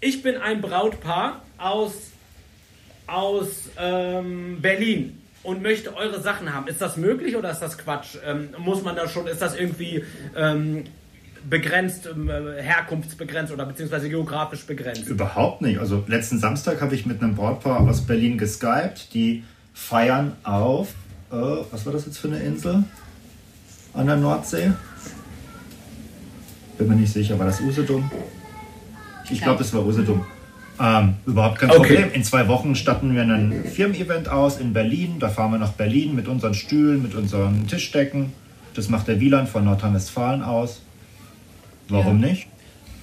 Ich 0.00 0.22
bin 0.22 0.36
ein 0.36 0.60
Brautpaar 0.60 1.42
aus, 1.56 1.92
aus 3.06 3.70
ähm, 3.78 4.60
Berlin 4.60 5.20
und 5.42 5.62
möchte 5.62 5.94
eure 5.96 6.20
Sachen 6.20 6.54
haben. 6.54 6.68
Ist 6.68 6.80
das 6.80 6.96
möglich 6.96 7.36
oder 7.36 7.50
ist 7.50 7.60
das 7.60 7.78
Quatsch? 7.78 8.16
Ähm, 8.24 8.50
muss 8.58 8.82
man 8.82 8.96
da 8.96 9.08
schon, 9.08 9.26
ist 9.26 9.40
das 9.40 9.56
irgendwie 9.56 10.04
ähm, 10.36 10.84
begrenzt, 11.48 12.06
ähm, 12.06 12.28
herkunftsbegrenzt 12.28 13.52
oder 13.52 13.66
beziehungsweise 13.66 14.08
geografisch 14.08 14.66
begrenzt? 14.66 15.06
Überhaupt 15.06 15.62
nicht. 15.62 15.78
Also 15.78 16.04
letzten 16.06 16.38
Samstag 16.38 16.80
habe 16.80 16.94
ich 16.94 17.06
mit 17.06 17.22
einem 17.22 17.34
Brautpaar 17.34 17.80
aus 17.80 18.02
Berlin 18.02 18.38
geskypt. 18.38 19.14
Die 19.14 19.44
feiern 19.74 20.36
auf, 20.42 20.88
äh, 21.30 21.34
was 21.34 21.86
war 21.86 21.92
das 21.92 22.06
jetzt 22.06 22.18
für 22.18 22.28
eine 22.28 22.40
Insel? 22.40 22.84
An 23.98 24.06
der 24.06 24.16
Nordsee? 24.16 24.72
Bin 26.78 26.88
mir 26.88 26.94
nicht 26.94 27.12
sicher, 27.12 27.38
war 27.38 27.46
das 27.46 27.60
Usedom? 27.60 28.10
Ich 29.30 29.42
glaube, 29.42 29.62
es 29.62 29.74
war 29.74 29.84
Usedom. 29.84 30.24
Ähm, 30.80 31.16
überhaupt 31.26 31.58
kein 31.58 31.70
Problem. 31.70 32.04
Okay. 32.04 32.14
In 32.14 32.22
zwei 32.22 32.46
Wochen 32.46 32.76
statten 32.76 33.14
wir 33.14 33.22
ein 33.22 33.64
Firmen-Event 33.64 34.28
aus 34.28 34.58
in 34.58 34.72
Berlin. 34.72 35.18
Da 35.18 35.28
fahren 35.28 35.50
wir 35.50 35.58
nach 35.58 35.72
Berlin 35.72 36.14
mit 36.14 36.28
unseren 36.28 36.54
Stühlen, 36.54 37.02
mit 37.02 37.14
unseren 37.14 37.66
Tischdecken. 37.66 38.32
Das 38.74 38.88
macht 38.88 39.08
der 39.08 39.18
Wieland 39.18 39.48
von 39.48 39.64
Nordrhein-Westfalen 39.64 40.42
aus. 40.42 40.80
Warum 41.88 42.22
ja. 42.22 42.28
nicht? 42.28 42.46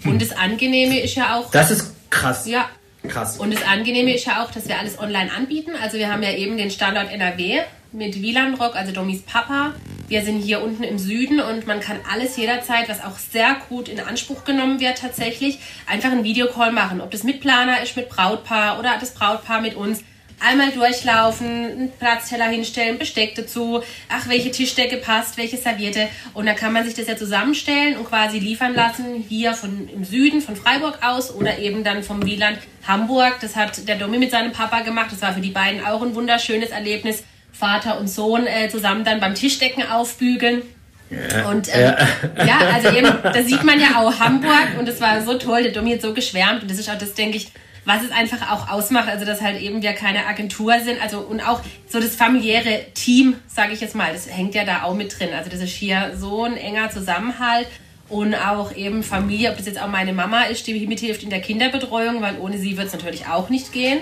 Und 0.05 0.21
das 0.21 0.31
Angenehme 0.31 1.01
ist 1.01 1.15
ja 1.15 1.37
auch. 1.37 1.51
Das 1.51 1.69
ist 1.69 1.93
krass. 2.09 2.47
Ja. 2.47 2.69
Krass. 3.07 3.37
Und 3.37 3.53
das 3.53 3.61
Angenehme 3.63 4.15
ist 4.15 4.25
ja 4.25 4.43
auch, 4.43 4.51
dass 4.51 4.67
wir 4.67 4.79
alles 4.79 4.97
online 4.97 5.31
anbieten. 5.31 5.71
Also 5.79 5.97
wir 5.97 6.11
haben 6.11 6.23
ja 6.23 6.31
eben 6.31 6.57
den 6.57 6.71
Standort 6.71 7.11
NRW 7.11 7.59
mit 7.91 8.21
Wieland 8.21 8.59
Rock, 8.59 8.75
also 8.75 8.93
Domis 8.93 9.21
Papa. 9.21 9.73
Wir 10.07 10.21
sind 10.21 10.39
hier 10.39 10.61
unten 10.61 10.83
im 10.83 10.99
Süden 10.99 11.39
und 11.39 11.65
man 11.65 11.79
kann 11.79 11.99
alles 12.11 12.37
jederzeit, 12.37 12.87
was 12.87 13.03
auch 13.03 13.17
sehr 13.17 13.57
gut 13.69 13.89
in 13.89 13.99
Anspruch 13.99 14.43
genommen 14.43 14.79
wird 14.79 14.99
tatsächlich, 14.99 15.57
einfach 15.87 16.11
einen 16.11 16.23
Videocall 16.23 16.71
machen. 16.71 17.01
Ob 17.01 17.09
das 17.09 17.23
mit 17.23 17.41
Planer 17.41 17.81
ist, 17.81 17.95
mit 17.95 18.09
Brautpaar 18.09 18.77
oder 18.77 18.97
das 18.99 19.15
Brautpaar 19.15 19.61
mit 19.61 19.75
uns 19.75 20.03
einmal 20.39 20.71
durchlaufen, 20.71 21.47
einen 21.47 21.91
Platzteller 21.91 22.45
hinstellen, 22.45 22.99
Besteck 22.99 23.33
dazu, 23.33 23.81
ach, 24.09 24.27
welche 24.27 24.51
Tischdecke 24.51 24.97
passt, 24.97 25.37
welche 25.37 25.57
Serviette. 25.57 26.07
Und 26.33 26.45
dann 26.45 26.55
kann 26.55 26.73
man 26.73 26.85
sich 26.85 26.93
das 26.93 27.07
ja 27.07 27.15
zusammenstellen 27.17 27.97
und 27.97 28.05
quasi 28.05 28.37
liefern 28.37 28.75
lassen, 28.75 29.25
hier 29.27 29.53
von 29.53 29.89
im 29.89 30.03
Süden, 30.03 30.41
von 30.41 30.55
Freiburg 30.55 30.99
aus 31.01 31.33
oder 31.33 31.57
eben 31.57 31.83
dann 31.83 32.03
vom 32.03 32.23
Wieland 32.25 32.59
Hamburg. 32.87 33.37
Das 33.41 33.55
hat 33.55 33.87
der 33.87 33.95
Domi 33.95 34.19
mit 34.19 34.29
seinem 34.29 34.51
Papa 34.51 34.81
gemacht. 34.81 35.07
Das 35.11 35.21
war 35.21 35.33
für 35.33 35.41
die 35.41 35.51
beiden 35.51 35.83
auch 35.83 36.01
ein 36.03 36.13
wunderschönes 36.13 36.69
Erlebnis. 36.69 37.23
Vater 37.57 37.99
und 37.99 38.07
Sohn 38.07 38.47
äh, 38.47 38.69
zusammen 38.69 39.03
dann 39.03 39.19
beim 39.19 39.35
Tischdecken 39.35 39.83
aufbügeln. 39.89 40.63
Ja, 41.09 41.49
und 41.49 41.69
ähm, 41.73 41.93
ja. 42.37 42.45
ja. 42.45 42.57
also 42.73 42.89
eben, 42.89 43.07
da 43.23 43.43
sieht 43.43 43.63
man 43.63 43.79
ja 43.79 43.99
auch 43.99 44.19
Hamburg 44.19 44.77
und 44.79 44.89
es 44.89 44.99
war 44.99 45.21
so 45.21 45.37
toll, 45.37 45.63
der 45.63 45.71
Domi 45.71 45.91
hat 45.91 46.01
so 46.01 46.13
geschwärmt 46.13 46.63
und 46.63 46.71
das 46.71 46.79
ist 46.79 46.89
auch 46.89 46.97
das, 46.97 47.13
denke 47.13 47.37
ich, 47.37 47.51
was 47.85 48.03
es 48.03 48.11
einfach 48.11 48.51
auch 48.51 48.69
ausmacht, 48.69 49.07
also 49.07 49.25
dass 49.25 49.41
halt 49.41 49.61
eben 49.61 49.83
wir 49.83 49.93
keine 49.93 50.25
Agentur 50.25 50.79
sind, 50.83 51.01
also 51.01 51.19
und 51.19 51.39
auch 51.39 51.61
so 51.87 51.99
das 51.99 52.15
familiäre 52.15 52.87
Team, 52.95 53.35
sage 53.47 53.73
ich 53.73 53.81
jetzt 53.81 53.95
mal, 53.95 54.11
das 54.11 54.27
hängt 54.27 54.55
ja 54.55 54.65
da 54.65 54.83
auch 54.83 54.95
mit 54.95 55.17
drin. 55.17 55.29
Also 55.37 55.51
das 55.51 55.59
ist 55.59 55.75
hier 55.75 56.13
so 56.17 56.43
ein 56.43 56.57
enger 56.57 56.89
Zusammenhalt 56.89 57.67
und 58.09 58.33
auch 58.33 58.75
eben 58.75 59.03
Familie, 59.03 59.51
ob 59.51 59.57
das 59.57 59.67
jetzt 59.67 59.79
auch 59.79 59.87
meine 59.87 60.13
Mama 60.13 60.43
ist, 60.43 60.65
die 60.65 60.87
mithilft 60.87 61.23
in 61.23 61.29
der 61.29 61.41
Kinderbetreuung, 61.41 62.21
weil 62.21 62.39
ohne 62.39 62.57
sie 62.57 62.75
wird 62.75 62.87
es 62.87 62.93
natürlich 62.93 63.27
auch 63.27 63.49
nicht 63.49 63.71
gehen. 63.71 64.01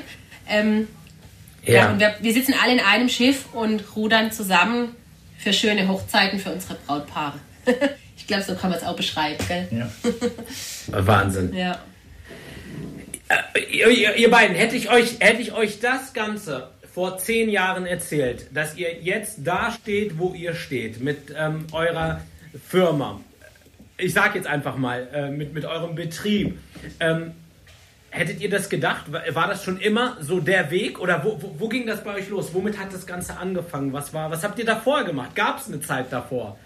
Ähm, 0.50 0.88
ja. 1.66 1.74
ja. 1.74 1.92
und 1.92 2.00
wir, 2.00 2.16
wir 2.20 2.34
sitzen 2.34 2.54
alle 2.62 2.74
in 2.74 2.80
einem 2.80 3.10
Schiff 3.10 3.46
und 3.54 3.84
rudern 3.96 4.32
zusammen 4.32 4.96
für 5.38 5.54
schöne 5.54 5.88
Hochzeiten 5.88 6.40
für 6.40 6.52
unsere 6.52 6.76
Brautpaare. 6.86 7.40
ich 8.18 8.28
glaube, 8.28 8.44
so 8.44 8.56
kann 8.56 8.70
man 8.70 8.80
es 8.80 8.86
auch 8.86 8.96
beschreiben, 8.96 9.44
gell? 9.48 9.68
Ja. 9.72 9.90
Wahnsinn. 11.08 11.54
Ja. 11.54 11.80
Äh, 13.30 13.60
ihr, 13.70 14.16
ihr, 14.16 14.32
beiden, 14.32 14.56
hätte 14.56 14.76
ich, 14.76 14.90
euch, 14.90 15.20
hätte 15.20 15.42
ich 15.42 15.54
euch 15.54 15.80
das 15.80 16.14
Ganze 16.14 16.70
vor 16.94 17.18
zehn 17.18 17.50
Jahren 17.50 17.86
erzählt, 17.86 18.48
dass 18.54 18.76
ihr 18.78 18.94
jetzt 19.02 19.40
da 19.44 19.72
steht, 19.72 20.20
wo 20.20 20.34
ihr 20.34 20.54
steht, 20.54 21.02
mit 21.02 21.34
ähm, 21.36 21.66
eurer 21.72 22.22
Firma, 22.68 23.20
ich 23.98 24.14
sage 24.14 24.38
jetzt 24.38 24.48
einfach 24.48 24.78
mal, 24.78 25.08
äh, 25.14 25.30
mit, 25.30 25.54
mit 25.54 25.66
eurem 25.66 25.96
Betrieb, 25.96 26.60
ähm, 27.00 27.32
hättet 28.14 28.42
ihr 28.42 28.50
das 28.50 28.70
gedacht? 28.70 29.06
War 29.12 29.48
das 29.48 29.64
schon 29.64 29.80
immer 29.80 30.18
so 30.22 30.40
der 30.40 30.72
Weg 30.72 31.00
oder 31.00 31.24
wo, 31.24 31.42
wo, 31.42 31.56
wo, 31.60 31.68
ging 31.68 31.86
das 31.86 32.04
bei 32.04 32.16
euch 32.16 32.30
los? 32.30 32.54
Womit 32.54 32.80
hat 32.80 32.94
das 32.94 33.06
Ganze 33.06 33.38
angefangen? 33.38 33.92
Was, 33.94 34.14
war, 34.14 34.32
was 34.32 34.44
habt 34.44 34.60
ihr 34.60 34.66
davor 34.66 35.04
gemacht? 35.04 35.36
Gab 35.36 35.60
es 35.60 35.68
eine 35.68 35.82
Zeit 35.82 36.12
davor? 36.12 36.58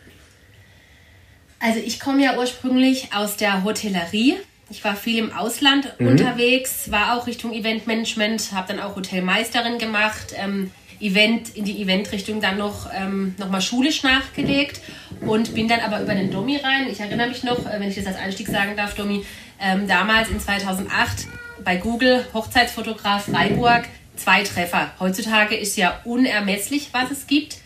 Also 1.60 1.80
ich 1.80 2.00
komme 2.00 2.24
ja 2.24 2.38
ursprünglich 2.38 3.14
aus 3.14 3.38
der 3.38 3.64
Hotellerie 3.64 4.38
ich 4.70 4.84
war 4.84 4.96
viel 4.96 5.18
im 5.18 5.34
Ausland 5.34 5.94
mhm. 5.98 6.08
unterwegs, 6.08 6.92
war 6.92 7.18
auch 7.18 7.28
Richtung 7.28 7.54
Eventmanagement, 7.54 8.52
habe 8.54 8.74
dann 8.74 8.80
auch 8.80 8.96
Hotelmeisterin 8.96 9.78
gemacht, 9.78 10.34
ähm, 10.36 10.72
Event 11.00 11.56
in 11.56 11.66
die 11.66 11.82
Eventrichtung 11.82 12.42
dann 12.42 12.58
noch 12.58 12.90
ähm, 12.94 13.36
noch 13.38 13.50
mal 13.50 13.62
schulisch 13.62 14.04
nachgelegt 14.04 14.82
und 15.22 15.54
bin 15.54 15.68
dann 15.68 15.80
aber 15.82 16.02
über 16.02 16.16
den 16.16 16.32
Domi 16.32 16.58
rein. 16.58 16.88
Ich 16.92 17.00
erinnere 17.00 17.28
mich 17.28 17.44
noch, 17.44 17.66
äh, 17.66 17.80
wenn 17.80 17.90
ich 17.90 17.96
das 17.96 18.06
als 18.06 18.18
Einstieg 18.18 18.48
sagen 18.48 18.76
darf, 18.76 18.96
Domi, 18.96 19.24
ähm, 19.60 19.88
damals 19.88 20.30
in 20.30 20.40
2008 20.40 21.28
bei 21.64 21.78
Google 21.78 22.26
Hochzeitsfotograf 22.34 23.26
Freiburg 23.26 23.86
zwei 24.16 24.44
Treffer. 24.44 24.92
Heutzutage 25.00 25.56
ist 25.56 25.78
ja 25.78 26.00
unermesslich, 26.04 26.90
was 26.92 27.12
es 27.12 27.28
gibt. 27.28 27.58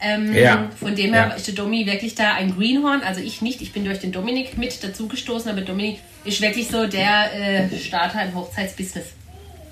Ähm, 0.00 0.32
ja. 0.34 0.70
Von 0.78 0.94
dem 0.94 1.12
her 1.12 1.28
ja. 1.30 1.34
ist 1.34 1.48
der 1.48 1.54
Domi 1.54 1.84
wirklich 1.86 2.14
da 2.14 2.34
ein 2.34 2.56
Greenhorn. 2.56 3.02
Also 3.02 3.20
ich 3.20 3.42
nicht. 3.42 3.60
Ich 3.60 3.72
bin 3.72 3.84
durch 3.84 3.98
den 3.98 4.12
Dominik 4.12 4.56
mit 4.56 4.82
dazugestoßen, 4.82 5.50
aber 5.50 5.62
Dominik 5.62 5.98
ist 6.24 6.40
wirklich 6.40 6.68
so 6.68 6.86
der 6.86 7.34
äh, 7.34 7.78
Starter 7.78 8.22
im 8.22 8.34
Hochzeitsbusiness. 8.34 9.06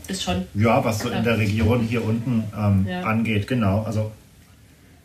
Das 0.09 0.23
schon. 0.23 0.47
Ja, 0.55 0.85
was 0.85 1.01
so 1.01 1.09
in 1.09 1.25
der 1.25 1.39
Region 1.39 1.81
hier 1.81 2.05
unten 2.05 2.45
ähm, 2.57 2.87
ja. 2.89 3.03
angeht, 3.03 3.47
genau. 3.47 3.83
Also 3.83 4.13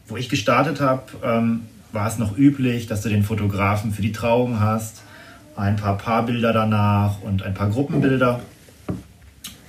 wo 0.07 0.17
ich 0.17 0.29
gestartet 0.29 0.81
habe, 0.81 1.03
ähm, 1.23 1.61
war 1.91 2.07
es 2.07 2.17
noch 2.17 2.37
üblich, 2.37 2.87
dass 2.87 3.01
du 3.01 3.09
den 3.09 3.23
Fotografen 3.23 3.91
für 3.91 4.01
die 4.01 4.11
Trauung 4.11 4.59
hast, 4.59 5.01
ein 5.55 5.75
paar 5.75 5.97
Paarbilder 5.97 6.53
danach 6.53 7.21
und 7.21 7.43
ein 7.43 7.53
paar 7.53 7.69
Gruppenbilder. 7.69 8.41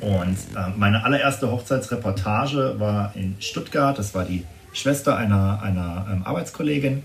Und 0.00 0.36
äh, 0.56 0.70
meine 0.76 1.04
allererste 1.04 1.50
Hochzeitsreportage 1.50 2.74
war 2.78 3.12
in 3.14 3.36
Stuttgart. 3.38 3.96
Das 3.98 4.14
war 4.14 4.24
die 4.24 4.44
Schwester 4.72 5.16
einer, 5.16 5.62
einer 5.62 6.06
ähm, 6.10 6.22
Arbeitskollegin. 6.24 7.04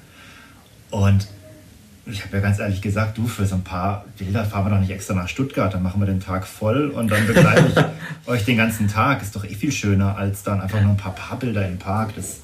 Und 0.90 1.28
ich 2.10 2.24
habe 2.24 2.38
ja 2.38 2.42
ganz 2.42 2.60
ehrlich 2.60 2.82
gesagt, 2.82 3.18
du, 3.18 3.28
für 3.28 3.46
so 3.46 3.56
ein 3.56 3.64
paar 3.64 4.06
Bilder 4.18 4.46
fahren 4.46 4.66
wir 4.66 4.70
doch 4.72 4.80
nicht 4.80 4.92
extra 4.92 5.14
nach 5.14 5.28
Stuttgart, 5.28 5.74
dann 5.74 5.84
machen 5.84 6.00
wir 6.02 6.06
den 6.06 6.20
Tag 6.20 6.46
voll 6.48 6.90
und 6.90 7.10
dann 7.12 7.28
begleite 7.28 7.66
ich 7.68 8.28
euch 8.30 8.46
den 8.46 8.58
ganzen 8.58 8.88
Tag. 8.88 9.22
Ist 9.22 9.36
doch 9.36 9.44
eh 9.44 9.56
viel 9.56 9.72
schöner, 9.72 10.18
als 10.18 10.44
dann 10.44 10.62
einfach 10.62 10.82
nur 10.82 10.92
ein 10.92 10.98
paar 10.98 11.16
Paarbilder 11.16 11.68
im 11.68 11.78
Park. 11.78 12.16
Das, 12.16 12.42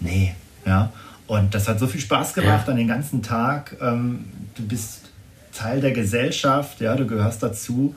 nee, 0.00 0.34
ja. 0.66 0.92
Und 1.26 1.54
das 1.54 1.68
hat 1.68 1.78
so 1.78 1.86
viel 1.86 2.00
Spaß 2.00 2.34
gemacht 2.34 2.66
ja. 2.66 2.72
an 2.72 2.78
den 2.78 2.88
ganzen 2.88 3.22
Tag. 3.22 3.76
Ähm, 3.80 4.24
du 4.54 4.66
bist 4.66 5.10
Teil 5.52 5.80
der 5.80 5.92
Gesellschaft, 5.92 6.80
ja, 6.80 6.94
du 6.94 7.06
gehörst 7.06 7.42
dazu. 7.42 7.94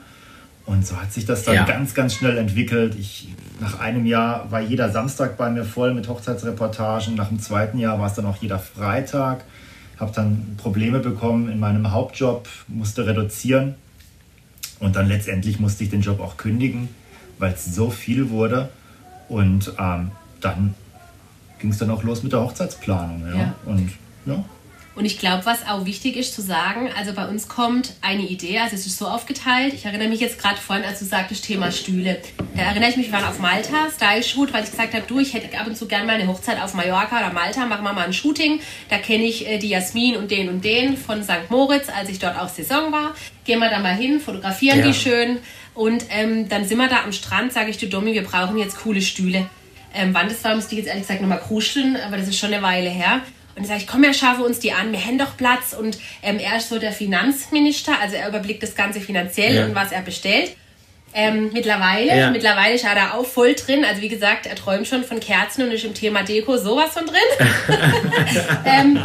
Und 0.64 0.86
so 0.86 1.00
hat 1.00 1.12
sich 1.12 1.26
das 1.26 1.44
dann 1.44 1.54
ja. 1.54 1.64
ganz, 1.64 1.94
ganz 1.94 2.14
schnell 2.14 2.38
entwickelt. 2.38 2.94
Ich, 2.98 3.28
nach 3.60 3.80
einem 3.80 4.06
Jahr 4.06 4.50
war 4.50 4.60
jeder 4.60 4.90
Samstag 4.90 5.36
bei 5.36 5.50
mir 5.50 5.64
voll 5.64 5.92
mit 5.92 6.08
Hochzeitsreportagen. 6.08 7.14
Nach 7.14 7.28
dem 7.28 7.40
zweiten 7.40 7.78
Jahr 7.78 7.98
war 7.98 8.06
es 8.06 8.14
dann 8.14 8.26
auch 8.26 8.36
jeder 8.36 8.58
Freitag. 8.58 9.44
Habe 10.02 10.12
dann 10.12 10.56
Probleme 10.56 10.98
bekommen 10.98 11.48
in 11.48 11.60
meinem 11.60 11.92
Hauptjob, 11.92 12.48
musste 12.66 13.06
reduzieren. 13.06 13.76
Und 14.80 14.96
dann 14.96 15.06
letztendlich 15.06 15.60
musste 15.60 15.84
ich 15.84 15.90
den 15.90 16.00
Job 16.00 16.18
auch 16.18 16.36
kündigen, 16.36 16.88
weil 17.38 17.52
es 17.52 17.72
so 17.72 17.88
viel 17.88 18.30
wurde. 18.30 18.68
Und 19.28 19.72
ähm, 19.78 20.10
dann 20.40 20.74
ging 21.60 21.70
es 21.70 21.78
dann 21.78 21.88
auch 21.90 22.02
los 22.02 22.24
mit 22.24 22.32
der 22.32 22.40
Hochzeitsplanung. 22.40 23.22
Ja? 23.28 23.36
ja. 23.36 23.54
Und 23.64 23.92
ja, 24.26 24.44
und 24.94 25.06
ich 25.06 25.18
glaube, 25.18 25.46
was 25.46 25.66
auch 25.66 25.86
wichtig 25.86 26.16
ist 26.16 26.34
zu 26.34 26.42
sagen, 26.42 26.90
also 26.98 27.14
bei 27.14 27.26
uns 27.26 27.48
kommt 27.48 27.94
eine 28.02 28.22
Idee, 28.22 28.58
also 28.58 28.74
es 28.74 28.86
ist 28.86 28.98
so 28.98 29.06
aufgeteilt. 29.06 29.72
Ich 29.72 29.86
erinnere 29.86 30.08
mich 30.08 30.20
jetzt 30.20 30.38
gerade 30.38 30.58
vorhin, 30.58 30.84
als 30.84 30.98
du 30.98 31.06
sagtest, 31.06 31.44
Thema 31.44 31.72
Stühle. 31.72 32.20
Da 32.54 32.62
erinnere 32.62 32.90
ich 32.90 32.96
mich, 32.96 33.06
wir 33.06 33.14
waren 33.14 33.24
auf 33.24 33.38
Malta, 33.38 33.88
Style 33.94 34.22
Shoot, 34.22 34.52
weil 34.52 34.64
ich 34.64 34.70
gesagt 34.70 34.92
habe, 34.92 35.04
du, 35.06 35.18
ich 35.18 35.32
hätte 35.32 35.58
ab 35.58 35.66
und 35.66 35.76
zu 35.76 35.88
gerne 35.88 36.04
mal 36.04 36.16
eine 36.16 36.26
Hochzeit 36.26 36.60
auf 36.60 36.74
Mallorca 36.74 37.18
oder 37.18 37.32
Malta, 37.32 37.64
machen 37.64 37.84
wir 37.84 37.92
mal 37.94 38.04
ein 38.04 38.12
Shooting. 38.12 38.60
Da 38.90 38.98
kenne 38.98 39.24
ich 39.24 39.48
äh, 39.48 39.58
die 39.58 39.68
Jasmin 39.68 40.16
und 40.16 40.30
den 40.30 40.50
und 40.50 40.62
den 40.62 40.98
von 40.98 41.22
St. 41.22 41.48
Moritz, 41.48 41.88
als 41.88 42.10
ich 42.10 42.18
dort 42.18 42.38
auch 42.38 42.48
Saison 42.48 42.92
war. 42.92 43.14
Gehen 43.44 43.60
wir 43.60 43.70
da 43.70 43.78
mal 43.78 43.94
hin, 43.94 44.20
fotografieren 44.20 44.80
ja. 44.80 44.86
die 44.86 44.94
schön 44.94 45.38
und 45.74 46.04
ähm, 46.10 46.48
dann 46.48 46.66
sind 46.66 46.78
wir 46.78 46.88
da 46.88 47.02
am 47.02 47.12
Strand, 47.12 47.52
sage 47.52 47.70
ich 47.70 47.78
du, 47.78 47.86
Domi, 47.86 48.12
wir 48.12 48.24
brauchen 48.24 48.58
jetzt 48.58 48.78
coole 48.82 49.00
Stühle. 49.00 49.48
Ähm, 49.94 50.10
wann 50.12 50.28
das 50.28 50.42
war, 50.44 50.54
müsste 50.54 50.74
ich 50.74 50.78
jetzt 50.78 50.88
ehrlich 50.88 51.02
gesagt 51.02 51.20
nochmal 51.20 51.40
kruscheln, 51.40 51.96
aber 51.96 52.16
das 52.16 52.28
ist 52.28 52.38
schon 52.38 52.52
eine 52.52 52.62
Weile 52.62 52.90
her. 52.90 53.22
Und 53.54 53.66
sage 53.66 53.80
ich, 53.80 53.86
komm, 53.86 54.04
er 54.04 54.14
schaffe 54.14 54.42
uns 54.42 54.60
die 54.60 54.72
an, 54.72 54.92
wir 54.92 55.04
haben 55.04 55.18
doch 55.18 55.36
Platz. 55.36 55.74
Und 55.78 55.98
ähm, 56.22 56.38
er 56.38 56.56
ist 56.56 56.68
so 56.68 56.78
der 56.78 56.92
Finanzminister, 56.92 57.92
also 58.00 58.16
er 58.16 58.28
überblickt 58.28 58.62
das 58.62 58.74
Ganze 58.74 59.00
finanziell 59.00 59.54
ja. 59.56 59.64
und 59.64 59.74
was 59.74 59.92
er 59.92 60.02
bestellt. 60.02 60.56
Ähm, 61.14 61.50
mittlerweile, 61.52 62.16
ja. 62.16 62.30
mittlerweile 62.30 62.74
ist 62.74 62.84
er 62.84 62.94
da 62.94 63.12
auch 63.12 63.26
voll 63.26 63.54
drin. 63.54 63.84
Also 63.84 64.00
wie 64.00 64.08
gesagt, 64.08 64.46
er 64.46 64.54
träumt 64.54 64.86
schon 64.86 65.04
von 65.04 65.20
Kerzen 65.20 65.64
und 65.64 65.70
ist 65.70 65.84
im 65.84 65.92
Thema 65.92 66.22
Deko 66.22 66.56
sowas 66.56 66.92
von 66.92 67.04
drin. 67.04 67.18
ähm, 68.64 68.94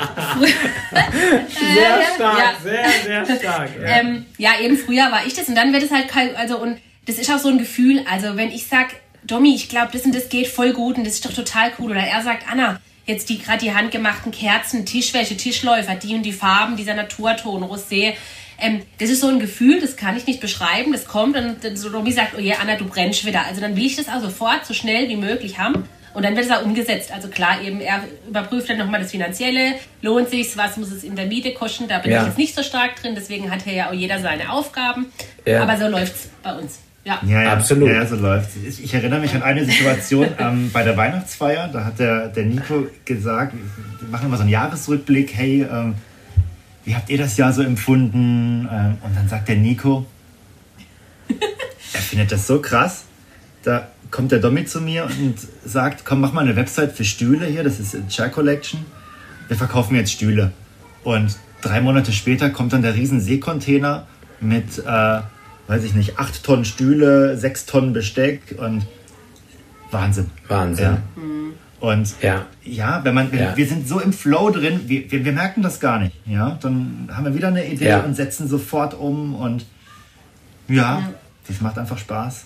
sehr 1.50 2.02
stark, 2.16 2.40
ja. 2.40 2.54
sehr, 2.64 3.26
sehr 3.26 3.40
stark. 3.40 3.70
Ja. 3.82 4.00
Ähm, 4.00 4.26
ja, 4.38 4.52
eben 4.62 4.78
früher 4.78 5.12
war 5.12 5.26
ich 5.26 5.34
das 5.34 5.50
und 5.50 5.56
dann 5.56 5.74
wird 5.74 5.84
es 5.84 5.92
halt, 5.92 6.08
also 6.38 6.58
und 6.60 6.78
das 7.08 7.18
ist 7.18 7.30
auch 7.30 7.40
so 7.40 7.50
ein 7.50 7.58
Gefühl, 7.58 8.06
also 8.10 8.38
wenn 8.38 8.52
ich 8.52 8.68
sag, 8.68 8.88
Domi, 9.24 9.54
ich 9.54 9.68
glaube, 9.68 9.90
das 9.92 10.04
und 10.04 10.16
das 10.16 10.30
geht 10.30 10.48
voll 10.48 10.72
gut 10.72 10.98
und 10.98 11.06
das 11.06 11.16
ist 11.16 11.26
doch 11.26 11.34
total 11.34 11.72
cool. 11.80 11.92
Oder 11.92 12.02
er 12.02 12.22
sagt, 12.22 12.50
Anna, 12.50 12.80
jetzt 13.08 13.30
die 13.30 13.40
gerade 13.40 13.60
die 13.60 13.74
handgemachten 13.74 14.32
Kerzen, 14.32 14.86
Tischwäsche, 14.86 15.36
Tischläufer, 15.36 15.96
die 15.96 16.14
und 16.14 16.24
die 16.24 16.34
Farben, 16.34 16.76
dieser 16.76 16.94
Naturton, 16.94 17.64
Rosé. 17.64 18.14
Ähm, 18.60 18.82
das 19.00 19.10
ist 19.10 19.22
so 19.22 19.28
ein 19.28 19.40
Gefühl, 19.40 19.80
das 19.80 19.96
kann 19.96 20.18
ich 20.18 20.28
nicht 20.28 20.42
beschreiben. 20.42 20.92
Das 20.92 21.06
kommt 21.06 21.38
und 21.38 21.64
dann 21.64 21.78
so 21.78 21.90
Romy 21.90 22.12
sagt, 22.12 22.34
oh 22.38 22.40
je, 22.40 22.54
Anna, 22.54 22.76
du 22.76 22.86
brennst 22.86 23.26
wieder. 23.26 23.46
Also 23.46 23.62
dann 23.62 23.76
will 23.76 23.86
ich 23.86 23.96
das 23.96 24.10
auch 24.10 24.22
sofort 24.22 24.66
so 24.66 24.74
schnell 24.74 25.10
wie 25.10 25.16
möglich 25.16 25.58
haben. 25.58 25.88
Und 26.14 26.24
dann 26.24 26.36
wird 26.36 26.48
es 26.48 26.52
auch 26.52 26.64
umgesetzt. 26.64 27.12
Also 27.12 27.28
klar, 27.28 27.62
eben 27.62 27.80
er 27.80 28.04
überprüft 28.28 28.70
dann 28.70 28.80
nochmal 28.80 29.02
das 29.02 29.12
Finanzielle, 29.12 29.76
lohnt 30.02 30.30
sich 30.30 30.58
was 30.58 30.76
muss 30.76 30.92
es 30.92 31.04
in 31.04 31.16
der 31.16 31.28
Miete 31.28 31.54
kosten. 31.54 31.88
Da 31.88 32.00
bin 32.00 32.12
ja. 32.12 32.22
ich 32.22 32.28
jetzt 32.30 32.38
nicht 32.40 32.56
so 32.56 32.64
stark 32.64 33.00
drin, 33.00 33.14
deswegen 33.16 33.52
hat 33.52 33.62
hier 33.62 33.74
ja 33.74 33.90
auch 33.90 33.94
jeder 33.94 34.20
seine 34.20 34.52
Aufgaben. 34.52 35.14
Ja. 35.46 35.62
Aber 35.62 35.78
so 35.78 35.88
läuft 35.88 36.16
es 36.16 36.30
bei 36.42 36.58
uns. 36.58 36.80
Ja, 37.08 37.22
ja, 37.26 37.42
ja 37.42 37.54
absolut. 37.54 37.88
Ja, 37.88 38.06
so 38.06 38.18
läuft 38.18 38.50
es. 38.68 38.80
Ich 38.80 38.94
erinnere 38.94 39.22
mich 39.22 39.34
an 39.34 39.42
eine 39.42 39.64
Situation 39.64 40.28
ähm, 40.40 40.72
bei 40.74 40.84
der 40.84 40.98
Weihnachtsfeier. 40.98 41.70
Da 41.70 41.86
hat 41.86 42.00
der, 42.00 42.28
der 42.28 42.44
Nico 42.44 42.86
gesagt, 43.06 43.54
wir 43.54 44.10
machen 44.10 44.26
immer 44.26 44.36
so 44.36 44.42
einen 44.42 44.52
Jahresrückblick. 44.52 45.34
Hey, 45.34 45.66
ähm, 45.72 45.96
wie 46.84 46.94
habt 46.94 47.10
ihr 47.10 47.18
das 47.18 47.38
Jahr 47.38 47.54
so 47.54 47.62
empfunden? 47.62 48.68
Ähm, 48.70 48.98
und 49.02 49.16
dann 49.16 49.30
sagt 49.30 49.48
der 49.48 49.56
Nico, 49.56 50.06
er 51.30 52.02
findet 52.02 52.34
das 52.34 52.46
so 52.46 52.60
krass. 52.62 53.06
Da 53.64 53.88
kommt 54.12 54.34
der 54.34 54.40
Domi 54.40 54.66
zu 54.66 54.82
mir 54.82 55.06
und 55.06 55.36
sagt, 55.64 56.04
komm, 56.04 56.20
mach 56.20 56.34
mal 56.34 56.42
eine 56.42 56.58
Website 56.58 56.92
für 56.92 57.06
Stühle 57.06 57.46
hier. 57.46 57.64
Das 57.64 57.80
ist 57.80 57.96
Chair 58.10 58.28
Collection. 58.28 58.86
Wir 59.48 59.56
verkaufen 59.56 59.96
jetzt 59.96 60.12
Stühle. 60.12 60.52
Und 61.06 61.38
drei 61.62 61.80
Monate 61.80 62.12
später 62.12 62.50
kommt 62.50 62.74
dann 62.74 62.82
der 62.82 62.96
riesen 62.96 63.22
Seekontainer 63.22 64.06
mit... 64.42 64.80
Äh, 64.86 65.22
weiß 65.68 65.84
ich 65.84 65.94
nicht, 65.94 66.18
acht 66.18 66.44
Tonnen 66.44 66.66
Stühle, 66.66 67.38
sechs 67.38 67.66
Tonnen 67.66 67.94
Besteck 67.94 68.56
und 68.58 68.86
Wahnsinn. 69.92 70.30
Wahnsinn. 70.48 70.86
Ja. 70.86 71.02
Und 71.80 72.16
ja, 72.22 72.46
ja 72.64 73.02
wenn 73.04 73.14
man, 73.14 73.38
ja. 73.38 73.56
wir 73.56 73.68
sind 73.68 73.88
so 73.88 74.00
im 74.00 74.12
Flow 74.12 74.50
drin, 74.50 74.82
wir, 74.88 75.12
wir, 75.12 75.26
wir, 75.26 75.32
merken 75.32 75.62
das 75.62 75.80
gar 75.80 76.00
nicht. 76.00 76.14
Ja, 76.26 76.58
dann 76.62 77.10
haben 77.14 77.26
wir 77.26 77.36
wieder 77.36 77.50
eine 77.50 77.68
Idee 77.68 77.90
ja. 77.90 78.00
und 78.00 78.16
setzen 78.16 78.48
sofort 78.48 78.94
um 78.96 79.36
und 79.36 79.66
ja, 80.68 81.14
das 81.48 81.62
macht 81.62 81.78
einfach 81.78 81.98
Spaß. 81.98 82.46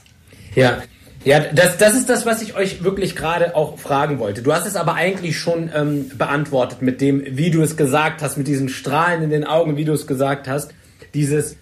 Ja, 0.55 0.79
ja, 1.23 1.39
das, 1.39 1.77
das 1.77 1.93
ist 1.93 2.09
das, 2.09 2.25
was 2.25 2.41
ich 2.41 2.55
euch 2.55 2.83
wirklich 2.83 3.15
gerade 3.15 3.55
auch 3.55 3.77
fragen 3.77 4.17
wollte. 4.17 4.41
Du 4.41 4.53
hast 4.53 4.65
es 4.65 4.75
aber 4.75 4.95
eigentlich 4.95 5.37
schon 5.39 5.69
ähm, 5.73 6.09
beantwortet 6.17 6.81
mit 6.81 6.99
dem, 6.99 7.23
wie 7.25 7.51
du 7.51 7.61
es 7.61 7.77
gesagt 7.77 8.23
hast, 8.23 8.37
mit 8.37 8.47
diesen 8.47 8.69
Strahlen 8.69 9.21
in 9.21 9.29
den 9.29 9.45
Augen, 9.45 9.77
wie 9.77 9.85
du 9.85 9.93
es 9.93 10.07
gesagt 10.07 10.47
hast. 10.47 10.73
Dieses, 11.13 11.57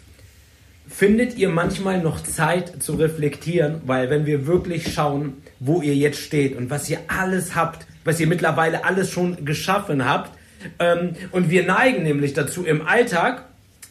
findet 0.90 1.38
ihr 1.38 1.50
manchmal 1.50 2.02
noch 2.02 2.22
Zeit 2.22 2.82
zu 2.82 2.96
reflektieren, 2.96 3.82
weil 3.86 4.10
wenn 4.10 4.26
wir 4.26 4.48
wirklich 4.48 4.94
schauen, 4.94 5.34
wo 5.60 5.82
ihr 5.82 5.96
jetzt 5.96 6.20
steht 6.20 6.58
und 6.58 6.70
was 6.70 6.90
ihr 6.90 7.00
alles 7.08 7.56
habt, 7.56 7.86
was 8.04 8.20
ihr 8.20 8.28
mittlerweile 8.28 8.84
alles 8.84 9.12
schon 9.12 9.46
geschaffen 9.46 10.06
habt, 10.06 10.32
ähm, 10.80 11.16
und 11.32 11.50
wir 11.50 11.66
neigen 11.66 12.04
nämlich 12.04 12.34
dazu 12.34 12.66
im 12.66 12.86
Alltag 12.86 13.46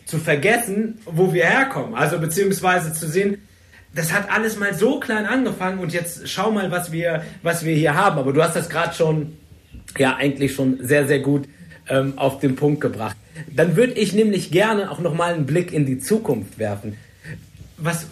zu 0.04 0.18
vergessen, 0.18 0.98
wo 1.06 1.32
wir 1.32 1.44
herkommen, 1.44 1.94
also 1.94 2.18
beziehungsweise 2.18 2.92
zu 2.92 3.08
sehen, 3.08 3.38
das 3.94 4.12
hat 4.12 4.30
alles 4.30 4.58
mal 4.58 4.74
so 4.74 5.00
klein 5.00 5.26
angefangen 5.26 5.78
und 5.78 5.92
jetzt 5.92 6.28
schau 6.28 6.50
mal, 6.50 6.70
was 6.70 6.92
wir, 6.92 7.22
was 7.42 7.64
wir 7.64 7.74
hier 7.74 7.94
haben. 7.94 8.18
Aber 8.18 8.32
du 8.32 8.42
hast 8.42 8.54
das 8.54 8.68
gerade 8.68 8.94
schon, 8.94 9.36
ja, 9.96 10.16
eigentlich 10.16 10.54
schon 10.54 10.78
sehr, 10.82 11.06
sehr 11.06 11.20
gut 11.20 11.48
ähm, 11.88 12.12
auf 12.16 12.38
den 12.38 12.54
Punkt 12.54 12.80
gebracht. 12.80 13.16
Dann 13.54 13.76
würde 13.76 13.94
ich 13.94 14.12
nämlich 14.12 14.50
gerne 14.50 14.90
auch 14.90 15.00
nochmal 15.00 15.34
einen 15.34 15.46
Blick 15.46 15.72
in 15.72 15.86
die 15.86 15.98
Zukunft 15.98 16.58
werfen. 16.58 16.96
Was, 17.76 18.06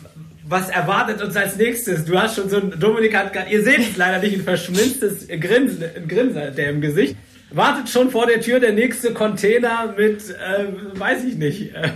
was 0.49 0.69
erwartet 0.69 1.23
uns 1.23 1.37
als 1.37 1.57
nächstes? 1.57 2.05
Du 2.05 2.19
hast 2.19 2.37
schon 2.37 2.49
so 2.49 2.57
ein, 2.57 2.79
Dominik 2.79 3.17
hat 3.17 3.33
gerade, 3.33 3.51
ihr 3.51 3.63
seht 3.63 3.81
es 3.81 3.97
leider 3.97 4.21
nicht, 4.21 4.35
ein 4.35 4.45
verschminztes 4.45 5.29
Grinsen, 5.29 5.85
ein 5.97 6.09
Grinsen 6.09 6.55
der 6.55 6.71
im 6.71 6.81
Gesicht. 6.81 7.17
Wartet 7.51 7.89
schon 7.89 8.11
vor 8.11 8.27
der 8.27 8.41
Tür 8.41 8.59
der 8.59 8.73
nächste 8.73 9.13
Container 9.13 9.95
mit, 9.97 10.31
äh, 10.31 10.99
weiß 10.99 11.25
ich 11.25 11.37
nicht. 11.37 11.75
Äh, 11.75 11.91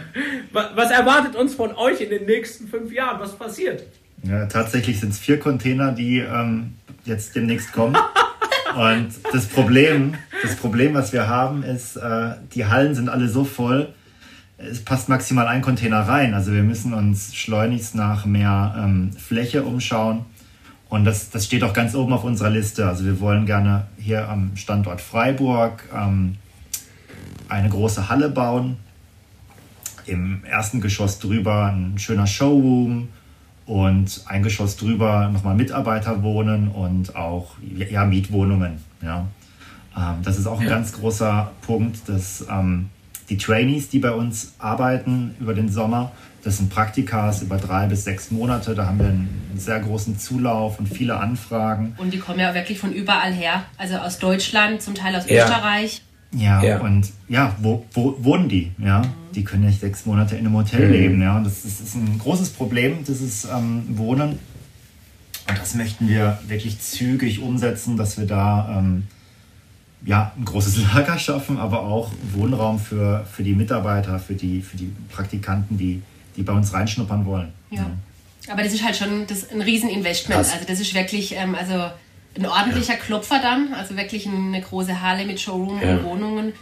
was 0.53 0.91
erwartet 0.91 1.35
uns 1.37 1.55
von 1.55 1.75
euch 1.75 2.01
in 2.01 2.11
den 2.11 2.25
nächsten 2.25 2.69
fünf 2.69 2.93
Jahren? 2.93 3.21
Was 3.21 3.37
passiert? 3.37 3.85
Ja, 4.23 4.47
tatsächlich 4.47 5.01
sind 5.01 5.11
es 5.11 5.19
vier 5.19 5.39
Container, 5.39 5.93
die 5.93 6.19
ähm, 6.19 6.75
jetzt 7.05 7.35
demnächst 7.35 7.73
kommen. 7.73 7.97
Und 8.77 9.09
das 9.33 9.47
Problem, 9.47 10.15
das 10.43 10.57
Problem, 10.57 10.95
was 10.95 11.13
wir 11.13 11.29
haben, 11.29 11.63
ist, 11.63 11.97
äh, 11.97 12.35
die 12.55 12.67
Hallen 12.67 12.95
sind 12.95 13.09
alle 13.09 13.29
so 13.29 13.45
voll, 13.45 13.93
es 14.59 14.85
passt 14.85 15.09
maximal 15.09 15.47
ein 15.47 15.63
Container 15.63 16.01
rein. 16.01 16.35
Also 16.35 16.53
wir 16.53 16.63
müssen 16.63 16.93
uns 16.93 17.35
schleunigst 17.35 17.95
nach 17.95 18.27
mehr 18.27 18.75
ähm, 18.79 19.11
Fläche 19.13 19.63
umschauen. 19.63 20.27
Und 20.89 21.05
das, 21.05 21.31
das 21.31 21.47
steht 21.47 21.63
auch 21.63 21.73
ganz 21.73 21.95
oben 21.95 22.13
auf 22.13 22.25
unserer 22.25 22.51
Liste. 22.51 22.87
Also 22.87 23.05
wir 23.05 23.21
wollen 23.21 23.47
gerne 23.47 23.87
hier 23.97 24.29
am 24.29 24.57
Standort 24.57 25.01
Freiburg 25.01 25.85
ähm, 25.95 26.37
eine 27.49 27.69
große 27.69 28.09
Halle 28.09 28.29
bauen. 28.29 28.77
Im 30.07 30.45
ersten 30.45 30.81
Geschoss 30.81 31.19
drüber 31.21 31.67
ein 31.67 31.99
schöner 31.99 32.27
Showroom, 32.27 33.09
und 33.71 34.23
ein 34.27 34.43
Geschoss 34.43 34.77
drüber 34.77 35.31
nochmal 35.33 35.55
Mitarbeiter 35.55 36.25
wohnen 36.25 36.67
und 36.69 37.15
auch 37.15 37.53
ja, 37.77 38.05
Mietwohnungen. 38.05 38.83
Ja. 39.01 39.29
Ähm, 39.97 40.17
das 40.25 40.39
ist 40.39 40.49
auch 40.49 40.59
ein 40.59 40.67
ja. 40.67 40.71
ganz 40.75 40.93
großer 40.93 41.53
Punkt, 41.63 42.09
dass 42.09 42.45
ähm, 42.51 42.91
die 43.29 43.37
Trainees, 43.37 43.89
die 43.89 44.01
bei 44.01 44.11
uns 44.11 44.55
arbeiten 44.59 45.37
über 45.39 45.55
den 45.55 45.69
Sommer, 45.69 46.11
das 46.43 46.57
sind 46.57 46.69
Praktikas 46.69 47.43
über 47.43 47.59
drei 47.59 47.87
bis 47.87 48.03
sechs 48.03 48.33
Monate. 48.33 48.75
Da 48.75 48.87
haben 48.87 48.99
wir 48.99 49.07
einen 49.07 49.53
sehr 49.55 49.79
großen 49.79 50.19
Zulauf 50.19 50.81
und 50.81 50.89
viele 50.89 51.17
Anfragen. 51.19 51.95
Und 51.99 52.13
die 52.13 52.19
kommen 52.19 52.41
ja 52.41 52.53
wirklich 52.55 52.81
von 52.81 52.93
überall 52.93 53.33
her. 53.33 53.63
Also 53.79 53.99
aus 53.99 54.19
Deutschland, 54.19 54.83
zum 54.83 54.97
Teil 54.97 55.15
aus 55.15 55.29
ja. 55.29 55.45
Österreich. 55.45 56.03
Ja, 56.33 56.63
ja, 56.63 56.79
und 56.79 57.11
ja, 57.29 57.57
wo, 57.61 57.85
wo 57.93 58.17
wohnen 58.21 58.49
die? 58.49 58.71
Ja, 58.79 59.03
die 59.35 59.43
können 59.43 59.67
nicht 59.67 59.81
sechs 59.81 60.07
Monate 60.07 60.37
in 60.37 60.47
einem 60.47 60.57
Hotel 60.57 60.87
mhm. 60.87 60.93
leben. 60.93 61.23
Ja, 61.23 61.37
und 61.37 61.45
das 61.45 61.65
ist, 61.65 61.81
das 61.81 61.89
ist, 61.89 61.95
ein 61.97 62.19
großes 62.19 62.51
Problem, 62.51 63.05
dieses 63.05 63.45
ähm, 63.45 63.85
Wohnen. 63.99 64.39
Und 65.49 65.59
das 65.59 65.75
möchten 65.75 66.09
wir 66.09 66.39
wirklich 66.47 66.81
zügig 66.81 67.41
umsetzen, 67.41 67.97
dass 67.97 68.19
wir 68.19 68.27
da 68.27 68.79
ähm, 68.79 69.09
ja, 70.05 70.33
ein 70.37 70.45
großes 70.45 70.79
Lager 70.95 71.19
schaffen, 71.19 71.59
aber 71.59 71.83
auch 71.83 72.13
Wohnraum 72.33 72.79
für, 72.79 73.27
für 73.31 73.43
die 73.43 73.55
Mitarbeiter, 73.55 74.19
für 74.19 74.35
die, 74.35 74.63
für 74.63 74.77
die 74.77 74.93
Praktikanten, 75.11 75.77
die, 75.77 76.03
die 76.37 76.43
bei 76.43 76.53
uns 76.53 76.73
reinschnuppern 76.73 77.27
wollen. 77.27 77.49
Ja. 77.71 77.83
ja. 77.83 77.91
Aber 78.53 78.63
das 78.63 78.73
ist 78.73 78.85
halt 78.85 78.97
schon 78.97 79.27
das, 79.27 79.51
ein 79.51 79.61
Rieseninvestment. 79.61 80.39
Also 80.39 80.65
das 80.67 80.81
ist 80.81 80.95
wirklich, 80.95 81.35
ähm, 81.37 81.55
also 81.55 81.91
ein 82.37 82.47
ordentlicher 82.47 82.95
ja. 82.95 82.99
Klopfer 82.99 83.41
dann, 83.41 83.75
also 83.75 83.97
wirklich 83.97 84.27
eine 84.27 84.61
große 84.61 85.01
Halle 85.01 85.25
mit 85.25 85.41
Showroom 85.41 85.81
ja. 85.83 85.91
und 85.91 86.05
Wohnungen. 86.05 86.53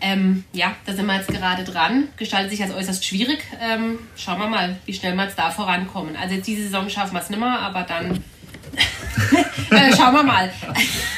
Ähm, 0.00 0.44
ja, 0.52 0.74
da 0.84 0.92
sind 0.92 1.06
wir 1.06 1.16
jetzt 1.16 1.28
gerade 1.28 1.64
dran. 1.64 2.08
Gestaltet 2.18 2.50
sich 2.50 2.62
als 2.62 2.74
äußerst 2.74 3.04
schwierig. 3.04 3.38
Ähm, 3.62 3.98
schauen 4.16 4.38
wir 4.38 4.48
mal, 4.48 4.76
wie 4.84 4.92
schnell 4.92 5.14
wir 5.14 5.24
jetzt 5.24 5.38
da 5.38 5.50
vorankommen. 5.50 6.14
Also 6.16 6.34
jetzt 6.34 6.46
diese 6.46 6.64
Saison 6.64 6.90
schaffen 6.90 7.14
wir 7.14 7.22
es 7.22 7.30
nicht 7.30 7.38
mehr, 7.38 7.58
aber 7.58 7.84
dann 7.84 8.22
äh, 9.70 9.96
schauen 9.96 10.14
wir 10.14 10.22
mal. 10.22 10.52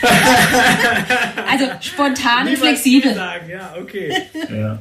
also 1.51 1.67
spontan 1.81 2.47
und 2.47 2.59
flexibel. 2.59 3.15
Sagen. 3.15 3.51
Ja, 3.51 3.75
okay. 3.81 4.15
Ja. 4.51 4.79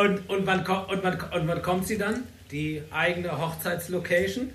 Und, 0.00 0.30
und, 0.30 0.46
wann, 0.46 0.60
und, 0.60 1.02
wann, 1.02 1.20
und 1.20 1.48
wann 1.48 1.62
kommt 1.62 1.86
sie 1.86 1.98
dann? 1.98 2.22
Die 2.50 2.82
eigene 2.90 3.38
Hochzeitslocation? 3.38 4.50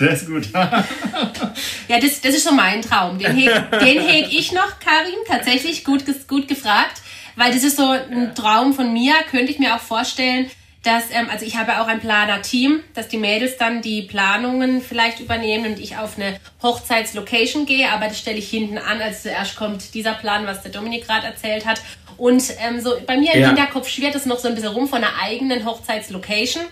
Der 0.00 0.10
ist 0.10 0.26
gut. 0.26 0.48
ja, 0.52 1.98
das, 2.00 2.20
das 2.20 2.34
ist 2.34 2.44
so 2.44 2.52
mein 2.52 2.82
Traum. 2.82 3.18
Den 3.18 3.34
heg, 3.34 3.50
den 3.80 4.00
heg 4.00 4.32
ich 4.32 4.52
noch, 4.52 4.78
Karim, 4.78 5.18
tatsächlich 5.26 5.84
gut, 5.84 6.04
gut 6.28 6.48
gefragt, 6.48 7.02
weil 7.36 7.52
das 7.52 7.64
ist 7.64 7.76
so 7.76 7.90
ein 7.90 8.34
Traum 8.34 8.74
von 8.74 8.92
mir, 8.92 9.14
könnte 9.30 9.50
ich 9.50 9.58
mir 9.58 9.74
auch 9.74 9.80
vorstellen, 9.80 10.50
dass, 10.84 11.10
ähm, 11.10 11.28
also 11.30 11.44
ich 11.44 11.56
habe 11.56 11.80
auch 11.80 11.88
ein 11.88 12.00
Planer-Team, 12.00 12.80
dass 12.94 13.08
die 13.08 13.16
Mädels 13.16 13.56
dann 13.56 13.82
die 13.82 14.02
Planungen 14.02 14.80
vielleicht 14.80 15.20
übernehmen 15.20 15.72
und 15.72 15.80
ich 15.80 15.96
auf 15.96 16.16
eine 16.16 16.38
Hochzeitslocation 16.62 17.66
gehe, 17.66 17.90
aber 17.90 18.06
das 18.06 18.18
stelle 18.18 18.38
ich 18.38 18.48
hinten 18.48 18.78
an, 18.78 19.00
als 19.00 19.22
zuerst 19.22 19.56
kommt 19.56 19.94
dieser 19.94 20.14
Plan, 20.14 20.46
was 20.46 20.62
der 20.62 20.70
Dominik 20.70 21.06
gerade 21.06 21.26
erzählt 21.26 21.66
hat. 21.66 21.82
Und 22.16 22.42
ähm, 22.60 22.80
so 22.80 22.94
bei 23.06 23.16
mir 23.16 23.32
im 23.34 23.40
ja. 23.40 23.46
Hinterkopf 23.48 23.88
schwirrt 23.88 24.14
es 24.14 24.26
noch 24.26 24.38
so 24.38 24.48
ein 24.48 24.54
bisschen 24.54 24.70
rum 24.70 24.88
von 24.88 24.98
einer 24.98 25.12
eigenen 25.22 25.64
Hochzeitslocation 25.64 26.64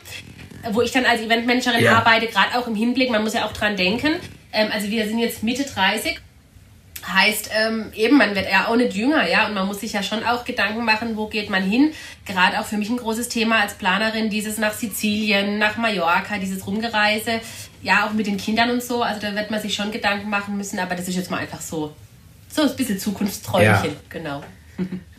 wo 0.73 0.83
ich 0.83 0.93
dann 0.93 1.05
als 1.05 1.21
Eventmanagerin 1.21 1.85
ja. 1.85 1.99
arbeite, 1.99 2.27
gerade 2.27 2.59
auch 2.59 2.67
im 2.67 2.75
Hinblick, 2.75 3.11
man 3.11 3.23
muss 3.23 3.35
ja 3.35 3.47
auch 3.47 3.53
dran 3.53 3.77
denken. 3.77 4.17
Ähm, 4.53 4.71
also 4.73 4.91
wir 4.91 5.07
sind 5.07 5.19
jetzt 5.19 5.43
Mitte 5.43 5.65
30. 5.65 6.21
Heißt 7.07 7.51
ähm, 7.57 7.93
eben, 7.95 8.17
man 8.17 8.35
wird 8.35 8.51
ja 8.51 8.67
auch 8.67 8.75
nicht 8.75 8.95
jünger, 8.95 9.29
ja, 9.29 9.47
und 9.47 9.55
man 9.55 9.67
muss 9.67 9.81
sich 9.81 9.93
ja 9.93 10.03
schon 10.03 10.25
auch 10.25 10.45
Gedanken 10.45 10.85
machen, 10.85 11.17
wo 11.17 11.29
geht 11.29 11.51
man 11.51 11.63
hin. 11.63 11.93
Gerade 12.25 12.59
auch 12.59 12.65
für 12.65 12.79
mich 12.79 12.91
ein 12.91 12.97
großes 12.97 13.29
Thema 13.29 13.61
als 13.61 13.75
Planerin, 13.75 14.29
dieses 14.29 14.59
nach 14.59 14.73
Sizilien, 14.73 15.59
nach 15.59 15.77
Mallorca, 15.77 16.39
dieses 16.39 16.67
Rumgereise, 16.67 17.41
ja, 17.83 18.07
auch 18.07 18.13
mit 18.13 18.27
den 18.27 18.39
Kindern 18.39 18.71
und 18.71 18.83
so. 18.83 19.03
Also 19.03 19.21
da 19.21 19.37
wird 19.37 19.53
man 19.53 19.61
sich 19.61 19.75
schon 19.75 19.93
Gedanken 19.93 20.29
machen 20.31 20.57
müssen, 20.57 20.81
aber 20.81 20.97
das 20.97 21.07
ist 21.07 21.15
jetzt 21.15 21.31
mal 21.31 21.39
einfach 21.39 21.61
so, 21.61 21.95
so 22.49 22.63
ein 22.63 22.75
bisschen 22.75 22.99
Zukunftsträumchen, 22.99 23.91
ja. 23.91 24.01
genau. 24.09 24.43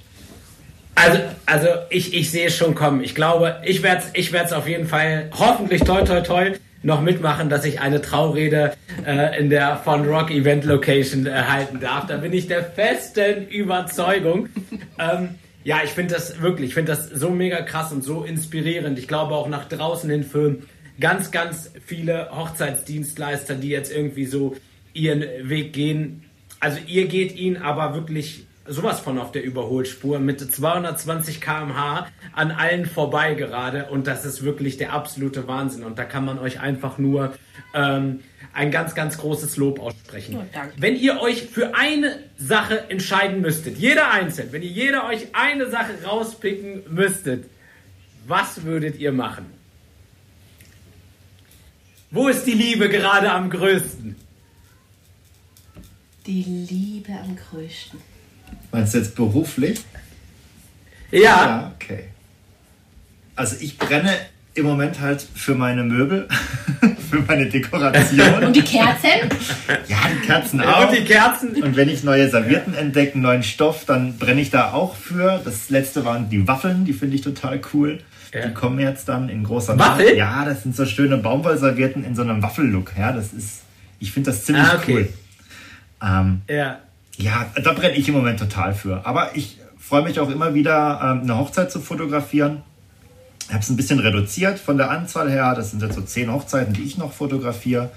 Also, 0.98 1.20
also 1.46 1.68
ich, 1.92 2.14
ich 2.16 2.32
sehe 2.32 2.48
es 2.48 2.58
schon 2.58 2.74
kommen. 2.74 3.04
Ich 3.04 3.14
glaube, 3.14 3.58
ich 3.64 3.84
werde 3.84 4.02
es 4.02 4.10
ich 4.14 4.34
werd's 4.34 4.52
auf 4.52 4.68
jeden 4.68 4.88
Fall 4.88 5.30
hoffentlich 5.38 5.84
toi 5.84 6.02
toi 6.02 6.22
toi 6.22 6.54
noch 6.82 7.02
mitmachen, 7.02 7.50
dass 7.50 7.66
ich 7.66 7.80
eine 7.82 8.02
Traurede 8.02 8.74
äh, 9.06 9.40
in 9.40 9.52
der 9.52 9.78
Von 9.78 10.08
Rock 10.08 10.32
Event 10.32 10.66
Location 10.66 11.28
äh, 11.28 11.44
darf. 11.80 12.08
Da 12.08 12.18
bin 12.18 12.34
ich 12.34 12.48
der 12.48 12.64
festen 12.64 13.48
Überzeugung. 13.48 14.50
ähm, 15.00 15.36
ja, 15.64 15.82
ich 15.84 15.92
finde 15.92 16.16
das 16.16 16.42
wirklich, 16.42 16.70
ich 16.70 16.74
finde 16.74 16.94
das 16.94 17.10
so 17.10 17.30
mega 17.30 17.62
krass 17.62 17.92
und 17.92 18.04
so 18.04 18.24
inspirierend. 18.24 18.98
Ich 18.98 19.08
glaube 19.08 19.36
auch 19.36 19.50
nach 19.50 19.66
draußen 19.66 20.10
hin 20.10 20.24
für 20.24 20.58
ganz, 21.00 21.30
ganz 21.30 21.72
viele 21.86 22.30
Hochzeitsdienstleister, 22.32 23.54
die 23.54 23.70
jetzt 23.70 23.92
irgendwie 23.92 24.26
so 24.26 24.56
ihren 24.94 25.24
Weg 25.44 25.74
gehen. 25.74 26.24
Also 26.60 26.80
ihr 26.88 27.08
geht 27.08 27.36
ihn 27.36 27.58
aber 27.58 27.94
wirklich 27.94 28.47
sowas 28.68 29.00
von 29.00 29.18
auf 29.18 29.32
der 29.32 29.44
Überholspur 29.44 30.20
mit 30.20 30.40
220 30.40 31.42
km/h 31.42 32.08
an 32.34 32.52
allen 32.52 32.86
vorbei 32.86 33.34
gerade 33.34 33.86
und 33.86 34.08
das 34.08 34.26
ist 34.26 34.44
wirklich 34.44 34.78
der 34.78 34.94
absolute 34.94 35.48
Wahnsinn 35.48 35.84
und 35.84 35.98
da 35.98 36.06
kann 36.06 36.26
man 36.26 36.40
euch 36.40 36.60
einfach 36.60 36.98
nur 36.98 37.34
ähm, 37.74 38.22
ein 38.54 38.72
ganz, 38.72 38.96
ganz 38.96 39.18
großes 39.18 39.58
Lob 39.58 39.80
aussprechen. 39.80 40.38
Oh, 40.40 40.60
wenn 40.78 40.96
ihr 40.96 41.22
euch 41.22 41.44
für 41.44 41.76
eine 41.76 42.20
Sache 42.38 42.90
entscheiden 42.90 43.42
müsstet, 43.42 43.78
jeder 43.78 44.12
einzeln, 44.12 44.52
wenn 44.52 44.64
ihr 44.64 44.70
jeder 44.70 45.08
euch 45.08 45.28
eine 45.34 45.70
Sache 45.70 45.94
rauspicken 46.04 46.84
müsstet, 46.90 47.46
was 48.26 48.64
würdet 48.64 49.00
ihr 49.00 49.12
machen? 49.12 49.46
Wo 52.10 52.28
ist 52.28 52.46
die 52.46 52.54
Liebe 52.54 52.90
gerade 52.90 53.32
am 53.32 53.50
größten? 53.50 54.16
Die 56.26 56.44
Liebe 56.44 57.14
am 57.14 57.36
größten. 57.36 58.17
Meinst 58.72 58.94
du 58.94 58.98
jetzt 59.00 59.16
beruflich? 59.16 59.82
Ja. 61.12 61.22
Ja, 61.22 61.72
okay. 61.76 62.06
Also 63.36 63.56
ich 63.60 63.78
brenne 63.78 64.12
im 64.58 64.66
Moment 64.66 65.00
halt 65.00 65.26
für 65.36 65.56
meine 65.56 65.84
Möbel, 65.84 66.28
für 67.10 67.20
meine 67.28 67.46
Dekoration. 67.46 68.44
Und 68.44 68.56
die 68.56 68.62
Kerzen? 68.62 69.30
Ja, 69.88 69.98
die 70.12 70.26
Kerzen 70.26 70.62
auch. 70.62 70.90
Und 70.90 70.98
die 70.98 71.04
Kerzen. 71.04 71.62
Und 71.62 71.76
wenn 71.76 71.90
ich 71.90 72.04
neue 72.04 72.30
Servietten 72.30 72.74
ja. 72.74 72.80
entdecke, 72.80 73.18
neuen 73.20 73.44
Stoff, 73.44 73.86
dann 73.86 74.18
brenne 74.18 74.42
ich 74.42 74.50
da 74.50 74.74
auch 74.74 74.96
für. 74.96 75.40
Das 75.46 75.70
letzte 75.70 76.06
waren 76.06 76.30
die 76.30 76.48
Waffeln, 76.48 76.86
die 76.86 76.94
finde 76.94 77.16
ich 77.16 77.22
total 77.22 77.62
cool. 77.74 78.00
Ja. 78.34 78.48
Die 78.48 78.54
kommen 78.54 78.80
jetzt 78.80 79.08
dann 79.08 79.30
in 79.30 79.44
großer 79.44 79.78
Waffel? 79.80 80.18
Ja, 80.18 80.44
das 80.44 80.64
sind 80.64 80.76
so 80.76 80.86
schöne 80.86 81.18
Baumwollservietten 81.18 82.04
in 82.04 82.16
so 82.16 82.24
einem 82.24 82.42
Waffellook. 82.42 82.94
Ja, 82.98 83.14
das 83.14 83.32
ist, 83.34 83.62
ich 84.00 84.12
finde 84.12 84.32
das 84.32 84.44
ziemlich 84.44 84.66
ah, 84.66 84.76
okay. 84.76 84.94
cool. 84.94 85.10
Ähm, 86.02 86.42
ja. 86.50 86.80
Ja, 87.18 87.48
da 87.62 87.74
brenne 87.74 87.96
ich 87.96 88.08
im 88.08 88.14
Moment 88.14 88.40
total 88.40 88.74
für. 88.74 89.06
Aber 89.06 89.36
ich 89.36 89.58
freue 89.78 90.04
mich 90.04 90.20
auch 90.20 90.30
immer 90.30 90.54
wieder, 90.54 91.00
ähm, 91.04 91.22
eine 91.22 91.38
Hochzeit 91.38 91.72
zu 91.72 91.82
fotografieren. 91.82 92.62
Ich 93.48 93.54
habe 93.54 93.64
es 93.64 93.70
ein 93.70 93.76
bisschen 93.76 94.00
reduziert 94.00 94.60
von 94.60 94.78
der 94.78 94.92
Anzahl 94.92 95.30
her. 95.30 95.56
Das 95.56 95.72
sind 95.72 95.82
jetzt 95.82 95.96
so 95.96 96.02
zehn 96.02 96.32
Hochzeiten, 96.32 96.74
die 96.74 96.84
ich 96.84 96.98
noch 96.98 97.14
fotografiere. 97.14 97.92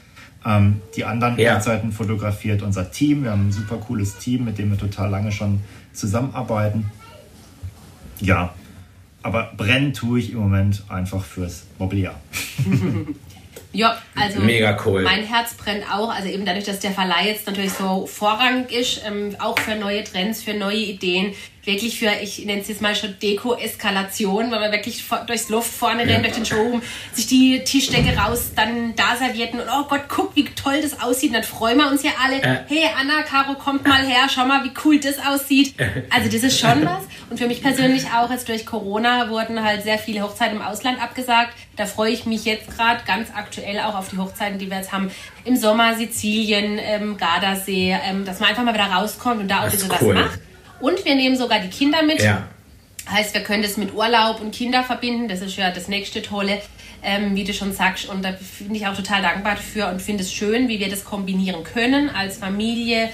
Ähm, 0.44 0.80
die 0.96 1.04
anderen 1.04 1.38
ja. 1.38 1.56
Hochzeiten 1.56 1.92
fotografiert 1.92 2.62
unser 2.62 2.90
Team. 2.90 3.24
Wir 3.24 3.32
haben 3.32 3.48
ein 3.48 3.52
super 3.52 3.76
cooles 3.76 4.16
Team, 4.16 4.44
mit 4.44 4.58
dem 4.58 4.70
wir 4.70 4.78
total 4.78 5.10
lange 5.10 5.32
schon 5.32 5.60
zusammenarbeiten. 5.92 6.90
Ja, 8.20 8.54
aber 9.22 9.52
brennen 9.56 9.92
tue 9.92 10.20
ich 10.20 10.32
im 10.32 10.38
Moment 10.38 10.84
einfach 10.88 11.24
fürs 11.24 11.64
Mobiliar. 11.78 12.14
Ja, 13.72 14.02
also 14.16 14.40
Mega 14.40 14.76
cool. 14.84 15.02
mein 15.02 15.24
Herz 15.24 15.54
brennt 15.54 15.84
auch. 15.92 16.10
Also 16.10 16.28
eben 16.28 16.44
dadurch, 16.44 16.64
dass 16.64 16.80
der 16.80 16.90
Verleih 16.90 17.28
jetzt 17.28 17.46
natürlich 17.46 17.72
so 17.72 18.06
vorrangig 18.06 18.72
ist, 18.72 19.02
ähm, 19.06 19.36
auch 19.38 19.58
für 19.58 19.76
neue 19.76 20.02
Trends, 20.02 20.42
für 20.42 20.54
neue 20.54 20.78
Ideen, 20.78 21.34
wirklich 21.64 21.98
für, 21.98 22.10
ich 22.22 22.44
nenne 22.44 22.62
es 22.62 22.68
jetzt 22.68 22.80
mal 22.80 22.94
schon 22.94 23.18
Deko-Eskalation, 23.20 24.50
weil 24.50 24.60
man 24.60 24.72
wirklich 24.72 25.04
durchs 25.26 25.48
Luft 25.48 25.70
vorne 25.72 26.06
rennt, 26.06 26.24
durch 26.24 26.34
den 26.34 26.46
Showroom, 26.46 26.82
sich 27.12 27.26
die 27.26 27.62
Tischdecke 27.64 28.16
raus, 28.16 28.52
dann 28.56 28.94
da 28.96 29.16
servierten 29.16 29.60
und 29.60 29.66
oh 29.68 29.84
Gott, 29.88 30.02
guck, 30.08 30.34
wie 30.36 30.44
toll 30.44 30.80
das 30.82 31.00
aussieht. 31.00 31.30
Und 31.30 31.34
dann 31.34 31.44
freuen 31.44 31.78
wir 31.78 31.90
uns 31.90 32.02
ja 32.02 32.12
alle. 32.22 32.40
Hey 32.68 32.88
Anna, 32.98 33.22
Caro, 33.22 33.54
kommt 33.54 33.86
mal 33.86 34.04
her, 34.06 34.28
schau 34.32 34.46
mal, 34.46 34.64
wie 34.64 34.72
cool 34.84 34.98
das 34.98 35.16
aussieht. 35.18 35.74
Also 36.10 36.30
das 36.30 36.42
ist 36.42 36.58
schon 36.58 36.84
was. 36.84 37.04
Und 37.28 37.38
für 37.38 37.46
mich 37.46 37.62
persönlich 37.62 38.06
auch, 38.06 38.30
jetzt 38.30 38.48
durch 38.48 38.66
Corona 38.66 39.28
wurden 39.30 39.62
halt 39.62 39.82
sehr 39.82 39.98
viele 39.98 40.22
Hochzeiten 40.22 40.56
im 40.56 40.62
Ausland 40.62 41.00
abgesagt. 41.00 41.54
Da 41.76 41.86
freue 41.86 42.10
ich 42.10 42.26
mich 42.26 42.44
jetzt 42.44 42.76
gerade 42.76 43.02
ganz 43.06 43.28
aktuell 43.34 43.80
auch 43.80 43.94
auf 43.94 44.08
die 44.08 44.18
Hochzeiten, 44.18 44.58
die 44.58 44.68
wir 44.68 44.78
jetzt 44.78 44.92
haben. 44.92 45.10
Im 45.44 45.56
Sommer 45.56 45.94
Sizilien, 45.94 46.78
ähm, 46.78 47.16
Gardasee, 47.16 47.96
ähm, 48.04 48.24
dass 48.24 48.40
man 48.40 48.50
einfach 48.50 48.64
mal 48.64 48.74
wieder 48.74 48.84
rauskommt 48.84 49.40
und 49.40 49.48
da 49.48 49.60
auch 49.60 49.64
ein 49.64 49.70
bisschen 49.70 49.90
cool. 50.00 50.14
was 50.14 50.24
macht. 50.24 50.49
Und 50.80 51.04
wir 51.04 51.14
nehmen 51.14 51.36
sogar 51.36 51.60
die 51.60 51.68
Kinder 51.68 52.02
mit. 52.02 52.22
Ja. 52.22 52.48
Heißt, 53.08 53.34
wir 53.34 53.42
können 53.42 53.62
das 53.62 53.76
mit 53.76 53.94
Urlaub 53.94 54.40
und 54.40 54.54
Kinder 54.54 54.84
verbinden. 54.84 55.28
Das 55.28 55.40
ist 55.40 55.56
ja 55.56 55.70
das 55.70 55.88
nächste 55.88 56.22
Tolle, 56.22 56.60
ähm, 57.02 57.34
wie 57.34 57.44
du 57.44 57.52
schon 57.52 57.72
sagst. 57.72 58.08
Und 58.08 58.24
da 58.24 58.34
bin 58.60 58.74
ich 58.74 58.86
auch 58.86 58.94
total 58.94 59.22
dankbar 59.22 59.56
dafür 59.56 59.88
und 59.88 60.00
finde 60.00 60.22
es 60.22 60.32
schön, 60.32 60.68
wie 60.68 60.78
wir 60.80 60.88
das 60.88 61.04
kombinieren 61.04 61.64
können 61.64 62.10
als 62.10 62.38
Familie. 62.38 63.10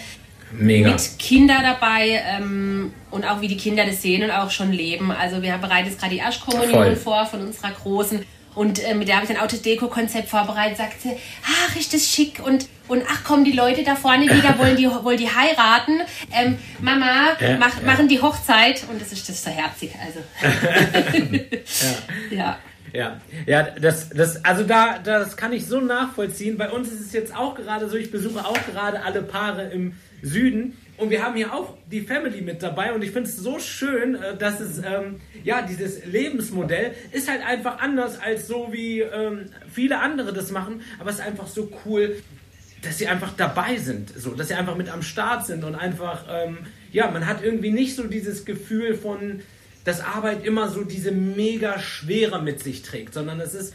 Mega. 0.52 0.90
Mit 0.90 1.18
Kindern 1.18 1.62
dabei 1.62 2.22
ähm, 2.24 2.92
und 3.10 3.24
auch 3.24 3.40
wie 3.40 3.48
die 3.48 3.56
Kinder 3.56 3.84
das 3.84 4.02
sehen 4.02 4.22
und 4.22 4.30
auch 4.30 4.50
schon 4.50 4.72
leben. 4.72 5.10
Also 5.10 5.42
wir 5.42 5.56
bereiten 5.58 5.88
jetzt 5.88 5.98
gerade 5.98 6.14
die 6.14 6.22
Aschkommunion 6.22 6.96
vor 6.96 7.26
von 7.26 7.40
unserer 7.40 7.72
Großen 7.72 8.24
und 8.56 8.82
äh, 8.82 8.94
mit 8.94 9.06
der 9.06 9.16
habe 9.16 9.26
ich 9.26 9.30
ein 9.30 9.40
Auto-Deko-Konzept 9.40 10.28
vorbereitet. 10.28 10.78
Sagt 10.78 11.02
sie, 11.02 11.12
ach, 11.44 11.76
ist 11.76 11.94
das 11.94 12.08
schick 12.08 12.40
und 12.44 12.68
und 12.88 13.02
ach 13.08 13.22
komm, 13.24 13.44
die 13.44 13.52
Leute 13.52 13.82
da 13.82 13.96
vorne 13.96 14.24
wieder 14.26 14.58
wollen 14.58 14.76
die, 14.76 14.86
wollen 15.04 15.18
die 15.18 15.28
heiraten. 15.28 16.00
Ähm, 16.32 16.56
Mama, 16.80 17.36
ja, 17.40 17.56
mach, 17.58 17.80
ja. 17.80 17.84
machen 17.84 18.08
die 18.08 18.20
Hochzeit. 18.20 18.84
Und 18.90 19.00
das 19.00 19.12
ist 19.12 19.28
das 19.28 19.42
so 19.42 19.50
herzig. 19.50 19.92
Also. 20.04 20.20
ja. 22.30 22.36
ja. 22.36 22.58
Ja, 22.92 23.20
ja, 23.44 23.62
das, 23.62 24.08
das, 24.08 24.42
also 24.42 24.62
da, 24.62 24.98
das 24.98 25.36
kann 25.36 25.52
ich 25.52 25.66
so 25.66 25.80
nachvollziehen. 25.80 26.56
Bei 26.56 26.70
uns 26.70 26.88
ist 26.88 27.00
es 27.00 27.12
jetzt 27.12 27.36
auch 27.36 27.54
gerade 27.54 27.90
so, 27.90 27.96
ich 27.96 28.10
besuche 28.10 28.46
auch 28.46 28.58
gerade 28.72 29.02
alle 29.02 29.22
Paare 29.22 29.64
im 29.64 29.96
Süden 30.22 30.78
und 30.98 31.10
wir 31.10 31.22
haben 31.22 31.36
hier 31.36 31.52
auch 31.52 31.76
die 31.90 32.00
Family 32.00 32.40
mit 32.40 32.62
dabei 32.62 32.92
und 32.92 33.02
ich 33.02 33.10
finde 33.10 33.28
es 33.28 33.36
so 33.36 33.58
schön, 33.58 34.14
äh, 34.14 34.36
dass 34.36 34.60
es, 34.60 34.78
ähm, 34.78 35.20
ja, 35.44 35.62
dieses 35.62 36.04
Lebensmodell 36.06 36.94
ist 37.12 37.30
halt 37.30 37.44
einfach 37.44 37.78
anders 37.80 38.20
als 38.20 38.46
so 38.46 38.68
wie 38.72 39.00
ähm, 39.00 39.46
viele 39.72 40.00
andere 40.00 40.32
das 40.32 40.50
machen, 40.50 40.80
aber 40.98 41.10
es 41.10 41.16
ist 41.16 41.24
einfach 41.24 41.46
so 41.46 41.70
cool, 41.84 42.16
dass 42.82 42.98
sie 42.98 43.08
einfach 43.08 43.32
dabei 43.36 43.76
sind, 43.76 44.10
so, 44.16 44.30
dass 44.30 44.48
sie 44.48 44.54
einfach 44.54 44.76
mit 44.76 44.88
am 44.88 45.02
Start 45.02 45.46
sind 45.46 45.64
und 45.64 45.74
einfach, 45.74 46.24
ähm, 46.30 46.58
ja, 46.92 47.10
man 47.10 47.26
hat 47.26 47.42
irgendwie 47.42 47.70
nicht 47.70 47.96
so 47.96 48.04
dieses 48.04 48.44
Gefühl 48.44 48.94
von, 48.94 49.40
dass 49.84 50.00
Arbeit 50.00 50.44
immer 50.44 50.68
so 50.68 50.84
diese 50.84 51.12
mega 51.12 51.78
Schwere 51.78 52.42
mit 52.42 52.62
sich 52.62 52.82
trägt, 52.82 53.14
sondern 53.14 53.40
es 53.40 53.54
ist 53.54 53.74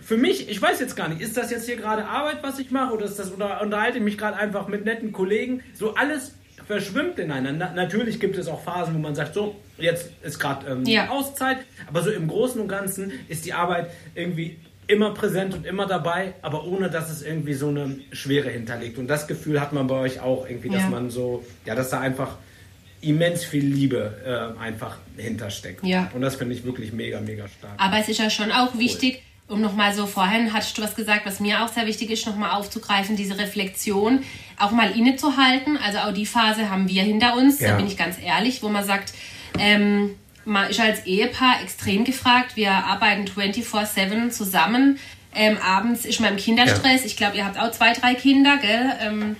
für 0.00 0.16
mich, 0.16 0.48
ich 0.48 0.60
weiß 0.60 0.80
jetzt 0.80 0.96
gar 0.96 1.08
nicht, 1.08 1.20
ist 1.20 1.36
das 1.36 1.50
jetzt 1.50 1.66
hier 1.66 1.76
gerade 1.76 2.06
Arbeit, 2.06 2.38
was 2.42 2.58
ich 2.58 2.70
mache, 2.70 2.94
oder 2.94 3.04
ist 3.04 3.18
das 3.18 3.32
oder 3.32 3.60
unterhalte 3.60 3.98
ich 3.98 4.04
mich 4.04 4.16
gerade 4.16 4.36
einfach 4.36 4.68
mit 4.68 4.84
netten 4.84 5.12
Kollegen? 5.12 5.62
So 5.74 5.94
alles 5.96 6.32
verschwimmt 6.68 7.18
ineinander. 7.18 7.72
Natürlich 7.74 8.20
gibt 8.20 8.36
es 8.36 8.46
auch 8.46 8.62
Phasen, 8.62 8.94
wo 8.94 8.98
man 8.98 9.14
sagt, 9.14 9.34
so, 9.34 9.56
jetzt 9.78 10.10
ist 10.22 10.38
gerade 10.38 10.70
ähm, 10.70 10.84
ja. 10.84 11.08
Auszeit, 11.08 11.58
aber 11.88 12.02
so 12.02 12.10
im 12.10 12.28
Großen 12.28 12.60
und 12.60 12.68
Ganzen 12.68 13.10
ist 13.28 13.46
die 13.46 13.54
Arbeit 13.54 13.90
irgendwie 14.14 14.58
immer 14.86 15.12
präsent 15.12 15.54
und 15.54 15.66
immer 15.66 15.86
dabei, 15.86 16.34
aber 16.42 16.66
ohne 16.66 16.90
dass 16.90 17.10
es 17.10 17.22
irgendwie 17.22 17.54
so 17.54 17.68
eine 17.68 17.98
Schwere 18.12 18.50
hinterlegt. 18.50 18.98
Und 18.98 19.08
das 19.08 19.26
Gefühl 19.26 19.60
hat 19.60 19.72
man 19.72 19.86
bei 19.86 19.96
euch 19.96 20.20
auch 20.20 20.48
irgendwie, 20.48 20.68
dass 20.68 20.82
ja. 20.82 20.90
man 20.90 21.10
so, 21.10 21.44
ja, 21.64 21.74
dass 21.74 21.90
da 21.90 22.00
einfach 22.00 22.36
immens 23.00 23.44
viel 23.44 23.64
Liebe 23.64 24.16
äh, 24.24 24.60
einfach 24.60 24.98
hintersteckt. 25.16 25.84
Ja. 25.84 26.10
Und 26.14 26.20
das 26.20 26.36
finde 26.36 26.54
ich 26.54 26.64
wirklich 26.64 26.92
mega, 26.92 27.20
mega 27.20 27.48
stark. 27.48 27.74
Aber 27.78 27.98
es 27.98 28.08
ist 28.08 28.18
ja 28.18 28.28
schon 28.28 28.50
auch 28.50 28.78
wichtig, 28.78 29.16
cool. 29.16 29.27
Um 29.48 29.60
nochmal 29.60 29.94
so 29.94 30.06
vorhin 30.06 30.52
hattest 30.52 30.76
du 30.76 30.82
was 30.82 30.94
gesagt, 30.94 31.24
was 31.24 31.40
mir 31.40 31.64
auch 31.64 31.68
sehr 31.68 31.86
wichtig 31.86 32.10
ist, 32.10 32.26
nochmal 32.26 32.50
aufzugreifen, 32.50 33.16
diese 33.16 33.38
Reflexion 33.38 34.22
auch 34.58 34.70
mal 34.70 34.90
innezuhalten. 34.90 35.78
Also 35.78 35.98
auch 35.98 36.12
die 36.12 36.26
Phase 36.26 36.70
haben 36.70 36.88
wir 36.88 37.02
hinter 37.02 37.34
uns, 37.34 37.60
ja. 37.60 37.70
da 37.70 37.76
bin 37.76 37.86
ich 37.86 37.96
ganz 37.96 38.16
ehrlich, 38.22 38.62
wo 38.62 38.68
man 38.68 38.84
sagt, 38.84 39.12
ähm, 39.58 40.14
man 40.44 40.70
ist 40.70 40.80
als 40.80 41.04
Ehepaar 41.06 41.62
extrem 41.62 42.04
gefragt. 42.04 42.56
Wir 42.56 42.72
arbeiten 42.72 43.26
24-7 43.26 44.30
zusammen. 44.30 44.98
Ähm, 45.34 45.58
abends 45.58 46.04
ist 46.04 46.20
man 46.20 46.32
im 46.32 46.36
Kinderstress. 46.36 47.00
Ja. 47.00 47.06
Ich 47.06 47.16
glaube, 47.16 47.36
ihr 47.36 47.44
habt 47.44 47.58
auch 47.58 47.70
zwei, 47.70 47.92
drei 47.92 48.14
Kinder, 48.14 48.56
gell? 48.56 48.92
Ähm, 49.00 49.36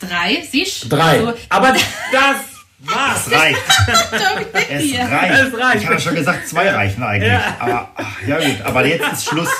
drei, 0.00 0.44
siehst 0.48 0.90
Drei. 0.90 1.20
Also, 1.20 1.34
Aber 1.48 1.72
das 2.12 2.55
was? 2.78 3.26
Es 3.26 3.32
reicht. 3.32 3.60
es 4.12 4.12
reicht. 4.12 5.32
Es 5.32 5.58
reicht. 5.58 5.82
Ich 5.82 5.86
habe 5.88 6.00
schon 6.00 6.14
gesagt, 6.14 6.48
zwei 6.48 6.70
reichen 6.70 7.02
eigentlich. 7.02 7.32
Ja. 7.32 7.56
Aber 7.58 7.90
ach, 7.96 8.22
ja 8.26 8.38
gut, 8.38 8.62
aber 8.64 8.86
jetzt 8.86 9.12
ist 9.12 9.28
Schluss. 9.28 9.50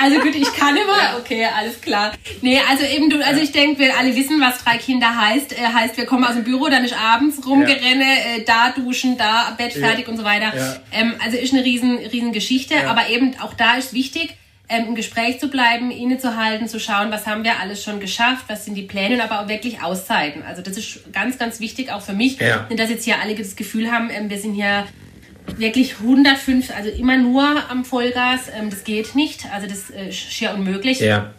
Also 0.00 0.20
gut, 0.20 0.34
ich 0.34 0.52
kann 0.54 0.76
immer. 0.76 1.18
Okay, 1.18 1.46
alles 1.46 1.80
klar. 1.80 2.12
Nee, 2.42 2.60
also 2.68 2.84
eben 2.84 3.10
du, 3.10 3.24
also 3.24 3.40
ich 3.40 3.52
denke, 3.52 3.78
wir 3.78 3.96
alle 3.96 4.14
wissen, 4.14 4.40
was 4.40 4.62
drei 4.62 4.76
Kinder 4.76 5.16
heißt. 5.16 5.52
Äh, 5.52 5.62
heißt, 5.62 5.96
wir 5.96 6.06
kommen 6.06 6.24
aus 6.24 6.34
dem 6.34 6.44
Büro, 6.44 6.68
dann 6.68 6.84
ist 6.84 6.94
abends 6.94 7.44
rumgerenne, 7.46 8.04
ja. 8.04 8.36
äh, 8.36 8.44
da 8.44 8.70
duschen, 8.70 9.16
da 9.16 9.54
Bett 9.56 9.72
fertig 9.72 10.06
ja. 10.06 10.10
und 10.10 10.16
so 10.16 10.24
weiter. 10.24 10.52
Ähm, 10.92 11.14
also 11.24 11.36
ist 11.36 11.52
eine 11.52 11.64
riesen, 11.64 11.98
riesen 11.98 12.32
Geschichte. 12.32 12.88
Aber 12.88 13.08
eben 13.08 13.36
auch 13.40 13.54
da 13.54 13.76
ist 13.76 13.92
wichtig, 13.92 14.34
ähm, 14.68 14.86
im 14.88 14.94
Gespräch 14.94 15.40
zu 15.40 15.48
bleiben, 15.48 15.90
innezuhalten, 15.90 16.68
zu 16.68 16.80
schauen, 16.80 17.10
was 17.10 17.26
haben 17.26 17.44
wir 17.44 17.60
alles 17.60 17.82
schon 17.84 18.00
geschafft, 18.00 18.44
was 18.48 18.64
sind 18.64 18.74
die 18.74 18.82
Pläne, 18.82 19.22
aber 19.22 19.42
auch 19.42 19.48
wirklich 19.48 19.82
Auszeiten. 19.82 20.42
Also 20.42 20.62
das 20.62 20.76
ist 20.78 21.12
ganz, 21.12 21.38
ganz 21.38 21.60
wichtig 21.60 21.92
auch 21.92 22.00
für 22.00 22.14
mich, 22.14 22.40
ja. 22.40 22.66
dass 22.74 22.88
jetzt 22.88 23.04
hier 23.04 23.20
alle 23.20 23.34
das 23.34 23.56
Gefühl 23.56 23.90
haben, 23.90 24.08
ähm, 24.10 24.30
wir 24.30 24.38
sind 24.38 24.54
hier 24.54 24.86
wirklich 25.58 25.96
105, 26.00 26.74
also 26.74 26.88
immer 26.90 27.18
nur 27.18 27.44
am 27.70 27.84
Vollgas. 27.84 28.48
Ähm, 28.58 28.70
das 28.70 28.84
geht 28.84 29.14
nicht. 29.14 29.44
Also 29.52 29.66
das 29.66 29.90
äh, 29.90 30.08
ist 30.08 30.16
schier 30.16 30.54
unmöglich. 30.54 31.00
Ja. 31.00 31.30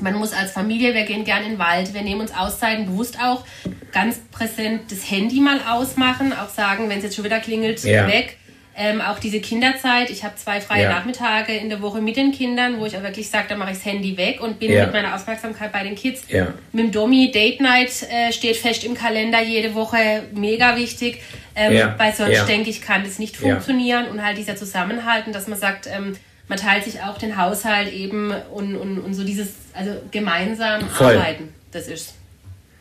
Man 0.00 0.14
muss 0.14 0.32
als 0.32 0.52
Familie, 0.52 0.92
wir 0.92 1.04
gehen 1.04 1.24
gerne 1.24 1.44
in 1.46 1.52
den 1.52 1.58
Wald, 1.58 1.94
wir 1.94 2.02
nehmen 2.02 2.20
uns 2.20 2.34
Auszeiten, 2.34 2.86
bewusst 2.86 3.18
auch 3.22 3.44
ganz 3.92 4.18
präsent 4.30 4.90
das 4.90 5.10
Handy 5.10 5.40
mal 5.40 5.60
ausmachen, 5.68 6.32
auch 6.32 6.48
sagen, 6.48 6.88
wenn 6.88 6.98
es 6.98 7.04
jetzt 7.04 7.16
schon 7.16 7.24
wieder 7.24 7.40
klingelt, 7.40 7.82
ja. 7.84 8.06
weg. 8.08 8.38
Ähm, 8.76 9.00
auch 9.00 9.20
diese 9.20 9.40
Kinderzeit. 9.40 10.10
Ich 10.10 10.24
habe 10.24 10.34
zwei 10.34 10.60
freie 10.60 10.82
Ja. 10.84 10.88
Nachmittage 10.90 11.54
in 11.56 11.68
der 11.68 11.80
Woche 11.80 12.00
mit 12.00 12.16
den 12.16 12.32
Kindern, 12.32 12.80
wo 12.80 12.86
ich 12.86 12.96
auch 12.96 13.02
wirklich 13.04 13.30
sage, 13.30 13.46
da 13.48 13.56
mache 13.56 13.70
ich 13.70 13.76
das 13.78 13.86
Handy 13.86 14.16
weg 14.16 14.40
und 14.40 14.58
bin 14.58 14.72
Ja. 14.72 14.84
mit 14.86 14.92
meiner 14.92 15.14
Aufmerksamkeit 15.14 15.70
bei 15.70 15.84
den 15.84 15.94
Kids. 15.94 16.22
Ja. 16.28 16.52
Mit 16.72 16.86
dem 16.86 16.90
Domi 16.90 17.30
Date 17.30 17.60
Night 17.60 18.02
äh, 18.10 18.32
steht 18.32 18.56
fest 18.56 18.82
im 18.82 18.94
Kalender 18.94 19.40
jede 19.40 19.74
Woche, 19.74 20.24
mega 20.32 20.76
wichtig. 20.76 21.22
Ähm. 21.54 21.92
Weil 21.98 22.12
sonst 22.14 22.46
denke 22.48 22.70
ich, 22.70 22.82
kann 22.82 23.04
das 23.04 23.20
nicht 23.20 23.36
funktionieren 23.36 24.08
und 24.08 24.24
halt 24.24 24.38
dieser 24.38 24.56
Zusammenhalten, 24.56 25.32
dass 25.32 25.46
man 25.46 25.56
sagt, 25.58 25.86
ähm, 25.86 26.16
man 26.48 26.58
teilt 26.58 26.82
sich 26.84 27.00
auch 27.00 27.16
den 27.16 27.36
Haushalt 27.36 27.92
eben 27.92 28.32
und, 28.52 28.74
und, 28.76 28.98
und 28.98 29.14
so 29.14 29.22
dieses, 29.22 29.50
also 29.72 29.92
gemeinsam 30.10 30.88
Voll. 30.88 31.16
arbeiten. 31.16 31.54
Das 31.70 31.86
ist, 31.86 32.14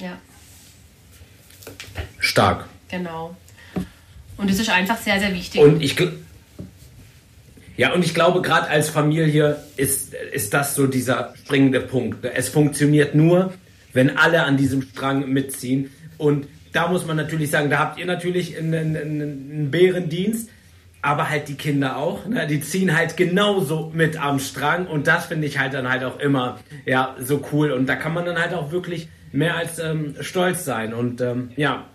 ja, 0.02 0.18
Stark. 2.20 2.66
genau. 2.90 3.36
Und 4.38 4.50
das 4.50 4.60
ist 4.60 4.70
einfach 4.70 4.98
sehr, 4.98 5.20
sehr 5.20 5.34
wichtig. 5.34 5.62
Und 5.62 5.82
ich 5.82 5.96
ja, 7.76 7.92
und 7.94 8.06
ich 8.06 8.14
glaube, 8.14 8.42
gerade 8.42 8.68
als 8.68 8.90
Familie 8.90 9.58
ist, 9.78 10.14
ist 10.14 10.54
das 10.54 10.76
so 10.76 10.86
dieser 10.86 11.34
springende 11.44 11.82
Punkt. 11.82 12.24
Es 12.24 12.50
funktioniert 12.50 13.16
nur, 13.16 13.54
wenn 13.94 14.16
alle 14.16 14.44
an 14.44 14.58
diesem 14.58 14.84
Strang 14.84 15.28
mitziehen. 15.30 15.90
Und 16.18 16.48
da 16.72 16.88
muss 16.88 17.06
man 17.06 17.18
natürlich 17.18 17.50
sagen, 17.50 17.70
da 17.70 17.80
habt 17.80 18.00
ihr 18.00 18.06
natürlich 18.06 18.58
einen, 18.58 18.96
einen, 18.96 19.22
einen 19.22 19.72
Bärendienst, 19.72 20.50
aber 21.02 21.30
halt 21.30 21.48
die 21.48 21.56
Kinder 21.56 21.98
auch. 21.98 22.28
Ne? 22.28 22.46
Die 22.46 22.62
ziehen 22.62 22.96
halt 22.96 23.18
genauso 23.18 23.92
mit 23.94 24.22
am 24.22 24.40
Strang. 24.40 24.86
Und 24.86 25.08
das 25.08 25.26
finde 25.26 25.48
ich 25.48 25.58
halt 25.58 25.74
dann 25.74 25.90
halt 25.90 26.04
auch 26.04 26.20
immer 26.20 26.60
ja, 26.86 27.16
so 27.20 27.44
cool. 27.52 27.72
Und 27.72 27.88
da 27.88 27.96
kann 27.96 28.14
man 28.14 28.26
dann 28.26 28.38
halt 28.38 28.54
auch 28.54 28.72
wirklich 28.72 29.08
mehr 29.32 29.56
als 29.56 29.80
ähm, 29.80 30.16
stolz 30.22 30.64
sein. 30.64 30.94
Und 30.94 31.22
ähm, 31.22 31.50
ja, 31.56 31.88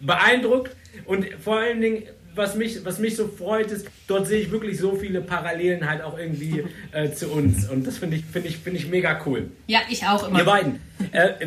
beeindruckt. 0.00 0.74
Und 1.04 1.26
vor 1.42 1.58
allen 1.58 1.80
Dingen, 1.80 2.04
was 2.34 2.54
mich, 2.54 2.84
was 2.84 2.98
mich 2.98 3.16
so 3.16 3.28
freut, 3.28 3.70
ist, 3.70 3.86
dort 4.06 4.26
sehe 4.26 4.40
ich 4.40 4.50
wirklich 4.50 4.78
so 4.78 4.94
viele 4.96 5.20
Parallelen 5.20 5.88
halt 5.88 6.02
auch 6.02 6.18
irgendwie 6.18 6.64
äh, 6.92 7.10
zu 7.10 7.28
uns. 7.28 7.68
Und 7.68 7.86
das 7.86 7.98
finde 7.98 8.16
ich, 8.16 8.24
finde 8.24 8.48
ich, 8.48 8.58
finde 8.58 8.78
ich 8.78 8.88
mega 8.88 9.20
cool. 9.26 9.50
ja, 9.66 9.80
ich 9.88 10.06
auch 10.06 10.26
immer. 10.28 10.38
Ihr 10.38 10.44
beiden, 10.44 10.80
äh, 11.12 11.46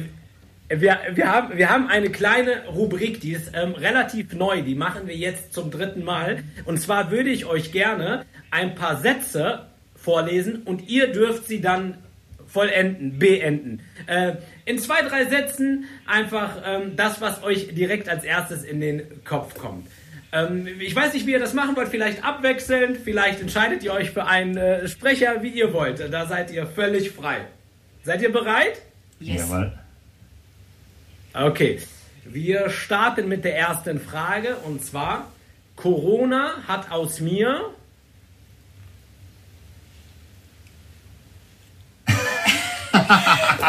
wir, 0.69 0.99
wir, 1.13 1.32
haben, 1.32 1.58
wir 1.58 1.69
haben 1.69 1.88
eine 1.88 2.10
kleine 2.10 2.65
Rubrik, 2.67 3.21
die 3.21 3.34
ist 3.34 3.51
ähm, 3.53 3.73
relativ 3.73 4.34
neu, 4.34 4.62
die 4.62 4.75
machen 4.75 5.08
wir 5.08 5.15
jetzt 5.15 5.53
zum 5.53 5.71
dritten 5.71 6.03
Mal. 6.03 6.43
Und 6.65 6.79
zwar 6.79 7.12
würde 7.12 7.29
ich 7.29 7.45
euch 7.45 7.71
gerne 7.71 8.25
ein 8.51 8.75
paar 8.75 8.97
Sätze 9.01 9.67
vorlesen 9.95 10.63
und 10.63 10.89
ihr 10.89 11.12
dürft 11.12 11.47
sie 11.47 11.62
dann 11.62 11.97
vollenden, 12.53 13.17
beenden. 13.17 13.81
Äh, 14.05 14.35
in 14.65 14.77
zwei, 14.77 15.01
drei 15.01 15.25
Sätzen 15.25 15.85
einfach 16.05 16.61
ähm, 16.63 16.95
das, 16.95 17.19
was 17.19 17.43
euch 17.43 17.73
direkt 17.73 18.07
als 18.07 18.23
erstes 18.23 18.63
in 18.63 18.79
den 18.79 19.23
Kopf 19.25 19.57
kommt. 19.57 19.87
Ähm, 20.31 20.67
ich 20.79 20.95
weiß 20.95 21.13
nicht, 21.13 21.25
wie 21.25 21.31
ihr 21.31 21.39
das 21.39 21.55
machen 21.55 21.75
wollt, 21.75 21.89
vielleicht 21.89 22.23
abwechselnd, 22.23 22.97
vielleicht 23.03 23.41
entscheidet 23.41 23.83
ihr 23.83 23.91
euch 23.91 24.11
für 24.11 24.25
einen 24.25 24.55
äh, 24.55 24.87
Sprecher, 24.87 25.41
wie 25.41 25.49
ihr 25.49 25.73
wollt. 25.73 25.99
Da 26.13 26.27
seid 26.27 26.51
ihr 26.51 26.67
völlig 26.67 27.11
frei. 27.11 27.41
Seid 28.03 28.21
ihr 28.21 28.31
bereit? 28.31 28.81
Yes. 29.19 29.49
Jawohl. 29.49 29.71
Okay, 31.33 31.79
wir 32.25 32.69
starten 32.69 33.27
mit 33.27 33.43
der 33.43 33.57
ersten 33.57 33.99
Frage 33.99 34.57
und 34.57 34.83
zwar: 34.85 35.31
Corona 35.75 36.67
hat 36.67 36.91
aus 36.91 37.19
mir. 37.19 37.71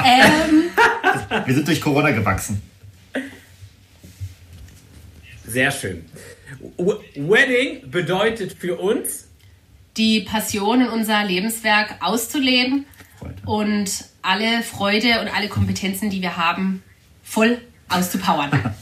Ähm, 0.05 0.71
Wir 1.47 1.55
sind 1.55 1.67
durch 1.69 1.81
Corona 1.81 2.11
gewachsen. 2.11 2.61
Sehr 5.47 5.71
schön. 5.71 6.05
Wedding 6.79 7.91
bedeutet 7.91 8.53
für 8.59 8.77
uns. 8.77 9.29
die 9.97 10.21
Passion 10.23 10.81
in 10.81 10.89
unser 10.89 11.23
Lebenswerk 11.25 11.97
auszuleben 12.01 12.85
Freude. 13.19 13.35
und 13.47 13.91
alle 14.23 14.63
Freude 14.63 15.21
und 15.21 15.29
alle 15.29 15.49
Kompetenzen, 15.49 16.11
die 16.11 16.21
wir 16.21 16.37
haben, 16.37 16.83
voll 17.23 17.59
auszupowern. 17.89 18.75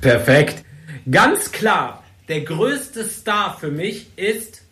Perfekt. 0.00 0.64
Ganz 1.10 1.50
klar, 1.52 2.04
der 2.28 2.42
größte 2.42 3.04
Star 3.04 3.56
für 3.58 3.70
mich 3.70 4.06
ist. 4.16 4.62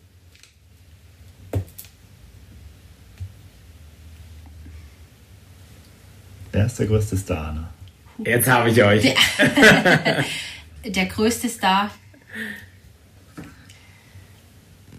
Wer 6.57 6.65
ist 6.65 6.79
der 6.79 6.87
größte 6.87 7.15
Star, 7.15 7.53
ne? 7.53 7.67
Jetzt 8.25 8.47
habe 8.49 8.71
ich 8.71 8.83
euch. 8.83 9.03
Der 10.87 11.05
größte 11.05 11.47
Star. 11.49 11.91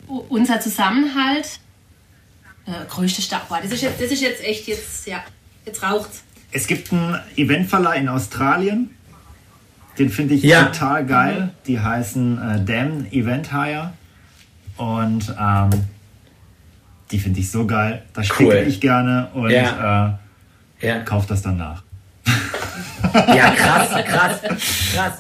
Unser 0.07 0.61
Zusammenhalt. 0.61 1.59
Äh, 2.65 2.71
größte 2.89 3.23
Star. 3.23 3.43
Boah, 3.49 3.59
das 3.61 3.73
ist 3.73 3.83
jetzt, 3.83 4.01
das 4.01 4.13
ist 4.13 4.23
jetzt 4.23 4.41
echt 4.45 4.69
jetzt, 4.69 5.05
ja, 5.09 5.25
jetzt 5.67 5.83
raucht's. 5.83 6.23
Es 6.53 6.69
gibt 6.69 6.93
einen 6.93 7.19
Eventverleih 7.35 7.97
in 7.99 8.09
Australien. 8.09 8.91
Den 9.99 10.11
finde 10.11 10.35
ich 10.35 10.45
Ja. 10.45 10.67
total 10.67 11.05
geil. 11.07 11.51
Die 11.67 11.81
heißen 11.81 12.39
äh, 12.39 12.65
Damn 12.65 13.05
Event 13.11 13.51
Hire. 13.53 13.95
Und 14.77 15.35
ähm, 15.41 15.71
die 17.11 17.19
finde 17.19 17.41
ich 17.41 17.51
so 17.51 17.67
geil. 17.67 18.05
Da 18.13 18.23
Cool. 18.39 18.65
ich 18.69 18.81
gerne 18.81 19.31
und 19.35 19.51
Ja. 19.51 20.07
äh, 20.11 20.28
Ja, 20.81 21.01
kaufe 21.01 21.29
das 21.29 21.43
dann 21.43 21.57
nach. 21.57 21.83
ja 23.15 23.51
krass, 23.51 24.05
krass, 24.05 24.41
krass. 24.93 25.19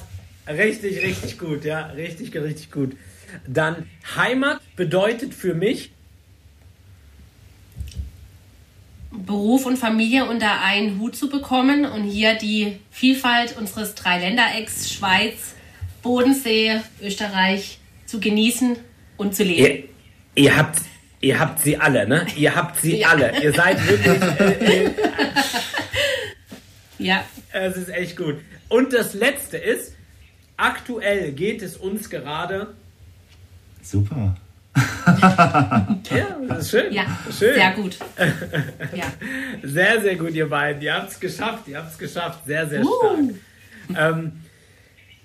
Richtig, 0.48 1.02
richtig 1.02 1.38
gut, 1.38 1.64
ja. 1.64 1.86
Richtig, 1.88 2.34
richtig 2.34 2.70
gut. 2.70 2.96
Dann 3.46 3.86
Heimat 4.16 4.60
bedeutet 4.76 5.34
für 5.34 5.54
mich. 5.54 5.90
Beruf 9.10 9.66
und 9.66 9.78
Familie 9.78 10.26
unter 10.26 10.62
einen 10.62 10.98
Hut 10.98 11.16
zu 11.16 11.28
bekommen 11.28 11.84
und 11.84 12.04
hier 12.04 12.34
die 12.34 12.78
Vielfalt 12.90 13.56
unseres 13.56 13.94
Dreiländerecks 13.94 14.92
Schweiz, 14.92 15.54
Bodensee, 16.02 16.80
Österreich 17.02 17.78
zu 18.06 18.20
genießen 18.20 18.76
und 19.16 19.34
zu 19.34 19.44
leben. 19.44 19.88
Ihr, 20.34 20.44
ihr 20.44 20.56
habt. 20.56 20.80
Ihr 21.20 21.38
habt 21.40 21.58
sie 21.60 21.76
alle, 21.76 22.06
ne? 22.06 22.26
Ihr 22.36 22.54
habt 22.54 22.80
sie 22.80 22.98
Ja. 22.98 23.08
alle. 23.08 23.42
Ihr 23.42 23.52
seid 23.52 23.86
wirklich. 23.88 24.22
Äh, 24.40 24.84
äh, 24.84 24.90
Ja, 26.98 27.24
es 27.52 27.76
ist 27.76 27.88
echt 27.90 28.16
gut. 28.16 28.36
Und 28.68 28.92
das 28.92 29.14
letzte 29.14 29.56
ist, 29.56 29.94
aktuell 30.56 31.32
geht 31.32 31.62
es 31.62 31.76
uns 31.76 32.10
gerade. 32.10 32.74
Super. 33.82 34.36
Ja, 36.10 36.36
das 36.48 36.58
ist 36.66 36.70
schön. 36.70 36.92
ja, 36.92 37.04
schön. 37.36 37.54
sehr 37.54 37.72
gut. 37.72 37.96
Ja. 38.94 39.04
Sehr, 39.62 40.00
sehr 40.02 40.16
gut, 40.16 40.34
ihr 40.34 40.48
beiden. 40.48 40.82
Ihr 40.82 40.94
habt 40.94 41.10
es 41.10 41.18
geschafft. 41.20 41.66
Ihr 41.66 41.78
habt 41.78 41.92
es 41.92 41.98
geschafft. 41.98 42.40
Sehr, 42.46 42.68
sehr 42.68 42.82
Uh. 42.84 43.32
stark. 43.88 44.14
Ähm, 44.14 44.32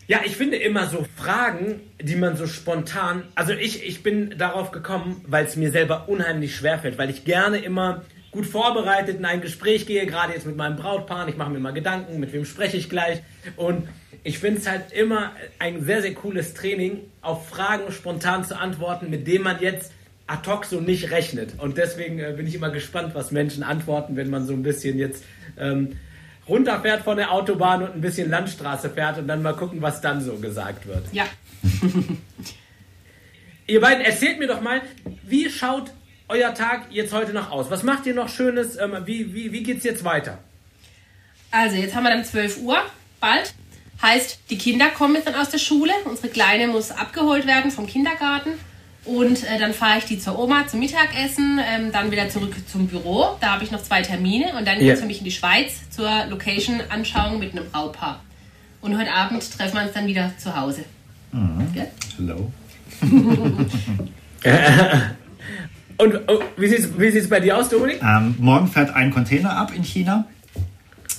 ja, 0.07 0.19
ich 0.25 0.35
finde 0.35 0.57
immer 0.57 0.87
so 0.87 1.05
Fragen, 1.15 1.79
die 2.01 2.15
man 2.15 2.35
so 2.35 2.47
spontan. 2.47 3.23
Also 3.35 3.53
ich, 3.53 3.85
ich 3.85 4.03
bin 4.03 4.37
darauf 4.37 4.71
gekommen, 4.71 5.23
weil 5.27 5.45
es 5.45 5.55
mir 5.55 5.71
selber 5.71 6.09
unheimlich 6.09 6.55
schwerfällt, 6.55 6.97
weil 6.97 7.09
ich 7.09 7.23
gerne 7.25 7.59
immer 7.59 8.03
gut 8.31 8.45
vorbereitet 8.45 9.17
in 9.19 9.25
ein 9.25 9.41
Gespräch 9.41 9.85
gehe, 9.85 10.05
gerade 10.05 10.33
jetzt 10.33 10.45
mit 10.45 10.57
meinem 10.57 10.75
Brautpaar. 10.75 11.27
Ich 11.27 11.37
mache 11.37 11.51
mir 11.51 11.59
mal 11.59 11.71
Gedanken, 11.71 12.19
mit 12.19 12.33
wem 12.33 12.45
spreche 12.45 12.77
ich 12.77 12.89
gleich. 12.89 13.21
Und 13.55 13.87
ich 14.23 14.39
finde 14.39 14.59
es 14.59 14.67
halt 14.67 14.91
immer 14.91 15.31
ein 15.59 15.83
sehr, 15.85 16.01
sehr 16.01 16.13
cooles 16.13 16.53
Training, 16.53 17.01
auf 17.21 17.47
Fragen 17.47 17.91
spontan 17.91 18.43
zu 18.43 18.59
antworten, 18.59 19.09
mit 19.09 19.27
denen 19.27 19.43
man 19.43 19.61
jetzt 19.61 19.91
ad 20.27 20.49
hoc 20.49 20.65
so 20.65 20.79
nicht 20.79 21.11
rechnet. 21.11 21.59
Und 21.59 21.77
deswegen 21.77 22.19
äh, 22.19 22.33
bin 22.35 22.47
ich 22.47 22.55
immer 22.55 22.71
gespannt, 22.71 23.13
was 23.13 23.31
Menschen 23.31 23.63
antworten, 23.63 24.15
wenn 24.15 24.29
man 24.29 24.45
so 24.45 24.53
ein 24.53 24.63
bisschen 24.63 24.97
jetzt 24.97 25.23
ähm, 25.57 25.97
runterfährt 26.47 27.03
von 27.03 27.17
der 27.17 27.32
Autobahn 27.32 27.84
und 27.84 27.96
ein 27.96 28.02
bisschen 28.02 28.29
Landstraße 28.29 28.89
fährt 28.89 29.17
und 29.17 29.27
dann 29.27 29.41
mal 29.41 29.56
gucken, 29.56 29.81
was 29.81 30.02
dann 30.02 30.21
so 30.21 30.35
gesagt 30.37 30.87
wird. 30.87 31.06
Ja. 31.12 31.25
Ihr 33.67 33.79
beiden, 33.79 34.04
erzählt 34.04 34.39
mir 34.39 34.48
doch 34.48 34.62
mal, 34.62 34.81
wie 35.23 35.50
schaut 35.50 35.91
euer 36.27 36.54
Tag 36.54 36.87
jetzt 36.89 37.13
heute 37.13 37.31
noch 37.31 37.52
aus? 37.52 37.69
Was 37.69 37.83
macht 37.83 38.06
ihr 38.06 38.13
noch 38.13 38.27
Schönes? 38.27 38.77
Ähm, 38.77 38.96
wie, 39.06 39.33
wie, 39.33 39.52
wie 39.52 39.63
geht's 39.63 39.83
jetzt 39.83 40.04
weiter? 40.04 40.39
Also, 41.52 41.77
jetzt 41.77 41.96
haben 41.96 42.04
wir 42.04 42.10
dann 42.10 42.25
12 42.25 42.62
Uhr, 42.62 42.77
bald. 43.19 43.54
Heißt, 44.02 44.39
die 44.50 44.58
Kinder 44.58 44.89
kommen 44.89 45.15
jetzt 45.15 45.27
dann 45.27 45.35
aus 45.35 45.50
der 45.50 45.60
Schule. 45.60 45.94
Unsere 46.06 46.27
Kleine 46.27 46.67
muss 46.67 46.91
abgeholt 46.91 47.48
werden 47.48 47.71
vom 47.71 47.87
Kindergarten. 47.87 48.52
Und 49.06 49.43
äh, 49.43 49.60
dann 49.60 49.73
fahre 49.73 49.97
ich 49.97 50.06
die 50.06 50.17
zur 50.17 50.39
Oma 50.39 50.65
zum 50.67 50.79
Mittagessen, 50.79 51.60
ähm, 51.60 51.91
dann 51.91 52.12
wieder 52.12 52.29
zurück 52.29 52.56
zum 52.67 52.87
Büro. 52.87 53.35
Da 53.41 53.54
habe 53.54 53.63
ich 53.63 53.71
noch 53.71 53.83
zwei 53.83 54.01
Termine. 54.01 54.54
Und 54.58 54.67
dann 54.67 54.79
geht 54.79 54.93
es 54.93 55.01
für 55.01 55.06
mich 55.06 55.19
in 55.19 55.25
die 55.25 55.31
Schweiz 55.31 55.89
zur 55.89 56.10
Location-Anschauung 56.29 57.39
mit 57.39 57.51
einem 57.51 57.69
Brautpaar. 57.69 58.21
Und 58.81 58.97
heute 58.97 59.13
Abend 59.13 59.58
treffen 59.58 59.75
wir 59.75 59.83
uns 59.83 59.93
dann 59.93 60.08
wieder 60.08 60.31
zu 60.37 60.56
Hause. 60.56 60.85
Gell? 61.73 61.87
Hello. 62.17 62.51
Und 65.97 66.19
oh, 66.27 66.39
wie 66.58 66.67
sieht's, 66.67 66.89
wie 66.97 67.12
sieht's 67.12 67.29
bei 67.29 67.39
dir 67.39 67.58
aus, 67.58 67.69
Dominik? 67.69 68.01
Ähm, 68.01 68.35
morgen 68.39 68.67
fährt 68.67 68.95
ein 68.95 69.12
Container 69.12 69.56
ab 69.56 69.71
in 69.75 69.83
China. 69.83 70.25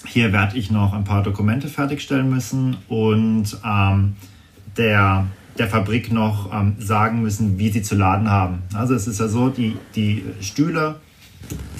Hier 0.07 0.33
werde 0.33 0.59
ich 0.59 0.71
noch 0.71 0.93
ein 0.93 1.05
paar 1.05 1.23
Dokumente 1.23 1.69
fertigstellen 1.69 2.29
müssen 2.29 2.77
und 2.89 3.57
ähm, 3.65 4.17
der 4.77 5.27
der 5.59 5.69
Fabrik 5.69 6.13
noch 6.13 6.53
ähm, 6.53 6.75
sagen 6.79 7.23
müssen, 7.23 7.59
wie 7.59 7.71
sie 7.71 7.83
zu 7.83 7.95
laden 7.95 8.31
haben. 8.31 8.63
Also 8.75 8.95
es 8.95 9.07
ist 9.07 9.21
ja 9.21 9.29
so, 9.29 9.49
die, 9.49 9.77
die 9.95 10.25
Stühle, 10.41 10.97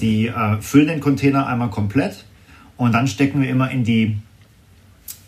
die 0.01 0.27
äh, 0.27 0.61
füllen 0.61 0.87
den 0.87 0.99
Container 0.99 1.47
einmal 1.47 1.69
komplett 1.69 2.25
und 2.77 2.93
dann 2.93 3.07
stecken 3.07 3.41
wir 3.41 3.49
immer 3.49 3.71
in 3.71 3.83
die, 3.83 4.17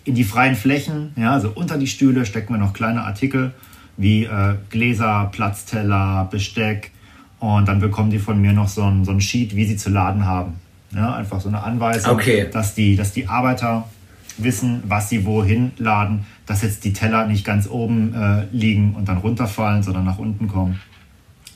in 0.06 0.16
die 0.16 0.24
freien 0.24 0.56
Flächen, 0.56 1.12
ja, 1.16 1.34
also 1.34 1.52
unter 1.54 1.78
die 1.78 1.88
Stühle 1.88 2.26
stecken 2.26 2.54
wir 2.54 2.60
noch 2.60 2.74
kleine 2.74 3.04
Artikel 3.04 3.54
wie 3.98 4.26
äh, 4.26 4.56
Gläser, 4.70 5.30
Platzteller, 5.32 6.28
Besteck 6.32 6.92
und 7.40 7.68
dann 7.68 7.80
bekommen 7.80 8.12
die 8.12 8.20
von 8.20 8.40
mir 8.40 8.54
noch 8.54 8.70
so 8.70 8.84
ein, 8.84 9.04
so 9.04 9.12
ein 9.12 9.22
Sheet, 9.22 9.56
wie 9.56 9.66
sie 9.66 9.76
zu 9.76 9.90
laden 9.90 10.26
haben. 10.26 10.54
Ja, 10.96 11.16
einfach 11.16 11.42
so 11.42 11.50
eine 11.50 11.64
Anweisung, 11.64 12.14
okay. 12.14 12.48
dass, 12.52 12.74
die, 12.74 12.96
dass 12.96 13.12
die 13.12 13.28
Arbeiter 13.28 13.90
wissen, 14.38 14.84
was 14.88 15.10
sie 15.10 15.26
wohin 15.26 15.72
laden, 15.78 16.26
dass 16.48 16.64
jetzt 16.64 16.84
die 16.86 16.94
Teller 16.94 17.28
nicht 17.28 17.46
ganz 17.46 17.70
oben 17.70 18.16
äh, 18.16 18.46
liegen 18.52 18.96
und 18.96 19.08
dann 19.08 19.18
runterfallen, 19.18 19.84
sondern 19.84 20.06
nach 20.06 20.18
unten 20.18 20.48
kommen. 20.48 20.80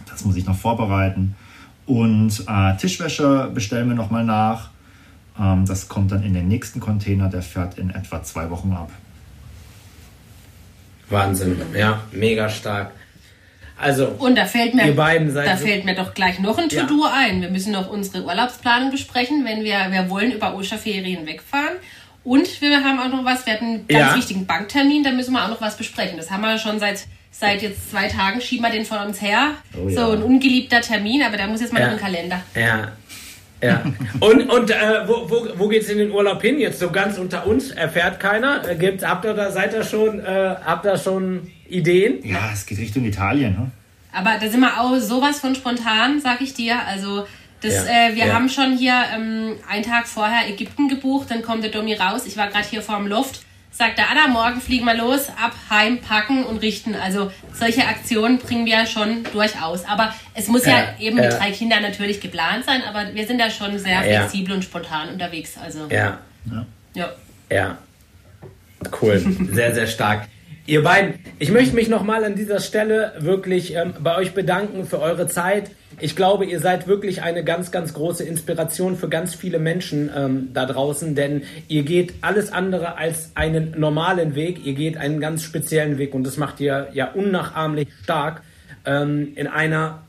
Das 0.10 0.26
muss 0.26 0.36
ich 0.36 0.46
noch 0.46 0.58
vorbereiten. 0.58 1.36
Und 1.86 2.44
äh, 2.48 2.78
Tischwäsche 2.78 3.50
bestellen 3.54 3.88
wir 3.88 3.96
nochmal 3.96 4.26
nach. 4.26 4.70
Ähm, 5.40 5.66
das 5.66 5.88
kommt 5.88 6.12
dann 6.12 6.24
in 6.24 6.34
den 6.34 6.48
nächsten 6.48 6.80
Container, 6.80 7.30
der 7.30 7.42
fährt 7.42 7.78
in 7.78 7.90
etwa 7.90 8.22
zwei 8.22 8.50
Wochen 8.50 8.74
ab. 8.74 8.92
Wahnsinn, 11.10 11.60
ja, 11.76 12.02
mega 12.12 12.50
stark. 12.50 12.92
Also, 13.78 14.08
und 14.20 14.38
da 14.38 14.46
fällt 14.46 14.76
mir, 14.76 14.94
da 14.94 15.58
so 15.58 15.66
fällt 15.66 15.86
mir 15.86 15.96
doch 15.96 16.14
gleich 16.14 16.40
noch 16.40 16.58
ein 16.58 16.70
To-Do 16.70 17.04
ja. 17.04 17.14
ein. 17.16 17.42
Wir 17.42 17.50
müssen 17.50 17.74
noch 17.74 17.90
unsere 17.90 18.24
Urlaubsplanung 18.24 18.92
besprechen, 18.92 19.44
wenn 19.44 19.64
wir, 19.64 19.88
wir 19.90 20.08
wollen 20.10 20.32
über 20.32 20.56
Osterferien 20.56 21.26
wegfahren. 21.26 21.78
Und 22.24 22.62
wir 22.62 22.84
haben 22.84 23.00
auch 23.00 23.10
noch 23.10 23.26
was, 23.26 23.46
wir 23.46 23.54
hatten 23.54 23.66
einen 23.66 23.88
ganz 23.88 24.12
ja. 24.12 24.16
wichtigen 24.16 24.46
Banktermin, 24.46 25.04
da 25.04 25.12
müssen 25.12 25.34
wir 25.34 25.44
auch 25.44 25.50
noch 25.50 25.62
was 25.62 25.76
besprechen. 25.76 26.18
Das 26.18 26.30
haben 26.30 26.42
wir 26.42 26.58
schon 26.60 26.80
seit, 26.80 27.08
seit 27.32 27.62
jetzt 27.64 27.90
zwei 27.90 28.08
Tagen, 28.08 28.42
schieben 28.42 28.64
wir 28.64 28.72
den 28.72 28.86
von 28.86 29.00
uns 29.00 29.22
her. 29.22 29.56
Oh, 29.74 29.90
so 29.90 29.96
ja. 29.96 30.12
ein 30.12 30.22
ungeliebter 30.22 30.82
Termin, 30.82 31.24
aber 31.24 31.38
da 31.38 31.48
muss 31.48 31.62
jetzt 31.62 31.74
mal 31.74 31.80
ja. 31.80 31.88
noch 31.88 31.94
ein 31.94 32.00
Kalender. 32.00 32.42
Ja. 32.56 32.92
Ja. 33.64 33.84
Und, 34.20 34.50
und 34.50 34.72
äh, 34.72 35.08
wo, 35.08 35.30
wo, 35.30 35.48
wo 35.56 35.68
geht 35.68 35.84
es 35.84 35.90
in 35.90 36.00
den 36.00 36.12
Urlaub 36.12 36.42
hin? 36.42 36.60
Jetzt 36.60 36.80
so 36.80 36.90
ganz 36.90 37.18
unter 37.20 37.46
uns, 37.46 37.70
erfährt 37.70 38.20
keiner. 38.20 38.68
Äh, 38.68 38.76
gibt's, 38.76 39.06
habt 39.06 39.24
ihr 39.24 39.36
da, 39.36 39.52
seid 39.52 39.74
ihr 39.74 39.84
schon, 39.84 40.20
äh, 40.20 40.56
habt 40.66 40.86
ihr 40.86 40.98
schon 40.98 41.52
Ideen? 41.70 42.26
Ja, 42.26 42.50
es 42.52 42.66
geht 42.66 42.80
Richtung 42.80 43.06
Italien. 43.06 43.54
Ne? 43.54 43.72
Aber 44.14 44.38
da 44.42 44.50
sind 44.50 44.60
wir 44.60 44.82
auch 44.82 44.98
sowas 44.98 45.40
von 45.40 45.56
spontan, 45.56 46.20
sag 46.20 46.42
ich 46.42 46.54
dir. 46.54 46.76
Also 46.88 47.28
das, 47.62 47.74
ja, 47.74 48.10
äh, 48.10 48.16
wir 48.16 48.26
ja. 48.28 48.34
haben 48.34 48.50
schon 48.50 48.78
hier 48.78 48.94
ähm, 49.14 49.56
einen 49.70 49.84
Tag 49.84 50.08
vorher 50.08 50.50
Ägypten 50.50 50.88
gebucht, 50.90 51.30
dann 51.30 51.42
kommt 51.42 51.64
der 51.64 51.72
Domi 51.72 51.94
raus. 51.94 52.26
Ich 52.26 52.36
war 52.38 52.48
gerade 52.48 52.68
hier 52.68 52.82
vor 52.82 52.98
dem 52.98 53.08
Loft. 53.08 53.42
Sagt 53.74 53.98
der 53.98 54.10
Anna, 54.10 54.28
morgen 54.28 54.60
fliegen 54.60 54.86
wir 54.86 54.96
los, 54.96 55.30
ab, 55.30 55.54
heim, 55.70 56.00
packen 56.00 56.44
und 56.44 56.58
richten. 56.58 56.94
Also 56.94 57.32
solche 57.54 57.88
Aktionen 57.88 58.38
bringen 58.38 58.66
wir 58.66 58.86
schon 58.86 59.24
durchaus. 59.32 59.86
Aber 59.86 60.14
es 60.34 60.50
muss 60.50 60.66
ja, 60.66 60.78
ja 60.78 60.86
eben 61.00 61.16
mit 61.16 61.32
drei 61.32 61.52
Kindern 61.52 61.82
natürlich 61.82 62.20
geplant 62.20 62.66
sein, 62.66 62.84
aber 62.84 63.14
wir 63.14 63.26
sind 63.26 63.40
da 63.40 63.50
schon 63.50 63.80
sehr 63.80 64.02
flexibel 64.02 64.56
und 64.56 64.64
spontan 64.64 65.08
unterwegs. 65.10 65.54
Also 65.58 65.88
ja. 65.90 66.20
Ja. 66.94 67.10
Ja. 67.50 67.78
Cool. 69.00 69.20
Sehr, 69.52 69.76
sehr 69.76 69.86
stark. 69.86 70.28
Ihr 70.66 70.84
beiden, 70.84 71.16
ich 71.40 71.52
möchte 71.52 71.76
mich 71.76 71.90
nochmal 71.90 72.24
an 72.24 72.36
dieser 72.36 72.60
Stelle 72.60 73.14
wirklich 73.20 73.76
ähm, 73.76 73.94
bei 74.00 74.16
euch 74.16 74.34
bedanken 74.34 74.86
für 74.86 75.00
eure 75.00 75.28
Zeit 75.28 75.72
ich 76.02 76.16
glaube, 76.16 76.46
ihr 76.46 76.60
seid 76.60 76.88
wirklich 76.88 77.22
eine 77.22 77.44
ganz, 77.44 77.72
ganz 77.72 77.94
große 77.94 78.24
Inspiration 78.24 78.98
für 78.98 79.08
ganz 79.08 79.36
viele 79.36 79.60
Menschen 79.60 80.10
ähm, 80.16 80.50
da 80.52 80.66
draußen, 80.66 81.14
denn 81.14 81.44
ihr 81.68 81.84
geht 81.84 82.16
alles 82.22 82.52
andere 82.52 82.98
als 82.98 83.32
einen 83.36 83.80
normalen 83.80 84.34
Weg, 84.34 84.66
ihr 84.66 84.74
geht 84.74 84.98
einen 84.98 85.20
ganz 85.20 85.44
speziellen 85.44 86.00
Weg 86.00 86.16
und 86.16 86.24
das 86.24 86.38
macht 86.38 86.60
ihr 86.60 86.90
ja 86.94 87.12
unnachahmlich 87.12 87.90
stark 88.04 88.42
ähm, 88.86 89.34
in 89.36 89.48
einer 89.48 90.04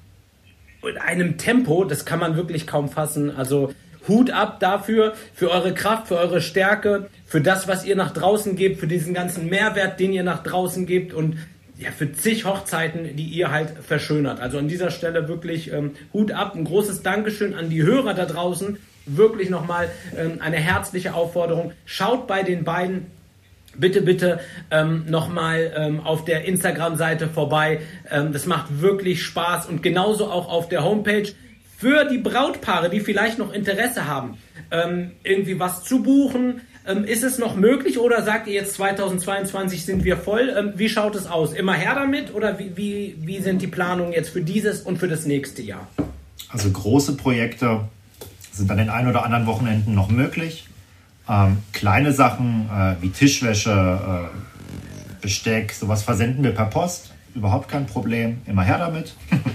in 0.82 0.98
einem 0.98 1.38
Tempo, 1.38 1.84
das 1.84 2.04
kann 2.04 2.18
man 2.18 2.34
wirklich 2.36 2.66
kaum 2.66 2.88
fassen. 2.88 3.30
Also 3.30 3.72
Hut 4.08 4.30
ab 4.30 4.60
dafür, 4.60 5.14
für 5.34 5.50
eure 5.50 5.74
Kraft, 5.74 6.08
für 6.08 6.16
eure 6.16 6.40
Stärke, 6.40 7.08
für 7.26 7.40
das, 7.40 7.68
was 7.68 7.84
ihr 7.84 7.96
nach 7.96 8.12
draußen 8.12 8.56
gebt, 8.56 8.80
für 8.80 8.86
diesen 8.86 9.14
ganzen 9.14 9.48
Mehrwert, 9.48 10.00
den 10.00 10.12
ihr 10.12 10.24
nach 10.24 10.42
draußen 10.42 10.86
gebt 10.86 11.14
und 11.14 11.36
ja, 11.78 11.90
für 11.90 12.12
zig 12.12 12.44
Hochzeiten, 12.44 13.16
die 13.16 13.24
ihr 13.24 13.50
halt 13.50 13.70
verschönert. 13.70 14.40
Also 14.40 14.58
an 14.58 14.68
dieser 14.68 14.90
Stelle 14.90 15.28
wirklich 15.28 15.72
ähm, 15.72 15.92
Hut 16.12 16.32
ab, 16.32 16.54
ein 16.54 16.64
großes 16.64 17.02
Dankeschön 17.02 17.54
an 17.54 17.70
die 17.70 17.82
Hörer 17.82 18.14
da 18.14 18.24
draußen. 18.24 18.78
Wirklich 19.06 19.50
nochmal 19.50 19.90
ähm, 20.16 20.38
eine 20.40 20.58
herzliche 20.58 21.14
Aufforderung. 21.14 21.72
Schaut 21.84 22.28
bei 22.28 22.44
den 22.44 22.62
beiden 22.62 23.06
bitte, 23.76 24.02
bitte 24.02 24.40
ähm, 24.70 25.04
nochmal 25.08 25.72
ähm, 25.76 26.00
auf 26.00 26.24
der 26.24 26.44
Instagram-Seite 26.44 27.28
vorbei. 27.28 27.80
Ähm, 28.10 28.32
das 28.32 28.46
macht 28.46 28.80
wirklich 28.80 29.22
Spaß 29.22 29.66
und 29.66 29.82
genauso 29.82 30.26
auch 30.26 30.48
auf 30.48 30.68
der 30.68 30.84
Homepage 30.84 31.28
für 31.82 32.04
die 32.04 32.18
Brautpaare, 32.18 32.90
die 32.90 33.00
vielleicht 33.00 33.38
noch 33.38 33.52
Interesse 33.52 34.06
haben, 34.06 34.38
ähm, 34.70 35.10
irgendwie 35.24 35.58
was 35.58 35.82
zu 35.82 36.00
buchen, 36.04 36.60
ähm, 36.86 37.02
ist 37.02 37.24
es 37.24 37.38
noch 37.38 37.56
möglich 37.56 37.98
oder 37.98 38.22
sagt 38.22 38.46
ihr 38.46 38.54
jetzt 38.54 38.74
2022 38.74 39.84
sind 39.84 40.04
wir 40.04 40.16
voll? 40.16 40.54
Ähm, 40.56 40.74
wie 40.76 40.88
schaut 40.88 41.16
es 41.16 41.26
aus? 41.26 41.52
Immer 41.52 41.74
her 41.74 41.96
damit 41.96 42.32
oder 42.34 42.60
wie, 42.60 42.76
wie, 42.76 43.16
wie 43.18 43.40
sind 43.40 43.62
die 43.62 43.66
Planungen 43.66 44.12
jetzt 44.12 44.30
für 44.30 44.42
dieses 44.42 44.82
und 44.82 44.98
für 44.98 45.08
das 45.08 45.26
nächste 45.26 45.60
Jahr? 45.62 45.88
Also 46.50 46.70
große 46.70 47.16
Projekte 47.16 47.80
sind 48.52 48.70
an 48.70 48.78
den 48.78 48.88
ein 48.88 49.08
oder 49.08 49.24
anderen 49.24 49.46
Wochenenden 49.46 49.92
noch 49.96 50.08
möglich. 50.08 50.68
Ähm, 51.28 51.58
kleine 51.72 52.12
Sachen 52.12 52.70
äh, 52.72 53.02
wie 53.02 53.10
Tischwäsche, 53.10 54.30
äh, 54.30 55.20
Besteck, 55.20 55.72
sowas 55.72 56.04
versenden 56.04 56.44
wir 56.44 56.52
per 56.52 56.66
Post. 56.66 57.12
Überhaupt 57.34 57.68
kein 57.68 57.86
Problem. 57.86 58.40
Immer 58.46 58.62
her 58.62 58.78
damit. 58.78 59.14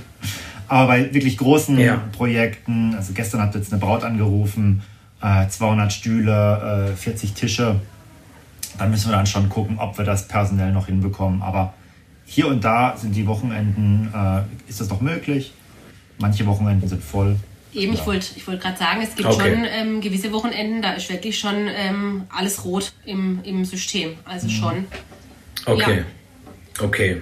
Aber 0.68 0.88
bei 0.88 1.14
wirklich 1.14 1.38
großen 1.38 1.78
ja. 1.80 2.02
Projekten, 2.12 2.94
also 2.96 3.14
gestern 3.14 3.42
hat 3.42 3.56
jetzt 3.56 3.72
eine 3.72 3.80
Braut 3.80 4.04
angerufen, 4.04 4.84
200 5.22 5.88
äh, 5.88 5.92
Stühle, 5.92 6.94
40 6.96 7.30
äh, 7.30 7.34
Tische. 7.34 7.80
Dann 8.78 8.92
müssen 8.92 9.10
wir 9.10 9.16
dann 9.16 9.26
schon 9.26 9.50
gucken, 9.50 9.80
ob 9.80 9.98
wir 9.98 10.06
das 10.06 10.28
personell 10.28 10.72
noch 10.72 10.88
hinbekommen. 10.88 11.42
Aber 11.42 11.74
hier 12.26 12.48
und 12.48 12.64
da 12.64 12.96
sind 12.98 13.16
die 13.16 13.26
Wochenenden, 13.26 14.12
äh, 14.14 14.70
ist 14.70 14.82
das 14.82 14.90
noch 14.90 15.02
möglich. 15.02 15.54
Manche 16.20 16.46
Wochenenden 16.46 16.88
sind 16.88 17.04
voll. 17.04 17.38
Eben, 17.74 17.94
ja. 17.94 18.00
ich 18.00 18.06
wollte 18.06 18.28
ich 18.36 18.48
wollt 18.48 18.62
gerade 18.62 18.78
sagen, 18.78 19.02
es 19.02 19.16
gibt 19.16 19.30
okay. 19.30 19.54
schon 19.54 19.66
ähm, 19.66 20.02
gewisse 20.02 20.32
Wochenenden, 20.32 20.82
da 20.82 20.94
ist 20.94 21.10
wirklich 21.10 21.38
schon 21.38 21.68
ähm, 21.68 22.24
alles 22.30 22.64
rot 22.66 22.94
im, 23.06 23.40
im 23.44 23.66
System. 23.66 24.16
Also 24.26 24.48
mhm. 24.48 24.52
schon. 24.52 24.86
Okay. 25.66 26.04
Ja. 26.80 26.84
Okay. 26.86 27.22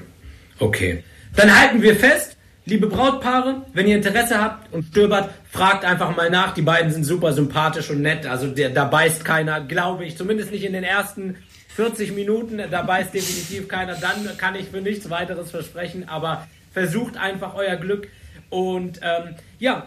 Okay. 0.60 1.04
Dann 1.36 1.54
halten 1.54 1.82
wir 1.82 1.96
fest, 1.96 2.35
Liebe 2.68 2.88
Brautpaare, 2.88 3.62
wenn 3.74 3.88
ihr 3.88 3.96
Interesse 3.96 4.42
habt 4.42 4.74
und 4.74 4.86
stöbert, 4.86 5.30
fragt 5.52 5.86
einfach 5.86 6.16
mal 6.16 6.32
nach. 6.32 6.56
Die 6.56 6.64
beiden 6.64 6.92
sind 6.92 7.04
super 7.04 7.32
sympathisch 7.32 7.92
und 7.92 8.02
nett. 8.02 8.26
Also 8.26 8.48
der, 8.48 8.72
da 8.72 8.86
beißt 8.86 9.24
keiner, 9.24 9.62
glaube 9.62 10.04
ich. 10.06 10.18
Zumindest 10.18 10.52
nicht 10.52 10.64
in 10.64 10.74
den 10.74 10.84
ersten 10.84 11.36
40 11.76 12.14
Minuten. 12.14 12.60
Da 12.72 12.82
beißt 12.82 13.14
definitiv 13.14 13.68
keiner. 13.68 13.94
Dann 13.94 14.36
kann 14.40 14.56
ich 14.56 14.70
für 14.70 14.82
nichts 14.82 15.12
weiteres 15.12 15.52
versprechen. 15.52 16.10
Aber 16.10 16.48
versucht 16.74 17.18
einfach 17.18 17.54
euer 17.54 17.76
Glück. 17.76 18.08
Und 18.50 19.00
ähm, 19.04 19.36
ja, 19.60 19.86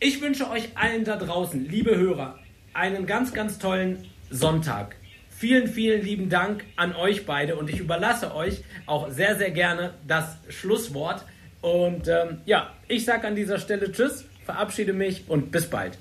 ich 0.00 0.22
wünsche 0.22 0.50
euch 0.50 0.70
allen 0.74 1.04
da 1.04 1.16
draußen, 1.16 1.68
liebe 1.68 1.96
Hörer, 1.96 2.38
einen 2.72 3.04
ganz, 3.04 3.34
ganz 3.34 3.58
tollen 3.58 4.06
Sonntag. 4.30 4.96
Vielen, 5.28 5.68
vielen 5.68 6.02
lieben 6.02 6.30
Dank 6.30 6.64
an 6.76 6.96
euch 6.96 7.26
beide 7.26 7.56
und 7.56 7.68
ich 7.68 7.78
überlasse 7.78 8.34
euch 8.34 8.62
auch 8.86 9.10
sehr, 9.10 9.36
sehr 9.36 9.50
gerne 9.50 9.92
das 10.06 10.38
Schlusswort. 10.48 11.26
Und 11.60 12.08
ähm, 12.08 12.40
ja, 12.46 12.72
ich 12.88 13.04
sage 13.04 13.26
an 13.26 13.34
dieser 13.34 13.58
Stelle 13.58 13.90
Tschüss, 13.90 14.24
verabschiede 14.44 14.92
mich 14.92 15.24
und 15.28 15.50
bis 15.50 15.68
bald. 15.68 15.98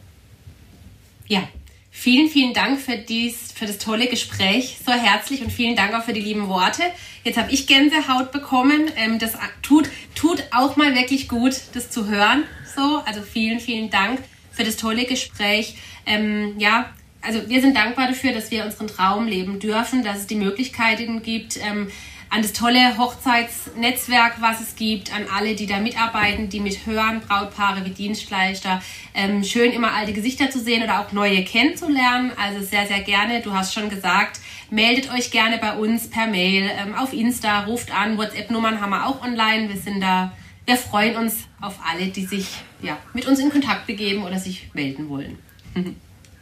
Ja, 1.28 1.48
vielen, 1.90 2.30
vielen 2.30 2.54
Dank 2.54 2.80
für, 2.80 2.98
dies, 2.98 3.52
für 3.52 3.66
das 3.66 3.80
tolle 3.80 4.08
Gespräch, 4.08 4.78
so 4.86 4.92
herzlich 4.92 5.42
und 5.42 5.52
vielen 5.52 5.76
Dank 5.76 5.94
auch 5.96 6.04
für 6.04 6.14
die 6.14 6.22
lieben 6.22 6.48
Worte. 6.50 6.84
Jetzt 7.24 7.38
habe 7.38 7.52
ich 7.52 7.66
Gänsehaut 7.66 8.32
bekommen. 8.32 8.92
Ähm, 8.96 9.18
das 9.18 9.34
tut, 9.64 9.90
tut 10.14 10.44
auch 10.52 10.76
mal 10.76 10.94
wirklich 10.96 11.28
gut, 11.28 11.56
das 11.74 11.90
zu 11.90 12.08
hören. 12.08 12.44
So, 12.76 13.02
also 13.06 13.22
vielen, 13.22 13.60
vielen 13.60 13.90
Dank 13.90 14.20
für 14.52 14.64
das 14.64 14.78
tolle 14.78 15.06
Gespräch. 15.06 15.76
Ähm, 16.06 16.60
ja, 16.60 16.94
also 17.22 17.50
wir 17.50 17.62
sind 17.62 17.76
dankbar 17.76 18.08
dafür, 18.08 18.34
dass 18.34 18.52
wir 18.52 18.66
unseren 18.66 18.88
Traum 18.88 19.28
leben 19.28 19.60
dürfen, 19.60 20.04
dass 20.04 20.20
es 20.20 20.28
die 20.28 20.36
Möglichkeiten 20.36 21.24
gibt. 21.24 21.58
Ähm, 21.58 21.88
an 22.36 22.42
das 22.42 22.52
tolle 22.52 22.98
Hochzeitsnetzwerk, 22.98 24.42
was 24.42 24.60
es 24.60 24.76
gibt, 24.76 25.16
an 25.16 25.24
alle, 25.34 25.56
die 25.56 25.68
da 25.68 25.80
mitarbeiten, 25.80 26.50
die 26.50 26.60
mit 26.60 26.86
hören, 26.86 27.22
Brautpaare 27.22 27.86
wie 27.86 27.92
Dienstleister. 27.92 28.82
Ähm, 29.14 29.42
schön 29.46 29.72
immer 29.72 29.94
alte 29.94 30.12
Gesichter 30.12 30.50
zu 30.50 30.60
sehen 30.60 30.84
oder 30.84 31.00
auch 31.00 31.14
neue 31.14 31.46
kennenzulernen. 31.46 32.34
Also 32.36 32.62
sehr, 32.62 32.88
sehr 32.88 33.00
gerne. 33.00 33.42
Du 33.42 33.54
hast 33.54 33.74
schon 33.74 33.90
gesagt, 33.90 34.42
meldet 34.70 35.14
euch 35.14 35.32
gerne 35.32 35.58
bei 35.60 35.78
uns 35.78 36.10
per 36.10 36.28
Mail, 36.28 36.70
ähm, 36.78 36.94
auf 36.94 37.14
Insta, 37.14 37.64
ruft 37.64 37.96
an, 37.96 38.18
WhatsApp-Nummern 38.18 38.82
haben 38.82 38.90
wir 38.90 39.08
auch 39.08 39.24
online. 39.24 39.70
Wir 39.70 39.80
sind 39.80 40.02
da, 40.02 40.34
wir 40.66 40.76
freuen 40.76 41.16
uns 41.16 41.48
auf 41.62 41.80
alle, 41.90 42.08
die 42.08 42.26
sich 42.26 42.48
ja, 42.82 42.98
mit 43.14 43.28
uns 43.28 43.40
in 43.40 43.50
Kontakt 43.50 43.88
begeben 43.88 44.24
oder 44.24 44.40
sich 44.40 44.70
melden 44.74 45.08
wollen. 45.08 45.38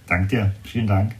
Danke 0.07 0.27
dir, 0.27 0.55
vielen 0.63 0.87
Dank. 0.87 1.13